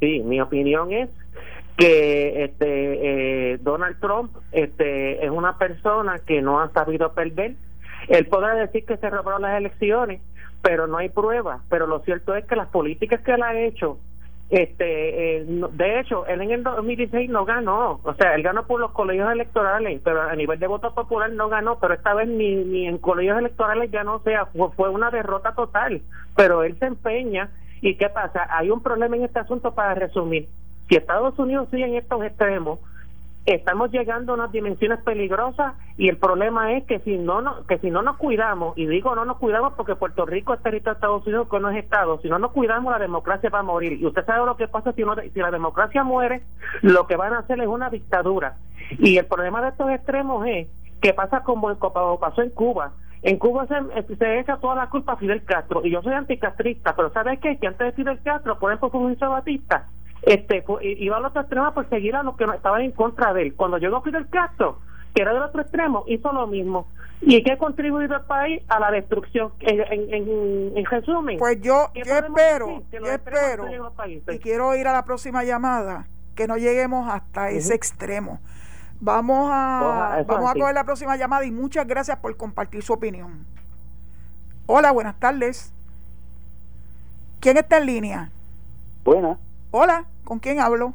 Sí, 0.00 0.20
mi 0.24 0.40
opinión 0.40 0.92
es 0.92 1.08
que 1.76 2.44
este 2.44 3.52
eh, 3.52 3.58
Donald 3.58 3.98
Trump 4.00 4.36
este 4.52 5.24
es 5.24 5.30
una 5.30 5.56
persona 5.58 6.18
que 6.18 6.42
no 6.42 6.60
ha 6.60 6.70
sabido 6.72 7.12
perder. 7.14 7.54
Él 8.08 8.26
podrá 8.26 8.54
decir 8.54 8.84
que 8.84 8.96
se 8.96 9.10
robaron 9.10 9.42
las 9.42 9.56
elecciones, 9.58 10.20
pero 10.62 10.86
no 10.86 10.98
hay 10.98 11.08
pruebas. 11.08 11.60
Pero 11.68 11.86
lo 11.86 12.00
cierto 12.00 12.34
es 12.34 12.44
que 12.44 12.56
las 12.56 12.68
políticas 12.68 13.20
que 13.22 13.32
él 13.32 13.42
ha 13.42 13.58
hecho, 13.58 13.98
este, 14.50 15.38
eh, 15.38 15.44
de 15.44 16.00
hecho, 16.00 16.26
él 16.26 16.40
en 16.40 16.50
el 16.50 16.62
2016 16.62 17.28
no 17.28 17.44
ganó. 17.44 18.00
O 18.02 18.14
sea, 18.14 18.34
él 18.34 18.42
ganó 18.42 18.66
por 18.66 18.80
los 18.80 18.92
colegios 18.92 19.30
electorales, 19.30 20.00
pero 20.02 20.22
a 20.22 20.34
nivel 20.34 20.58
de 20.58 20.66
voto 20.66 20.94
popular 20.94 21.30
no 21.30 21.48
ganó. 21.48 21.78
Pero 21.78 21.94
esta 21.94 22.14
vez 22.14 22.28
ni, 22.28 22.54
ni 22.56 22.86
en 22.86 22.98
colegios 22.98 23.38
electorales 23.38 23.90
ganó. 23.90 24.16
O 24.16 24.22
sea, 24.22 24.46
fue, 24.46 24.70
fue 24.72 24.88
una 24.88 25.10
derrota 25.10 25.54
total. 25.54 26.02
Pero 26.34 26.62
él 26.62 26.78
se 26.78 26.86
empeña. 26.86 27.50
¿Y 27.80 27.96
qué 27.96 28.08
pasa? 28.08 28.46
Hay 28.50 28.70
un 28.70 28.82
problema 28.82 29.16
en 29.16 29.24
este 29.24 29.38
asunto 29.38 29.74
para 29.74 29.94
resumir. 29.94 30.48
Si 30.88 30.96
Estados 30.96 31.38
Unidos 31.38 31.68
sigue 31.70 31.84
en 31.84 31.96
estos 31.96 32.24
extremos, 32.24 32.80
estamos 33.54 33.90
llegando 33.90 34.32
a 34.32 34.34
unas 34.36 34.52
dimensiones 34.52 35.00
peligrosas 35.02 35.74
y 35.96 36.08
el 36.08 36.16
problema 36.18 36.72
es 36.72 36.84
que 36.84 36.98
si 37.00 37.16
no 37.18 37.40
no, 37.40 37.66
que 37.66 37.78
si 37.78 37.90
no 37.90 38.02
nos 38.02 38.16
cuidamos 38.16 38.76
y 38.76 38.86
digo 38.86 39.14
no 39.14 39.24
nos 39.24 39.38
cuidamos 39.38 39.74
porque 39.74 39.96
Puerto 39.96 40.26
Rico 40.26 40.54
es 40.54 40.62
territorio 40.62 40.94
de 40.94 40.98
Estados 40.98 41.26
Unidos 41.26 41.48
que 41.50 41.58
no 41.60 41.70
es 41.70 41.76
Estado 41.82 42.20
si 42.20 42.28
no 42.28 42.38
nos 42.38 42.52
cuidamos 42.52 42.92
la 42.92 42.98
democracia 42.98 43.50
va 43.50 43.60
a 43.60 43.62
morir. 43.62 43.94
Y 43.94 44.06
usted 44.06 44.24
sabe 44.26 44.44
lo 44.46 44.56
que 44.56 44.68
pasa 44.68 44.92
si, 44.92 45.02
no- 45.02 45.14
si 45.16 45.38
la 45.40 45.50
democracia 45.50 46.04
muere 46.04 46.42
lo 46.82 47.06
que 47.06 47.16
van 47.16 47.32
a 47.34 47.38
hacer 47.40 47.60
es 47.60 47.66
una 47.68 47.90
dictadura. 47.90 48.56
Y 48.98 49.16
el 49.18 49.26
problema 49.26 49.60
de 49.62 49.68
estos 49.68 49.90
extremos 49.90 50.46
es 50.46 50.68
que 51.00 51.12
pasa 51.14 51.42
como, 51.42 51.74
pasó 52.18 52.42
en 52.42 52.50
Cuba. 52.50 52.92
En 53.22 53.38
Cuba 53.38 53.66
se, 53.66 54.16
se 54.16 54.38
echa 54.40 54.56
toda 54.58 54.74
la 54.76 54.88
culpa 54.90 55.12
a 55.14 55.16
Fidel 55.16 55.44
Castro. 55.44 55.80
Y 55.84 55.90
yo 55.90 56.02
soy 56.02 56.12
anticastrista 56.14 56.94
pero 56.96 57.10
¿sabes 57.12 57.38
qué? 57.40 57.58
que 57.58 57.66
antes 57.66 57.86
de 57.86 57.92
Fidel 57.92 58.20
Castro 58.22 58.58
por 58.58 58.70
ejemplo 58.70 58.90
Fulgencio 58.90 59.30
Batista 59.30 59.88
este 60.22 60.64
iba 60.82 61.16
al 61.16 61.24
otro 61.24 61.40
extremo 61.40 61.66
a 61.66 61.74
perseguir 61.74 62.16
a 62.16 62.22
los 62.22 62.36
que 62.36 62.46
no 62.46 62.52
estaban 62.52 62.82
en 62.82 62.92
contra 62.92 63.32
de 63.32 63.42
él. 63.42 63.54
Cuando 63.54 63.78
llegó 63.78 64.02
Fidel 64.02 64.28
Castro, 64.28 64.78
que 65.14 65.22
era 65.22 65.32
del 65.32 65.42
otro 65.42 65.62
extremo, 65.62 66.04
hizo 66.06 66.32
lo 66.32 66.46
mismo. 66.46 66.88
¿Y 67.20 67.42
qué 67.42 67.52
ha 67.52 67.58
contribuido 67.58 68.14
al 68.14 68.24
país? 68.26 68.62
A 68.68 68.78
la 68.78 68.90
destrucción. 68.90 69.52
En, 69.60 69.80
en, 69.80 70.14
en, 70.14 70.76
en 70.76 70.84
resumen, 70.84 71.38
Pues 71.38 71.60
yo, 71.60 71.90
¿qué 71.92 72.02
yo 72.04 72.16
espero, 72.16 72.82
yo 72.92 73.06
espero, 73.06 73.66
y 74.32 74.38
quiero 74.38 74.74
ir 74.76 74.86
a 74.86 74.92
la 74.92 75.04
próxima 75.04 75.42
llamada, 75.42 76.06
que 76.36 76.46
no 76.46 76.56
lleguemos 76.56 77.08
hasta 77.10 77.50
ese 77.50 77.74
extremo. 77.74 78.38
Vamos 79.00 79.48
a, 79.50 79.80
Oja, 79.82 80.22
vamos 80.26 80.50
a 80.50 80.54
coger 80.54 80.74
la 80.74 80.84
próxima 80.84 81.16
llamada 81.16 81.44
y 81.44 81.50
muchas 81.50 81.86
gracias 81.86 82.18
por 82.18 82.36
compartir 82.36 82.82
su 82.82 82.92
opinión. 82.92 83.44
Hola, 84.66 84.90
buenas 84.92 85.18
tardes. 85.18 85.72
¿Quién 87.40 87.56
está 87.56 87.78
en 87.78 87.86
línea? 87.86 88.30
Buena, 89.04 89.38
Hola, 89.70 90.04
¿con 90.24 90.38
quién 90.38 90.60
hablo? 90.60 90.94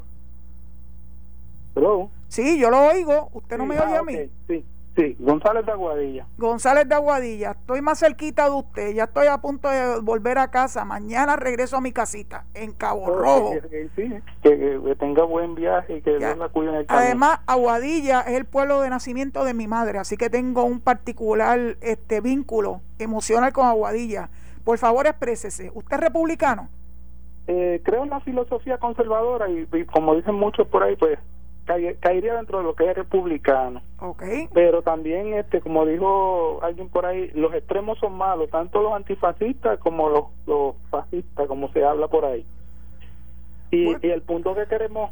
pero 1.74 2.10
Sí, 2.28 2.60
yo 2.60 2.70
lo 2.70 2.80
oigo. 2.88 3.30
¿Usted 3.34 3.58
no 3.58 3.66
me 3.66 3.80
oye 3.80 3.96
a 3.98 4.04
mí? 4.04 4.16
ah, 4.16 4.30
Sí, 4.48 4.66
sí, 4.96 5.16
González 5.20 5.66
de 5.66 5.72
Aguadilla. 5.72 6.26
González 6.38 6.88
de 6.90 6.96
Aguadilla, 6.96 7.52
estoy 7.52 7.82
más 7.82 8.00
cerquita 8.00 8.46
de 8.46 8.52
usted, 8.56 8.92
ya 8.94 9.04
estoy 9.06 9.28
a 9.28 9.38
punto 9.40 9.70
de 9.70 10.00
volver 10.02 10.38
a 10.40 10.50
casa, 10.50 10.84
mañana 10.86 11.36
regreso 11.36 11.78
a 11.78 11.82
mi 11.82 11.92
casita 11.92 12.46
en 12.56 12.72
Cabo 12.74 13.08
Rojo. 13.08 13.52
Que, 13.52 13.62
que- 13.70 13.90
sí, 13.96 14.14
que, 14.42 14.80
que 14.84 14.96
tenga 15.00 15.24
buen 15.24 15.54
viaje 15.56 15.98
y 15.98 16.02
que. 16.02 16.18
Dios 16.18 16.38
la 16.38 16.50
cuide 16.50 16.70
en 16.70 16.76
el 16.78 16.86
camino. 16.88 17.06
Además, 17.06 17.40
Aguadilla 17.46 18.22
es 18.22 18.34
el 18.36 18.46
pueblo 18.46 18.82
de 18.82 18.90
nacimiento 18.90 19.44
de 19.46 19.54
mi 19.54 19.68
madre, 19.68 20.00
así 20.00 20.18
que 20.18 20.30
tengo 20.32 20.64
un 20.64 20.80
particular 20.80 21.78
este 21.82 22.22
vínculo 22.22 22.82
emocional 22.98 23.54
con 23.54 23.68
Aguadilla. 23.68 24.30
Por 24.64 24.78
favor, 24.80 25.06
exprésese. 25.08 25.72
¿Usted 25.76 25.96
es 25.98 26.00
republicano? 26.02 26.70
Eh, 27.48 27.82
creo 27.84 28.04
en 28.04 28.10
la 28.10 28.22
filosofía 28.22 28.78
conservadora 28.78 29.50
y, 29.50 29.68
y 29.74 29.86
como 29.86 30.16
dicen 30.16 30.36
muchos 30.36 30.68
por 30.68 30.82
ahí, 30.84 30.96
pues 30.96 31.20
cae- 31.66 31.98
caería 32.00 32.36
dentro 32.36 32.60
de 32.60 32.64
lo 32.64 32.74
que 32.76 32.90
es 32.90 32.96
republicano. 32.96 33.82
Ok. 34.00 34.24
Pero 34.54 34.82
también, 34.82 35.34
este, 35.34 35.60
como 35.62 35.86
dijo 35.86 36.60
alguien 36.64 36.88
por 36.90 37.06
ahí, 37.06 37.32
los 37.36 37.54
extremos 37.54 38.00
son 38.00 38.14
malos, 38.18 38.50
tanto 38.50 38.82
los 38.82 38.94
antifascistas 38.94 39.78
como 39.80 40.10
los, 40.10 40.24
los 40.48 40.76
fascistas, 40.90 41.48
como 41.48 41.70
se 41.74 41.84
habla 41.84 42.08
por 42.08 42.24
ahí. 42.26 42.46
Y, 43.72 43.86
Bueno. 43.86 44.00
y 44.04 44.10
el 44.10 44.22
punto 44.22 44.56
que 44.56 44.66
queremos 44.68 45.12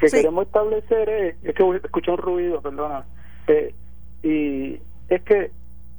que 0.00 0.08
Sí. 0.08 0.16
queremos 0.18 0.46
establecer 0.46 1.08
es, 1.08 1.36
es 1.44 1.54
que 1.54 1.76
escuché 1.84 2.10
un 2.10 2.18
ruido, 2.18 2.60
perdona, 2.60 3.04
eh, 3.46 3.72
y 4.24 4.80
es 5.08 5.22
que 5.22 5.50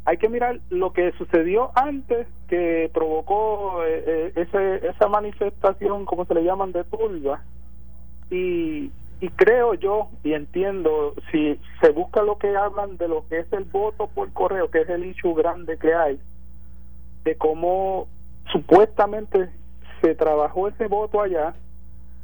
hay 0.03 0.17
que 0.17 0.27
mirar 0.29 0.59
lo 0.69 0.91
que 0.91 1.11
sucedió 1.13 1.71
antes 1.75 2.27
que 2.47 2.89
provocó 2.93 3.83
eh, 3.83 4.03
eh, 4.05 4.33
ese, 4.35 4.87
esa 4.87 5.07
manifestación, 5.07 6.05
como 6.05 6.25
se 6.25 6.35
le 6.35 6.43
llaman, 6.43 6.71
de 6.71 6.83
turba, 6.83 7.41
y, 8.29 8.91
y 9.21 9.29
creo 9.35 9.73
yo 9.75 10.09
y 10.23 10.33
entiendo 10.33 11.15
si 11.31 11.59
se 11.81 11.89
busca 11.89 12.21
lo 12.21 12.37
que 12.37 12.55
hablan 12.55 12.97
de 12.97 13.07
lo 13.07 13.27
que 13.27 13.39
es 13.39 13.53
el 13.53 13.63
voto 13.65 14.07
por 14.07 14.31
correo 14.33 14.69
que 14.69 14.81
es 14.81 14.89
el 14.89 15.05
issue 15.05 15.33
grande 15.33 15.77
que 15.77 15.93
hay 15.93 16.19
de 17.23 17.35
cómo 17.35 18.07
supuestamente 18.51 19.49
se 20.01 20.15
trabajó 20.15 20.67
ese 20.67 20.87
voto 20.87 21.21
allá 21.21 21.55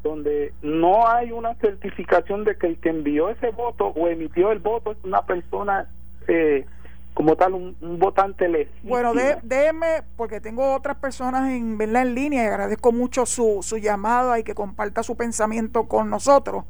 donde 0.04 0.54
no 0.62 1.08
hay 1.08 1.32
una 1.32 1.54
certificación 1.56 2.44
de 2.44 2.58
que 2.58 2.68
el 2.68 2.80
que 2.80 2.90
envió 2.90 3.30
ese 3.30 3.52
voto 3.52 3.88
o 3.88 4.08
emitió 4.08 4.52
el 4.52 4.60
voto 4.60 4.92
es 4.92 4.98
una 5.04 5.22
persona 5.22 5.88
eh, 6.28 6.66
como 7.14 7.36
tal 7.36 7.54
un, 7.54 7.76
un 7.82 8.00
votante 8.00 8.48
legítimo. 8.48 8.90
Bueno, 8.90 9.14
de- 9.14 9.38
déjeme, 9.44 10.04
porque 10.16 10.40
tengo 10.40 10.74
otras 10.74 10.98
personas 10.98 11.50
en, 11.50 11.78
¿verdad? 11.78 12.04
en 12.04 12.16
línea 12.16 12.44
y 12.44 12.48
agradezco 12.48 12.92
mucho 12.92 13.26
su, 13.26 13.60
su 13.62 13.78
llamada 13.78 14.40
y 14.40 14.44
que 14.44 14.56
comparta 14.56 15.04
su 15.04 15.16
pensamiento 15.18 15.88
con 15.88 16.10
nosotros. 16.10 16.64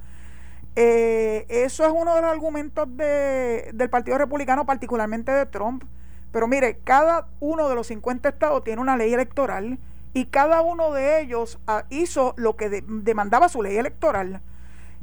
Eh, 0.75 1.45
eso 1.49 1.85
es 1.85 1.91
uno 1.93 2.15
de 2.15 2.21
los 2.21 2.31
argumentos 2.31 2.87
de, 2.95 3.69
del 3.73 3.89
Partido 3.89 4.17
Republicano, 4.17 4.65
particularmente 4.65 5.31
de 5.31 5.45
Trump. 5.45 5.83
Pero 6.31 6.47
mire, 6.47 6.77
cada 6.83 7.27
uno 7.41 7.67
de 7.67 7.75
los 7.75 7.87
50 7.87 8.29
estados 8.29 8.63
tiene 8.63 8.81
una 8.81 8.95
ley 8.95 9.13
electoral 9.13 9.79
y 10.13 10.25
cada 10.25 10.61
uno 10.61 10.91
de 10.93 11.21
ellos 11.21 11.59
ah, 11.67 11.83
hizo 11.89 12.33
lo 12.37 12.55
que 12.55 12.69
de- 12.69 12.83
demandaba 12.87 13.49
su 13.49 13.61
ley 13.61 13.77
electoral. 13.77 14.41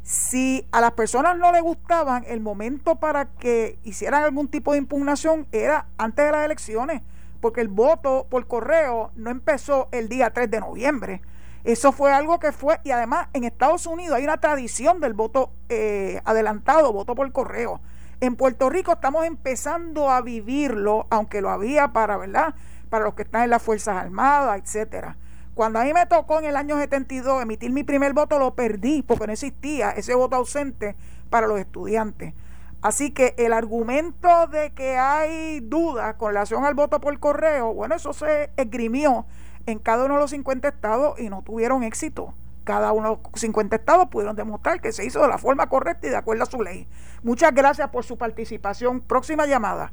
Si 0.08 0.66
a 0.72 0.80
las 0.80 0.92
personas 0.92 1.36
no 1.36 1.52
les 1.52 1.60
gustaban, 1.60 2.24
el 2.26 2.40
momento 2.40 2.96
para 2.96 3.26
que 3.26 3.78
hicieran 3.84 4.22
algún 4.24 4.48
tipo 4.48 4.72
de 4.72 4.78
impugnación 4.78 5.46
era 5.52 5.84
antes 5.98 6.24
de 6.24 6.32
las 6.32 6.46
elecciones, 6.46 7.02
porque 7.42 7.60
el 7.60 7.68
voto 7.68 8.26
por 8.30 8.46
correo 8.46 9.10
no 9.16 9.28
empezó 9.28 9.90
el 9.92 10.08
día 10.08 10.30
3 10.30 10.50
de 10.50 10.60
noviembre. 10.60 11.20
Eso 11.62 11.92
fue 11.92 12.10
algo 12.10 12.38
que 12.38 12.52
fue, 12.52 12.80
y 12.84 12.90
además 12.90 13.28
en 13.34 13.44
Estados 13.44 13.84
Unidos 13.84 14.16
hay 14.16 14.24
una 14.24 14.40
tradición 14.40 14.98
del 14.98 15.12
voto 15.12 15.52
eh, 15.68 16.22
adelantado, 16.24 16.90
voto 16.90 17.14
por 17.14 17.30
correo. 17.30 17.82
En 18.22 18.34
Puerto 18.34 18.70
Rico 18.70 18.92
estamos 18.92 19.26
empezando 19.26 20.08
a 20.08 20.22
vivirlo, 20.22 21.06
aunque 21.10 21.42
lo 21.42 21.50
había 21.50 21.92
para, 21.92 22.16
¿verdad? 22.16 22.54
Para 22.88 23.04
los 23.04 23.12
que 23.12 23.24
están 23.24 23.42
en 23.42 23.50
las 23.50 23.62
Fuerzas 23.62 23.98
Armadas, 23.98 24.58
etcétera. 24.58 25.18
Cuando 25.58 25.80
a 25.80 25.82
mí 25.82 25.92
me 25.92 26.06
tocó 26.06 26.38
en 26.38 26.44
el 26.44 26.56
año 26.56 26.78
72 26.78 27.42
emitir 27.42 27.72
mi 27.72 27.82
primer 27.82 28.12
voto, 28.12 28.38
lo 28.38 28.54
perdí 28.54 29.02
porque 29.02 29.26
no 29.26 29.32
existía 29.32 29.90
ese 29.90 30.14
voto 30.14 30.36
ausente 30.36 30.94
para 31.30 31.48
los 31.48 31.58
estudiantes. 31.58 32.32
Así 32.80 33.10
que 33.10 33.34
el 33.38 33.52
argumento 33.52 34.46
de 34.46 34.70
que 34.70 34.96
hay 34.98 35.58
dudas 35.58 36.14
con 36.14 36.28
relación 36.28 36.64
al 36.64 36.74
voto 36.74 37.00
por 37.00 37.18
correo, 37.18 37.74
bueno, 37.74 37.96
eso 37.96 38.12
se 38.12 38.52
esgrimió 38.56 39.26
en 39.66 39.80
cada 39.80 40.04
uno 40.04 40.14
de 40.14 40.20
los 40.20 40.30
50 40.30 40.68
estados 40.68 41.18
y 41.18 41.28
no 41.28 41.42
tuvieron 41.42 41.82
éxito. 41.82 42.34
Cada 42.62 42.92
uno 42.92 43.16
de 43.16 43.30
los 43.32 43.40
50 43.40 43.74
estados 43.74 44.06
pudieron 44.10 44.36
demostrar 44.36 44.80
que 44.80 44.92
se 44.92 45.04
hizo 45.04 45.20
de 45.22 45.26
la 45.26 45.38
forma 45.38 45.68
correcta 45.68 46.06
y 46.06 46.10
de 46.10 46.16
acuerdo 46.18 46.44
a 46.44 46.46
su 46.46 46.62
ley. 46.62 46.86
Muchas 47.24 47.52
gracias 47.52 47.90
por 47.90 48.04
su 48.04 48.16
participación. 48.16 49.00
Próxima 49.00 49.44
llamada. 49.44 49.90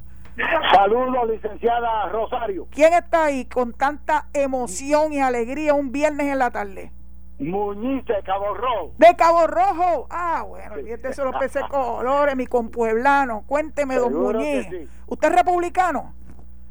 Saludos, 0.73 1.29
licenciada 1.29 2.09
Rosario. 2.09 2.67
¿Quién 2.71 2.93
está 2.93 3.25
ahí 3.25 3.45
con 3.45 3.73
tanta 3.73 4.27
emoción 4.33 5.13
y 5.13 5.19
alegría 5.21 5.73
un 5.73 5.91
viernes 5.91 6.27
en 6.27 6.39
la 6.39 6.51
tarde? 6.51 6.91
Muñiz 7.39 8.05
de 8.05 8.21
Cabo 8.23 8.53
Rojo. 8.53 8.91
De 8.97 9.15
Cabo 9.15 9.47
Rojo. 9.47 10.07
Ah, 10.09 10.43
bueno, 10.47 10.79
y 10.79 10.89
este 10.91 11.13
son 11.13 11.31
los 11.31 11.35
peces 11.35 11.63
colores, 11.69 12.35
mi 12.35 12.47
compueblano. 12.47 13.43
Cuénteme, 13.47 13.95
don 13.95 14.09
Seguro 14.09 14.39
Muñiz. 14.39 14.67
sí. 14.69 14.89
¿Usted 15.07 15.29
es 15.29 15.35
republicano? 15.35 16.13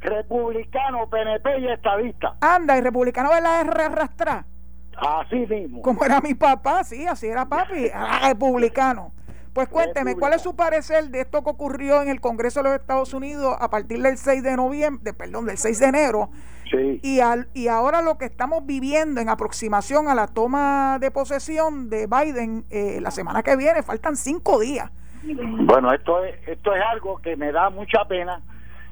Republicano, 0.01 1.09
PNP 1.09 1.59
y 1.61 1.69
estadista. 1.69 2.37
Anda, 2.41 2.77
y 2.77 2.81
republicano 2.83 3.33
de 3.35 3.41
la 3.41 3.61
R 3.61 3.83
arrastra. 3.85 4.45
Así 4.97 5.47
mismo. 5.47 5.83
Como 5.83 6.05
era 6.05 6.21
mi 6.21 6.35
papá, 6.35 6.85
sí, 6.85 7.07
así 7.07 7.27
era 7.27 7.47
papi, 7.47 7.91
republicano. 8.23 9.13
Pues 9.55 9.69
cuénteme, 9.69 10.17
¿cuál 10.17 10.33
es 10.33 10.43
su 10.43 10.57
parecer 10.57 11.11
de 11.11 11.21
esto 11.21 11.45
que 11.45 11.51
ocurrió 11.51 12.03
en 12.03 12.09
el 12.09 12.21
Congreso 12.21 12.61
de 12.61 12.71
los 12.71 12.81
Estados 12.81 13.15
Unidos 13.15 13.57
a 13.61 13.71
partir 13.71 14.03
del 14.03 14.19
6 14.19 14.43
de 14.43 14.57
noviembre, 14.57 15.13
perdón, 15.13 15.47
del 15.47 15.57
6 15.59 15.79
de 15.79 15.87
enero 15.87 16.29
Sí. 16.71 16.99
y, 17.03 17.21
al, 17.21 17.47
y 17.55 17.69
ahora 17.69 18.03
lo 18.03 18.19
que 18.19 18.25
estamos 18.25 18.67
viviendo 18.67 19.21
en 19.21 19.29
aproximación 19.29 20.09
a 20.09 20.15
la 20.17 20.27
toma 20.27 20.99
de 20.99 21.11
posesión 21.13 21.89
de 21.89 22.09
Biden 22.09 22.65
eh, 22.71 22.99
la 23.01 23.13
semana 23.13 23.43
que 23.45 23.55
viene? 23.55 23.83
Faltan 23.85 24.17
cinco 24.17 24.59
días. 24.59 24.91
Bueno, 25.23 25.93
esto 25.93 26.25
es, 26.25 26.35
esto 26.49 26.75
es 26.75 26.83
algo 26.91 27.19
que 27.19 27.37
me 27.37 27.53
da 27.53 27.71
mucha 27.71 28.05
pena, 28.09 28.43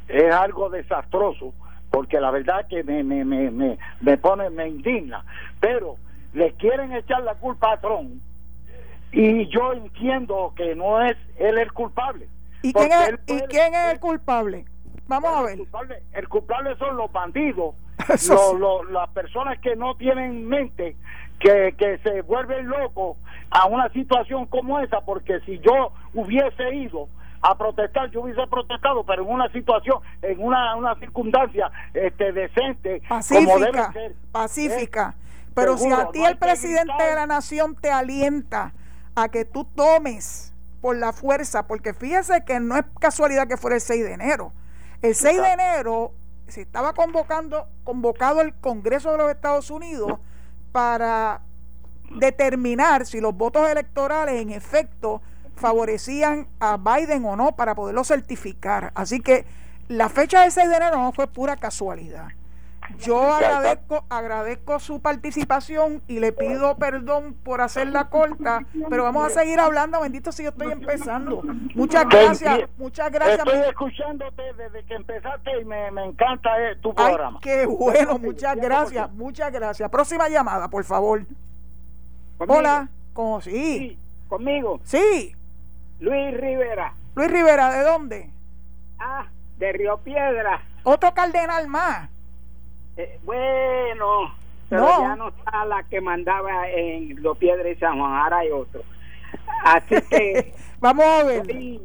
es 0.07 0.33
algo 0.33 0.71
desastroso, 0.71 1.55
porque 1.91 2.21
la 2.21 2.31
verdad 2.31 2.67
que 2.69 2.85
me, 2.85 3.03
me, 3.03 3.25
me, 3.25 3.51
me, 3.51 3.79
me 4.01 4.17
pone, 4.17 4.49
me 4.51 4.69
indigna, 4.69 5.25
pero 5.59 5.97
le 6.35 6.53
quieren 6.53 6.93
echar 6.93 7.23
la 7.23 7.35
culpa 7.35 7.73
a 7.73 7.81
Trump 7.81 8.23
y 9.13 9.47
yo 9.49 9.73
entiendo 9.75 10.53
que 10.57 10.75
no 10.75 11.03
es 11.03 11.17
él 11.39 11.59
el 11.59 11.73
culpable. 11.73 12.29
¿Y 12.63 12.73
quién 12.73 12.93
es, 12.93 13.11
¿y 13.27 13.41
quién 13.49 13.75
es 13.75 13.93
el 13.93 14.01
culpable? 14.01 14.65
Vamos 15.09 15.31
a 15.35 15.41
el 15.41 15.47
ver. 15.47 15.59
culpable, 15.59 16.03
el 16.13 16.29
culpable 16.29 16.77
son 16.79 16.97
los 16.97 17.13
bandidos, 17.13 17.75
lo- 18.29 18.55
lo- 18.59 18.85
las 18.85 19.09
personas 19.11 19.59
que 19.61 19.77
no 19.77 19.95
tienen 19.97 20.47
mente, 20.49 20.97
que, 21.39 21.75
que 21.77 21.99
se 21.99 22.23
vuelven 22.23 22.69
locos 22.69 23.17
a 23.51 23.67
una 23.67 23.89
situación 23.91 24.47
como 24.47 24.79
esa, 24.81 25.01
porque 25.03 25.41
si 25.41 25.59
yo 25.59 25.93
hubiese 26.15 26.75
ido 26.75 27.09
a 27.43 27.59
protestar, 27.59 28.09
yo 28.13 28.21
hubiese 28.23 28.47
protestado, 28.47 29.05
pero 29.05 29.25
en 29.25 29.29
una 29.29 29.51
situación, 29.51 29.99
en 30.23 30.41
una, 30.41 30.77
una 30.77 30.95
circunstancia 31.01 31.71
este, 31.93 32.33
decente, 32.33 33.03
como 33.09 33.59
debe 33.59 33.73
Pacífica, 33.73 33.93
ser. 33.93 34.15
pacífica. 34.31 35.15
Pero 35.55 35.77
si 35.77 35.91
a 35.93 36.09
ti 36.13 36.21
no 36.21 36.29
el 36.29 36.39
presidente 36.39 37.03
de 37.03 37.15
la 37.17 37.27
nación 37.27 37.75
te 37.75 37.91
alienta 37.91 38.73
a 39.15 39.29
que 39.29 39.45
tú 39.45 39.65
tomes 39.65 40.53
por 40.81 40.97
la 40.97 41.13
fuerza, 41.13 41.67
porque 41.67 41.95
fíjese 41.95 42.45
que 42.45 42.61
no 42.61 42.77
es 42.77 42.85
casualidad 42.99 43.47
que 43.47 43.57
fuera 43.57 43.77
el 43.77 43.83
6 43.83 44.05
de 44.05 44.13
enero. 44.13 44.53
El 45.01 45.15
6 45.15 45.41
de 45.41 45.53
enero 45.53 46.13
se 46.49 46.63
estaba 46.63 46.93
convocando, 46.93 47.69
convocado 47.85 48.41
el 48.41 48.55
Congreso 48.55 49.13
de 49.13 49.19
los 49.19 49.31
Estados 49.31 49.71
Unidos 49.71 50.19
para 50.73 51.43
determinar 52.11 53.07
si 53.07 53.21
los 53.21 53.35
votos 53.35 53.71
electorales 53.71 54.41
en 54.41 54.51
efecto 54.51 55.23
favorecían 55.57 56.49
a 56.61 56.77
Biden 56.77 57.25
o 57.25 57.37
no 57.37 57.55
para 57.55 57.75
poderlo 57.75 58.05
certificar. 58.05 58.93
Así 58.95 59.21
que 59.21 59.47
la 59.89 60.09
fecha 60.09 60.43
del 60.43 60.53
6 60.53 60.69
de 60.69 60.77
enero 60.77 60.99
no 60.99 61.13
fue 61.13 61.27
pura 61.27 61.57
casualidad. 61.57 62.29
Yo 62.99 63.33
agradezco, 63.33 64.05
agradezco 64.09 64.79
su 64.79 65.01
participación 65.01 66.03
y 66.09 66.21
le 66.21 66.33
pido 66.33 66.77
perdón 66.77 67.35
por 67.43 67.61
hacerla 67.61 68.09
corta, 68.09 68.65
pero 68.89 69.05
vamos 69.05 69.27
a 69.27 69.31
seguir 69.31 69.59
hablando, 69.61 70.01
bendito 70.01 70.33
si 70.33 70.43
yo 70.45 70.51
estoy 70.51 70.73
empezando. 70.73 71.43
Muchas 71.75 72.09
gracias, 72.09 72.61
muchas 72.79 73.11
gracias. 73.11 73.39
Estoy 73.47 73.69
escuchándote 73.69 74.43
desde 74.55 74.85
que 74.85 74.95
empezaste 74.95 75.61
y 75.61 75.65
me, 75.65 75.91
me 75.91 76.05
encanta 76.05 76.51
eh, 76.61 76.77
tu 76.77 76.91
Ay, 76.97 77.07
programa. 77.07 77.41
qué 77.43 77.67
bueno, 77.67 78.19
muchas 78.19 78.57
100%. 78.57 78.61
gracias, 78.63 79.13
muchas 79.13 79.53
gracias. 79.53 79.91
Próxima 79.91 80.29
llamada, 80.29 80.69
por 80.69 80.85
favor. 80.85 81.25
Conmigo. 82.39 82.59
Hola, 82.59 82.89
¿cómo 83.13 83.41
sí? 83.41 83.51
Sí, 83.79 83.99
conmigo. 84.29 84.81
Sí, 84.85 85.35
Luis 86.01 86.37
Rivera. 86.41 86.95
Luis 87.15 87.31
Rivera, 87.31 87.71
¿de 87.73 87.83
dónde? 87.85 88.31
Ah, 88.99 89.27
de 89.59 89.73
Río 89.73 89.99
Piedra. 89.99 90.63
Otro 90.85 91.13
cardenal 91.15 91.69
más. 91.69 92.09
Eh, 92.97 93.19
bueno, 93.25 94.35
pero 94.69 94.83
No. 94.83 95.01
ya 95.03 95.17
no 95.17 95.29
está 95.29 95.65
la 95.65 95.83
que 95.85 96.01
mandaba 96.01 96.69
en 96.69 97.17
Río 97.17 97.35
Piedra 97.35 97.69
y 97.69 97.77
San 97.77 97.99
Juan, 97.99 98.13
ahora 98.15 98.39
hay 98.39 98.51
otro. 98.51 98.83
Así 99.65 99.95
que 100.11 100.53
Vamos 100.81 101.05
a 101.05 101.25
ver. 101.25 101.47
soy, 101.47 101.81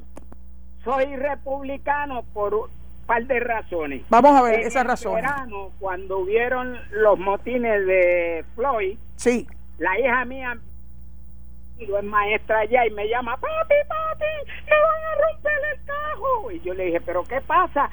soy 0.83 1.15
republicano 1.15 2.23
por 2.33 2.53
un 2.55 2.67
par 3.05 3.23
de 3.25 3.39
razones. 3.39 4.03
Vamos 4.09 4.31
a 4.35 4.41
ver 4.41 4.61
En 4.61 4.67
esas 4.67 4.85
razones. 4.85 5.23
verano, 5.23 5.71
cuando 5.79 6.17
hubieron 6.19 6.77
los 6.91 7.17
motines 7.19 7.85
de 7.85 8.43
Floyd, 8.55 8.97
Sí. 9.15 9.47
la 9.77 9.97
hija 9.99 10.25
mía 10.25 10.57
y 11.79 11.83
es 11.93 12.03
maestra 12.03 12.59
allá 12.61 12.85
y 12.87 12.89
me 12.91 13.07
llama, 13.07 13.37
papi, 13.37 13.75
papi, 13.87 14.25
me 14.65 14.71
van 14.71 15.03
a 15.05 15.31
romper 15.31 15.53
el 15.73 15.85
cajo. 15.85 16.51
Y 16.51 16.59
yo 16.61 16.73
le 16.73 16.85
dije, 16.85 17.01
pero 17.01 17.23
¿qué 17.23 17.39
pasa? 17.41 17.89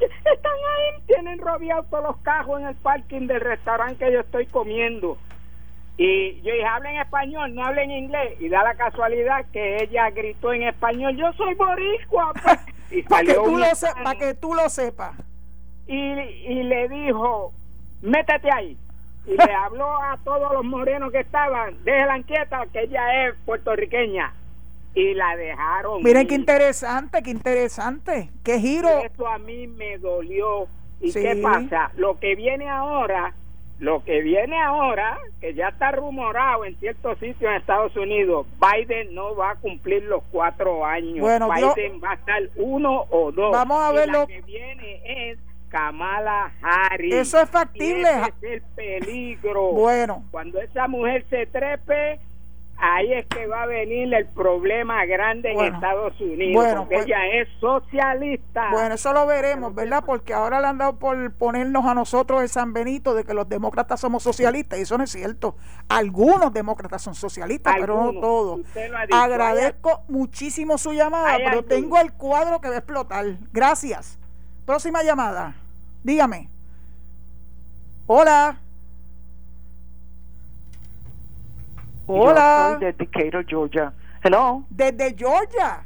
Están 0.00 0.52
ahí, 0.52 1.02
tienen 1.06 1.38
rodeados 1.38 1.88
todos 1.90 2.04
los 2.04 2.16
cajos 2.18 2.60
en 2.60 2.66
el 2.68 2.74
parking 2.76 3.26
del 3.26 3.40
restaurante 3.40 4.04
que 4.04 4.12
yo 4.12 4.20
estoy 4.20 4.46
comiendo. 4.46 5.16
Y 5.98 6.40
yo 6.42 6.52
dije, 6.52 6.66
hablen 6.66 6.96
español, 7.00 7.54
no 7.54 7.64
hablen 7.64 7.90
inglés. 7.90 8.38
Y 8.40 8.48
da 8.48 8.62
la 8.62 8.74
casualidad 8.74 9.46
que 9.52 9.82
ella 9.82 10.10
gritó 10.10 10.52
en 10.52 10.64
español, 10.64 11.16
yo 11.16 11.32
soy 11.32 11.54
boricua. 11.54 12.32
pues. 12.42 12.58
Y 12.90 13.02
Para 13.02 13.22
que, 13.22 13.28
salió 13.28 13.42
tú 13.44 13.50
un 13.54 13.60
lo 13.60 13.66
se- 13.74 13.86
hispano 13.88 14.04
pa' 14.04 14.14
que 14.16 14.34
tú 14.34 14.54
lo 14.54 14.68
sepas. 14.68 15.14
y, 15.86 15.96
y 15.96 16.62
le 16.64 16.88
dijo, 16.88 17.52
métete 18.02 18.48
ahí. 18.52 18.76
Y 19.26 19.30
le 19.36 19.54
habló 19.54 19.86
a 20.02 20.18
todos 20.22 20.52
los 20.52 20.64
morenos 20.64 21.10
que 21.10 21.18
estaban, 21.20 21.82
déjela 21.82 22.18
inquieta, 22.18 22.64
que 22.72 22.82
ella 22.82 23.26
es 23.26 23.34
puertorriqueña. 23.44 24.32
Y 24.96 25.14
la 25.14 25.36
dejaron. 25.36 26.02
Miren 26.02 26.26
qué 26.26 26.34
interesante, 26.34 27.22
qué 27.22 27.30
interesante. 27.30 28.30
Qué 28.42 28.58
giro. 28.58 28.88
Esto 29.04 29.28
a 29.28 29.38
mí 29.38 29.66
me 29.66 29.98
dolió. 29.98 30.66
¿Y 31.00 31.12
Sí. 31.12 31.20
qué 31.22 31.36
pasa? 31.36 31.92
Lo 31.96 32.18
que 32.18 32.34
viene 32.34 32.68
ahora, 32.70 33.34
lo 33.78 34.02
que 34.02 34.22
viene 34.22 34.58
ahora, 34.58 35.18
que 35.38 35.52
ya 35.52 35.68
está 35.68 35.92
rumorado 35.92 36.64
en 36.64 36.74
ciertos 36.80 37.18
sitios 37.18 37.42
en 37.50 37.58
Estados 37.58 37.94
Unidos, 37.94 38.46
Biden 38.58 39.14
no 39.14 39.36
va 39.36 39.50
a 39.50 39.54
cumplir 39.56 40.02
los 40.04 40.24
cuatro 40.32 40.86
años. 40.86 41.20
Bueno, 41.20 41.50
Biden 41.50 42.00
va 42.02 42.12
a 42.12 42.14
estar 42.14 42.42
uno 42.56 43.04
o 43.10 43.30
dos. 43.32 43.52
Vamos 43.52 43.78
a 43.82 43.92
Y 43.92 43.96
ver 43.96 44.06
la 44.08 44.12
lo- 44.20 44.26
que 44.26 44.40
viene 44.40 45.30
es 45.30 45.38
Kamala 45.68 46.52
Harris. 46.62 47.14
Eso 47.14 47.38
es 47.38 47.50
factible. 47.50 48.08
Ese 48.08 48.54
es 48.54 48.62
el 48.62 48.62
peligro. 48.74 49.72
Bueno. 49.72 50.24
Cuando 50.30 50.58
esa 50.62 50.88
mujer 50.88 51.26
se 51.28 51.44
trepe, 51.44 52.18
ahí 52.78 53.12
es 53.12 53.26
que 53.26 53.46
va 53.46 53.62
a 53.62 53.66
venir 53.66 54.12
el 54.12 54.26
problema 54.26 55.04
grande 55.06 55.52
en. 55.52 55.74
Estados 55.74 56.20
Unidos. 56.20 56.54
Bueno, 56.54 56.80
porque 56.80 56.94
pues- 56.96 57.06
ella 57.06 57.26
es 57.40 57.48
socialista. 57.60 58.70
Bueno, 58.70 58.94
eso 58.94 59.12
lo 59.12 59.26
veremos, 59.26 59.74
¿verdad? 59.74 60.04
Porque 60.04 60.34
ahora 60.34 60.60
le 60.60 60.66
han 60.66 60.78
dado 60.78 60.98
por 60.98 61.32
ponernos 61.34 61.84
a 61.86 61.94
nosotros 61.94 62.42
el 62.42 62.48
San 62.48 62.72
Benito 62.72 63.14
de 63.14 63.24
que 63.24 63.34
los 63.34 63.48
demócratas 63.48 64.00
somos 64.00 64.22
socialistas, 64.22 64.78
y 64.78 64.82
eso 64.82 64.98
no 64.98 65.04
es 65.04 65.10
cierto. 65.10 65.56
Algunos 65.88 66.52
demócratas 66.52 67.02
son 67.02 67.14
socialistas, 67.14 67.74
pero 67.78 68.12
no 68.12 68.20
todos. 68.20 68.60
Agradezco 69.10 70.02
muchísimo 70.08 70.78
su 70.78 70.92
llamada, 70.92 71.34
Hay 71.34 71.44
pero 71.44 71.64
tengo 71.64 71.98
el 71.98 72.12
cuadro 72.12 72.60
que 72.60 72.68
va 72.68 72.74
a 72.74 72.78
explotar. 72.78 73.24
Gracias. 73.52 74.18
Próxima 74.64 75.02
llamada. 75.02 75.54
Dígame. 76.02 76.48
Hola. 78.06 78.60
Hola. 82.06 82.68
Yo 82.72 82.78
soy 82.78 82.86
de 82.86 82.92
Decatur, 82.92 83.46
Georgia. 83.46 83.92
Hello. 84.22 84.64
Desde 84.70 85.14
Georgia. 85.16 85.84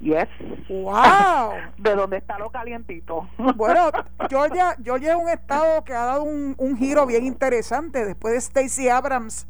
Yes. 0.00 0.28
Wow. 0.68 1.52
¿De 1.78 1.94
dónde 1.94 2.16
está 2.18 2.38
lo 2.38 2.50
calientito? 2.50 3.28
Bueno, 3.56 3.90
Georgia, 4.28 4.76
Georgia 4.82 5.12
es 5.12 5.18
un 5.22 5.28
estado 5.28 5.84
que 5.84 5.94
ha 5.94 6.04
dado 6.06 6.24
un, 6.24 6.54
un 6.58 6.76
giro 6.76 7.06
bien 7.06 7.24
interesante. 7.24 8.04
Después 8.04 8.34
de 8.34 8.40
Stacey 8.40 8.88
Abrams, 8.88 9.46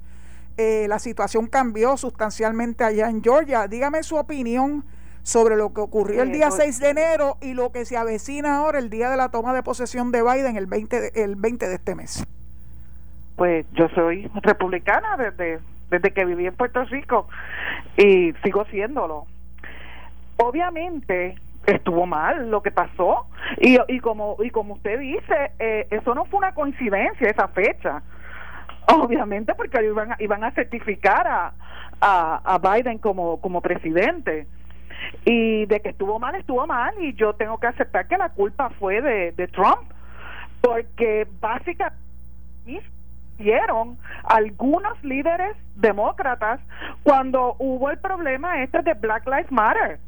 eh, 0.59 0.87
la 0.89 0.99
situación 0.99 1.47
cambió 1.47 1.97
sustancialmente 1.97 2.85
allá 2.85 3.09
en 3.09 3.23
Georgia. 3.23 3.67
Dígame 3.67 4.03
su 4.03 4.17
opinión 4.17 4.85
sobre 5.23 5.57
lo 5.57 5.73
que 5.73 5.81
ocurrió 5.81 6.23
el 6.23 6.33
día 6.33 6.49
pues- 6.49 6.63
6 6.63 6.81
de 6.81 6.89
enero 6.91 7.39
y 7.41 7.55
lo 7.55 7.71
que 7.73 7.85
se 7.85 7.97
avecina 7.97 8.59
ahora 8.59 8.79
el 8.79 8.91
día 8.91 9.09
de 9.09 9.17
la 9.17 9.31
toma 9.31 9.55
de 9.55 9.63
posesión 9.63 10.11
de 10.13 10.23
Biden 10.23 10.57
el 10.57 10.67
20 10.67 11.01
de, 11.01 11.13
el 11.15 11.37
20 11.37 11.69
de 11.69 11.75
este 11.75 11.95
mes. 11.95 12.25
Pues 13.37 13.67
yo 13.73 13.89
soy 13.91 14.31
republicana 14.43 15.17
desde, 15.17 15.61
desde 15.91 16.13
que 16.13 16.25
viví 16.25 16.47
en 16.47 16.55
Puerto 16.55 16.85
Rico 16.85 17.29
y 17.97 18.33
sigo 18.45 18.65
siéndolo. 18.67 19.27
Obviamente 20.37 21.37
estuvo 21.67 22.07
mal 22.07 22.51
lo 22.51 22.63
que 22.63 22.73
pasó 22.73 23.27
y, 23.61 23.79
y 23.89 24.01
como 24.01 24.37
y 24.43 24.51
como 24.51 24.75
usted 24.75 24.99
dice, 24.99 25.53
eh, 25.61 25.87
eso 25.91 26.15
no 26.15 26.25
fue 26.25 26.39
una 26.39 26.55
coincidencia 26.55 27.29
esa 27.29 27.49
fecha. 27.49 28.03
Obviamente 28.89 29.55
porque 29.55 29.85
iban 29.85 30.13
a, 30.13 30.17
iban 30.19 30.43
a 30.43 30.51
certificar 30.51 31.27
a, 31.27 31.53
a, 32.03 32.59
Biden 32.59 32.99
como, 32.99 33.41
como 33.41 33.61
presidente. 33.61 34.47
Y 35.25 35.67
de 35.67 35.81
que 35.81 35.91
estuvo 35.91 36.19
mal, 36.19 36.35
estuvo 36.35 36.67
mal 36.67 36.95
y 37.01 37.15
yo 37.15 37.35
tengo 37.35 37.59
que 37.59 37.67
aceptar 37.67 38.07
que 38.07 38.17
la 38.17 38.31
culpa 38.31 38.71
fue 38.79 39.01
de, 39.01 39.33
de 39.33 39.49
Trump 39.49 39.91
porque 40.61 41.27
básicamente 41.41 41.97
dieron 43.39 43.99
algunos 44.25 45.03
líderes 45.03 45.57
demócratas 45.77 46.61
cuando 47.03 47.57
hubo 47.59 47.91
el 47.91 47.99
problema 47.99 48.63
este 48.63 48.83
de 48.83 48.95
Black 48.95 49.27
Lives 49.27 49.51
Matter. 49.51 49.99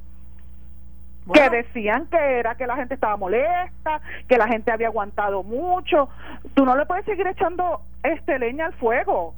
Que 1.33 1.49
decían 1.49 2.07
que 2.09 2.19
era 2.19 2.55
que 2.55 2.67
la 2.67 2.77
gente 2.77 2.95
estaba 2.95 3.17
molesta, 3.17 4.03
que 4.29 4.37
la 4.37 4.47
gente 4.47 4.71
había 4.71 4.89
aguantado 4.89 5.43
mucho. 5.43 6.11
Tú 6.53 6.67
no 6.67 6.77
le 6.77 6.85
puedes 6.85 7.07
seguir 7.07 7.27
echando 7.27 7.81
este 8.03 8.39
leña 8.39 8.67
al 8.67 8.75
fuego. 8.75 9.35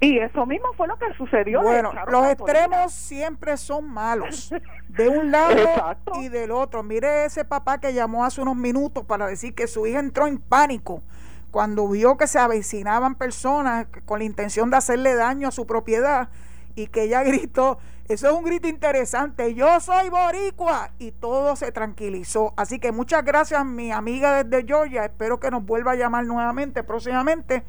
Y 0.00 0.18
eso 0.18 0.44
mismo 0.46 0.72
fue 0.76 0.88
lo 0.88 0.96
que 0.98 1.14
sucedió. 1.14 1.62
Bueno, 1.62 1.92
los 2.08 2.26
extremos 2.26 2.92
siempre 2.92 3.56
son 3.56 3.88
malos, 3.88 4.52
de 4.88 5.08
un 5.08 5.30
lado 5.30 5.54
y 6.20 6.28
del 6.28 6.50
otro. 6.50 6.82
Mire 6.82 7.26
ese 7.26 7.44
papá 7.44 7.78
que 7.78 7.94
llamó 7.94 8.24
hace 8.24 8.40
unos 8.40 8.56
minutos 8.56 9.04
para 9.04 9.28
decir 9.28 9.54
que 9.54 9.68
su 9.68 9.86
hija 9.86 10.00
entró 10.00 10.26
en 10.26 10.38
pánico 10.38 11.04
cuando 11.52 11.86
vio 11.86 12.16
que 12.16 12.26
se 12.26 12.40
avecinaban 12.40 13.14
personas 13.14 13.86
con 14.04 14.18
la 14.18 14.24
intención 14.24 14.70
de 14.70 14.78
hacerle 14.78 15.14
daño 15.14 15.46
a 15.46 15.52
su 15.52 15.64
propiedad 15.66 16.30
y 16.74 16.88
que 16.88 17.04
ella 17.04 17.22
gritó, 17.22 17.78
eso 18.08 18.26
es 18.26 18.32
un 18.32 18.44
grito 18.44 18.66
interesante, 18.66 19.54
yo 19.54 19.78
soy 19.78 20.08
boricua 20.08 20.90
y 20.98 21.12
todo 21.12 21.54
se 21.54 21.70
tranquilizó. 21.70 22.52
Así 22.56 22.80
que 22.80 22.90
muchas 22.90 23.24
gracias 23.24 23.64
mi 23.64 23.92
amiga 23.92 24.42
desde 24.42 24.66
Georgia, 24.66 25.04
espero 25.04 25.38
que 25.38 25.52
nos 25.52 25.64
vuelva 25.64 25.92
a 25.92 25.94
llamar 25.94 26.26
nuevamente 26.26 26.82
próximamente 26.82 27.62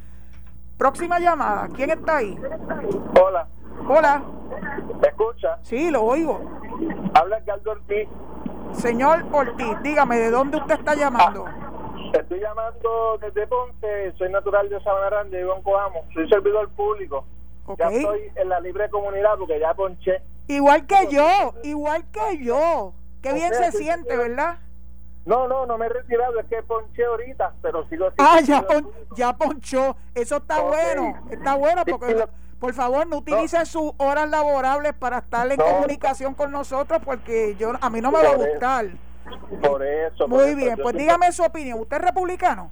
Próxima 0.77 1.19
llamada. 1.19 1.69
¿Quién 1.75 1.91
está 1.91 2.17
ahí? 2.17 2.37
Hola. 3.21 3.47
Hola. 3.87 4.21
¿Me 5.01 5.07
escucha? 5.07 5.57
Sí, 5.61 5.89
lo 5.91 6.03
oigo. 6.03 6.41
Habla 7.13 7.37
Edgardo 7.37 7.71
Ortiz. 7.71 8.09
Señor 8.73 9.23
Ortiz, 9.31 9.81
dígame, 9.83 10.17
¿de 10.17 10.31
dónde 10.31 10.57
usted 10.57 10.75
está 10.75 10.95
llamando? 10.95 11.45
Ah, 11.47 11.62
estoy 12.19 12.39
llamando 12.39 13.17
desde 13.19 13.47
Ponce, 13.47 14.13
soy 14.17 14.29
natural 14.29 14.69
de 14.69 14.81
Sabana 14.83 15.09
Grande, 15.09 15.37
vivo 15.37 15.55
en 15.55 15.63
Coamo, 15.63 16.05
soy 16.13 16.27
servidor 16.29 16.69
público. 16.69 17.25
Ya 17.77 17.89
estoy 17.89 18.31
en 18.35 18.49
la 18.49 18.59
libre 18.59 18.89
comunidad 18.89 19.37
porque 19.37 19.59
ya 19.59 19.73
ponché. 19.73 20.21
Igual 20.47 20.85
que 20.85 21.07
yo, 21.09 21.53
igual 21.63 22.03
que 22.11 22.43
yo. 22.43 22.93
Qué 23.21 23.33
bien 23.33 23.53
se 23.53 23.71
siente, 23.71 24.17
¿verdad? 24.17 24.57
No, 25.25 25.47
no, 25.47 25.65
no 25.65 25.77
me 25.77 25.85
he 25.85 25.89
retirado, 25.89 26.37
es 26.39 26.45
que 26.47 26.61
ponché 26.63 27.05
ahorita, 27.05 27.53
pero 27.61 27.87
sigo 27.87 28.07
Ah, 28.17 28.41
ya, 28.41 28.65
ya 29.15 29.31
ponchó, 29.31 29.95
eso 30.13 30.37
está 30.37 30.61
bueno, 30.61 31.13
está 31.31 31.55
bueno 31.55 31.85
porque 31.85 32.25
por 32.59 32.73
favor 32.73 33.07
no 33.07 33.17
utilicen 33.17 33.65
sus 33.65 33.93
horas 33.97 34.29
laborables 34.29 34.93
para 34.93 35.19
estar 35.19 35.49
en 35.49 35.57
comunicación 35.57 36.33
con 36.33 36.51
nosotros 36.51 37.01
porque 37.05 37.55
yo 37.57 37.71
a 37.79 37.89
mí 37.89 38.01
no 38.01 38.11
me 38.11 38.21
va 38.21 38.31
a 38.31 38.35
gustar. 38.35 38.87
Por 39.61 39.85
eso. 39.85 40.27
Muy 40.27 40.55
bien, 40.55 40.77
pues 40.81 40.95
dígame 40.95 41.31
su 41.31 41.43
opinión, 41.43 41.79
¿usted 41.79 41.97
es 41.97 42.03
republicano? 42.03 42.71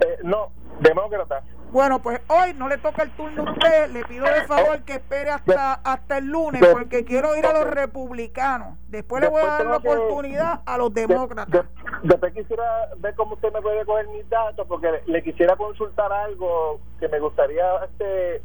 Eh, 0.00 0.18
no, 0.22 0.50
demócrata. 0.80 1.42
Bueno, 1.72 2.02
pues 2.02 2.20
hoy 2.28 2.52
no 2.52 2.68
le 2.68 2.76
toca 2.76 3.02
el 3.02 3.10
turno 3.12 3.46
a 3.46 3.52
usted. 3.52 3.90
Le 3.92 4.04
pido 4.04 4.26
de 4.26 4.46
favor 4.46 4.82
que 4.82 4.94
espere 4.94 5.30
hasta 5.30 5.72
hasta 5.72 6.18
el 6.18 6.26
lunes 6.26 6.62
porque 6.70 7.02
quiero 7.06 7.34
ir 7.34 7.46
a 7.46 7.52
los 7.54 7.64
republicanos. 7.64 8.76
Después 8.88 9.22
le 9.22 9.28
voy 9.28 9.40
a 9.40 9.46
dar 9.46 9.64
la 9.64 9.76
oportunidad 9.78 10.60
a 10.66 10.76
los 10.76 10.92
demócratas. 10.92 11.64
Después 12.02 12.34
quisiera 12.34 12.90
ver 12.98 13.14
cómo 13.14 13.36
usted 13.36 13.50
me 13.54 13.62
puede 13.62 13.86
coger 13.86 14.06
mis 14.08 14.28
datos 14.28 14.66
porque 14.68 15.00
le 15.06 15.22
quisiera 15.22 15.56
consultar 15.56 16.12
algo 16.12 16.78
que 17.00 17.08
me 17.08 17.18
gustaría 17.20 17.64
este 17.84 18.42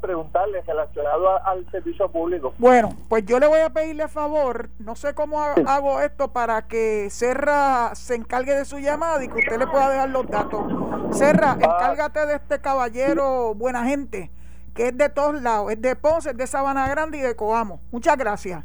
preguntarle 0.00 0.60
relacionado 0.62 1.44
al 1.44 1.70
servicio 1.70 2.10
público. 2.10 2.54
Bueno, 2.58 2.90
pues 3.08 3.24
yo 3.24 3.38
le 3.38 3.46
voy 3.46 3.60
a 3.60 3.70
pedirle 3.70 4.08
favor, 4.08 4.70
no 4.78 4.96
sé 4.96 5.14
cómo 5.14 5.40
hago 5.40 6.00
esto 6.00 6.32
para 6.32 6.66
que 6.66 7.08
Serra 7.10 7.94
se 7.94 8.14
encargue 8.14 8.54
de 8.54 8.64
su 8.64 8.78
llamada 8.78 9.22
y 9.24 9.28
que 9.28 9.38
usted 9.38 9.58
le 9.58 9.66
pueda 9.66 9.90
dejar 9.90 10.10
los 10.10 10.26
datos. 10.26 10.64
Serra, 11.10 11.52
ah. 11.52 11.58
encárgate 11.60 12.26
de 12.26 12.34
este 12.34 12.60
caballero 12.60 13.54
buena 13.54 13.84
gente, 13.84 14.30
que 14.74 14.88
es 14.88 14.96
de 14.96 15.08
todos 15.08 15.40
lados, 15.40 15.72
es 15.72 15.80
de 15.80 15.96
Ponce, 15.96 16.30
es 16.30 16.36
de 16.36 16.46
Sabana 16.46 16.88
Grande 16.88 17.18
y 17.18 17.20
de 17.20 17.36
Coamo. 17.36 17.80
Muchas 17.90 18.16
gracias. 18.16 18.64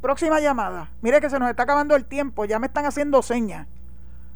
Próxima 0.00 0.40
llamada. 0.40 0.90
Mire 1.00 1.20
que 1.20 1.30
se 1.30 1.38
nos 1.38 1.48
está 1.48 1.62
acabando 1.62 1.96
el 1.96 2.04
tiempo, 2.04 2.44
ya 2.44 2.58
me 2.58 2.66
están 2.66 2.84
haciendo 2.84 3.22
señas. 3.22 3.66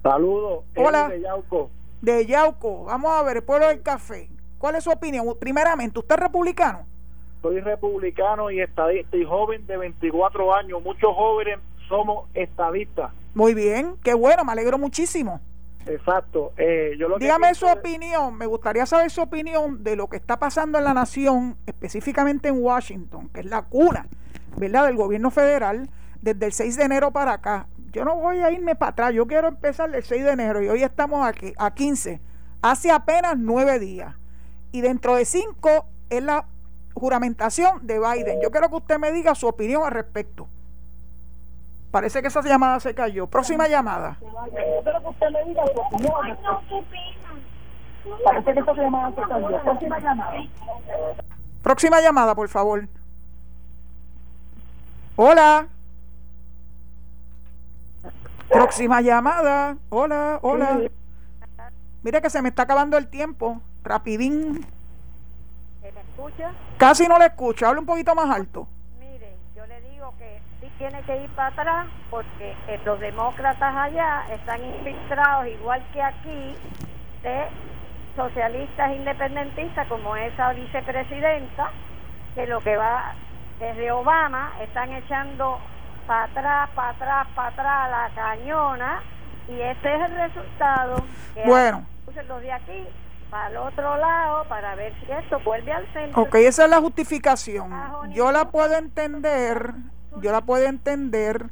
Saludos. 0.02 0.64
Hola. 0.76 1.08
De 1.08 1.20
Yauco. 1.20 1.70
De 2.00 2.26
Yauco. 2.26 2.84
Vamos 2.84 3.12
a 3.12 3.22
ver, 3.22 3.38
el 3.38 3.42
pueblo 3.42 3.68
del 3.68 3.82
café. 3.82 4.30
¿Cuál 4.58 4.74
es 4.74 4.84
su 4.84 4.90
opinión? 4.90 5.24
Primeramente, 5.38 6.00
¿usted 6.00 6.16
es 6.16 6.20
republicano? 6.20 6.84
Soy 7.40 7.60
republicano 7.60 8.50
y 8.50 8.60
estadista 8.60 9.16
y 9.16 9.24
joven 9.24 9.64
de 9.66 9.76
24 9.76 10.54
años. 10.54 10.82
Muchos 10.82 11.14
jóvenes 11.14 11.60
somos 11.88 12.28
estadistas. 12.34 13.12
Muy 13.34 13.54
bien, 13.54 13.94
qué 14.02 14.14
bueno, 14.14 14.44
me 14.44 14.52
alegro 14.52 14.76
muchísimo. 14.76 15.40
Exacto. 15.86 16.52
Eh, 16.56 16.96
yo 16.98 17.08
lo 17.08 17.18
Dígame 17.18 17.54
su 17.54 17.66
opinión, 17.66 18.36
me 18.36 18.46
gustaría 18.46 18.84
saber 18.84 19.10
su 19.10 19.22
opinión 19.22 19.84
de 19.84 19.94
lo 19.94 20.08
que 20.08 20.16
está 20.16 20.38
pasando 20.38 20.76
en 20.76 20.84
la 20.84 20.92
nación, 20.92 21.56
específicamente 21.66 22.48
en 22.48 22.60
Washington, 22.60 23.28
que 23.32 23.40
es 23.40 23.46
la 23.46 23.62
cuna, 23.62 24.06
¿verdad?, 24.56 24.86
del 24.86 24.96
gobierno 24.96 25.30
federal, 25.30 25.88
desde 26.20 26.46
el 26.46 26.52
6 26.52 26.76
de 26.76 26.82
enero 26.82 27.12
para 27.12 27.34
acá. 27.34 27.68
Yo 27.92 28.04
no 28.04 28.16
voy 28.16 28.38
a 28.38 28.50
irme 28.50 28.74
para 28.74 28.90
atrás, 28.90 29.14
yo 29.14 29.26
quiero 29.26 29.48
empezar 29.48 29.94
el 29.94 30.02
6 30.02 30.24
de 30.24 30.30
enero 30.32 30.60
y 30.62 30.68
hoy 30.68 30.82
estamos 30.82 31.24
aquí, 31.26 31.54
a 31.56 31.72
15, 31.72 32.20
hace 32.60 32.90
apenas 32.90 33.38
nueve 33.38 33.78
días 33.78 34.17
y 34.72 34.80
dentro 34.80 35.16
de 35.16 35.24
cinco 35.24 35.86
es 36.10 36.22
la 36.22 36.46
juramentación 36.94 37.86
de 37.86 37.98
Biden. 37.98 38.40
Yo 38.42 38.50
quiero 38.50 38.68
que 38.68 38.76
usted 38.76 38.98
me 38.98 39.12
diga 39.12 39.34
su 39.34 39.46
opinión 39.46 39.84
al 39.84 39.92
respecto. 39.92 40.48
Parece 41.90 42.20
que 42.20 42.28
esa 42.28 42.42
llamada 42.42 42.80
se 42.80 42.94
cayó. 42.94 43.26
Próxima 43.26 43.66
llamada. 43.66 44.18
Quiero 44.20 45.00
que 45.00 45.08
usted 45.08 45.30
me 45.30 45.44
diga 45.44 45.64
su 45.66 45.80
opinión 45.80 46.38
Parece 48.24 48.54
que 48.54 48.60
esa 48.60 48.72
llamada 48.74 49.12
se 49.14 49.22
cayó. 49.22 49.62
Próxima 49.62 49.98
llamada. 49.98 50.38
Próxima 51.62 52.00
llamada, 52.00 52.34
por 52.34 52.48
favor. 52.48 52.88
Hola. 55.16 55.66
Próxima 58.48 59.00
llamada. 59.00 59.76
Hola, 59.90 60.38
hola. 60.42 60.80
Mire 62.02 62.22
que 62.22 62.30
se 62.30 62.40
me 62.42 62.48
está 62.50 62.62
acabando 62.62 62.96
el 62.96 63.08
tiempo 63.08 63.60
rapidín. 63.82 64.66
¿Se 65.80 65.92
me 65.92 66.00
escucha? 66.00 66.52
Casi 66.76 67.06
no 67.06 67.18
le 67.18 67.26
escucho, 67.26 67.66
habla 67.66 67.80
un 67.80 67.86
poquito 67.86 68.14
más 68.14 68.30
alto. 68.34 68.68
Mire, 68.98 69.36
yo 69.56 69.66
le 69.66 69.80
digo 69.90 70.14
que 70.18 70.40
sí 70.60 70.70
tiene 70.78 71.02
que 71.02 71.22
ir 71.22 71.30
para 71.30 71.48
atrás 71.48 71.86
porque 72.10 72.54
eh, 72.68 72.80
los 72.84 73.00
demócratas 73.00 73.76
allá 73.76 74.24
están 74.32 74.64
infiltrados, 74.64 75.46
igual 75.48 75.82
que 75.92 76.02
aquí, 76.02 76.54
de 77.22 77.46
socialistas 78.16 78.92
independentistas 78.96 79.86
como 79.88 80.16
esa 80.16 80.52
vicepresidenta, 80.52 81.70
que 82.34 82.46
lo 82.46 82.60
que 82.60 82.76
va 82.76 83.14
desde 83.58 83.90
Obama 83.92 84.52
están 84.60 84.92
echando 84.92 85.58
para 86.06 86.24
atrás, 86.24 86.70
para 86.74 86.90
atrás, 86.90 87.26
para 87.34 87.48
atrás 87.48 87.90
la 87.90 88.10
cañona 88.14 89.02
y 89.48 89.60
este 89.60 89.94
es 89.94 90.10
el 90.10 90.16
resultado. 90.16 91.04
Que 91.34 91.44
bueno. 91.44 91.84
Los 92.26 92.42
de 92.42 92.52
aquí 92.52 92.86
para 93.30 93.48
el 93.48 93.56
otro 93.56 93.96
lado 93.96 94.44
para 94.48 94.74
ver 94.74 94.94
si 95.00 95.10
esto 95.10 95.38
vuelve 95.44 95.72
al 95.72 95.92
centro. 95.92 96.22
Ok, 96.22 96.36
esa 96.36 96.64
es 96.64 96.70
la 96.70 96.80
justificación. 96.80 97.70
Yo 98.12 98.32
la 98.32 98.50
puedo 98.50 98.74
entender, 98.76 99.74
yo 100.20 100.32
la 100.32 100.40
puedo 100.42 100.66
entender 100.66 101.50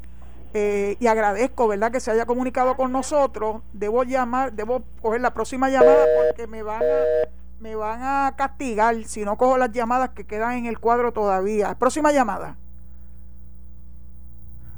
eh, 0.54 0.96
y 1.00 1.06
agradezco, 1.06 1.68
¿verdad?, 1.68 1.92
que 1.92 2.00
se 2.00 2.10
haya 2.10 2.26
comunicado 2.26 2.76
con 2.76 2.92
nosotros. 2.92 3.62
Debo 3.72 4.04
llamar, 4.04 4.52
debo 4.52 4.82
coger 5.02 5.20
la 5.20 5.34
próxima 5.34 5.68
llamada 5.68 6.06
porque 6.26 6.46
me 6.46 6.62
van 6.62 6.82
a, 6.82 7.28
me 7.60 7.74
van 7.74 8.02
a 8.02 8.34
castigar 8.36 9.04
si 9.04 9.24
no 9.24 9.36
cojo 9.36 9.58
las 9.58 9.72
llamadas 9.72 10.10
que 10.10 10.24
quedan 10.24 10.52
en 10.52 10.66
el 10.66 10.78
cuadro 10.78 11.12
todavía. 11.12 11.74
Próxima 11.74 12.12
llamada. 12.12 12.56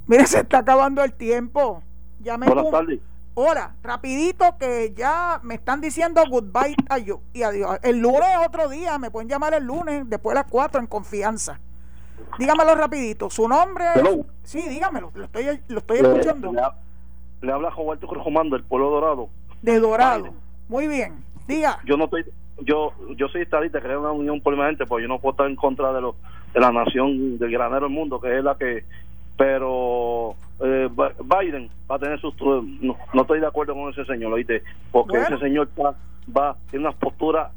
Mire, 0.06 0.26
se 0.26 0.40
está 0.40 0.58
acabando 0.58 1.04
el 1.04 1.12
tiempo. 1.12 1.82
Buenas 2.20 2.70
tardes. 2.70 3.00
Hola, 3.40 3.76
rapidito 3.84 4.44
que 4.58 4.92
ya 4.96 5.38
me 5.44 5.54
están 5.54 5.80
diciendo 5.80 6.20
goodbye 6.28 6.74
a 6.88 6.98
yo 6.98 7.20
y 7.32 7.44
adiós. 7.44 7.78
El 7.84 8.00
lunes 8.00 8.28
otro 8.44 8.68
día, 8.68 8.98
me 8.98 9.12
pueden 9.12 9.28
llamar 9.28 9.54
el 9.54 9.62
lunes 9.62 10.10
después 10.10 10.34
de 10.34 10.40
las 10.40 10.50
4 10.50 10.80
en 10.80 10.88
confianza. 10.88 11.60
Dígamelo 12.36 12.74
rapidito, 12.74 13.30
su 13.30 13.46
nombre. 13.46 13.84
Sí, 14.42 14.60
dígamelo, 14.68 15.12
lo 15.14 15.26
estoy, 15.26 15.60
lo 15.68 15.78
estoy 15.78 15.98
escuchando. 15.98 16.50
Le, 17.40 17.52
habla 17.52 17.70
Roberto 17.70 18.08
Crujomando 18.08 18.56
del 18.56 18.64
Pueblo 18.64 18.90
Dorado. 18.90 19.28
De 19.62 19.78
Dorado. 19.78 20.30
Muy 20.68 20.88
bien, 20.88 21.24
diga. 21.46 21.78
Yo 21.84 21.96
no 21.96 22.06
estoy 22.06 22.24
yo 22.62 22.92
yo 23.14 23.28
soy 23.28 23.42
estadista, 23.42 23.80
creo 23.80 24.00
una 24.00 24.10
unión 24.10 24.40
permanente, 24.40 24.84
porque 24.84 25.04
yo 25.04 25.08
no 25.08 25.20
puedo 25.20 25.34
estar 25.34 25.46
en 25.46 25.54
contra 25.54 25.92
de, 25.92 26.00
lo, 26.00 26.16
de 26.52 26.58
la 26.58 26.72
nación 26.72 27.38
del 27.38 27.52
granero 27.52 27.82
del 27.82 27.94
mundo, 27.94 28.20
que 28.20 28.36
es 28.36 28.42
la 28.42 28.56
que 28.56 28.84
pero 29.36 30.34
eh, 30.60 30.88
Biden 30.90 31.70
va 31.90 31.96
a 31.96 31.98
tener 31.98 32.20
sus 32.20 32.34
no, 32.40 32.96
no, 33.12 33.22
estoy 33.22 33.40
de 33.40 33.46
acuerdo 33.46 33.74
con 33.74 33.92
ese 33.92 34.04
señor 34.04 34.32
oíste 34.32 34.62
porque 34.90 35.18
ese 35.18 35.38
señor 35.38 35.68
va, 35.78 35.94
va 36.36 36.56
tiene 36.70 36.86
una 36.86 36.96
postura 36.96 37.50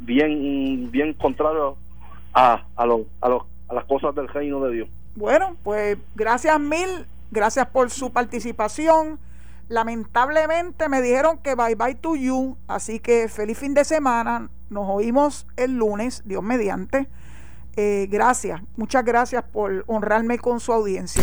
bien 0.00 0.90
bien 0.90 1.12
contraria 1.14 1.74
a 2.34 2.62
a, 2.76 2.86
los 2.86 3.02
a, 3.20 3.28
los, 3.28 3.42
a 3.68 3.74
las 3.74 3.84
cosas 3.84 4.14
del 4.14 4.28
reino 4.28 4.60
de 4.64 4.74
Dios 4.74 4.88
bueno 5.14 5.56
pues 5.62 5.98
gracias 6.14 6.58
mil 6.58 7.06
gracias 7.30 7.66
por 7.66 7.90
su 7.90 8.12
participación 8.12 9.18
Lamentablemente 9.68 10.88
me 10.88 11.02
dijeron 11.02 11.38
que 11.38 11.54
bye 11.54 11.74
bye 11.74 11.94
to 11.94 12.16
you, 12.16 12.56
así 12.66 13.00
que 13.00 13.28
feliz 13.28 13.58
fin 13.58 13.74
de 13.74 13.84
semana. 13.84 14.48
Nos 14.70 14.88
oímos 14.88 15.46
el 15.56 15.76
lunes, 15.76 16.22
Dios 16.24 16.42
mediante. 16.42 17.08
Eh, 17.76 18.08
gracias, 18.10 18.62
muchas 18.76 19.04
gracias 19.04 19.44
por 19.44 19.84
honrarme 19.86 20.38
con 20.38 20.58
su 20.60 20.72
audiencia. 20.72 21.22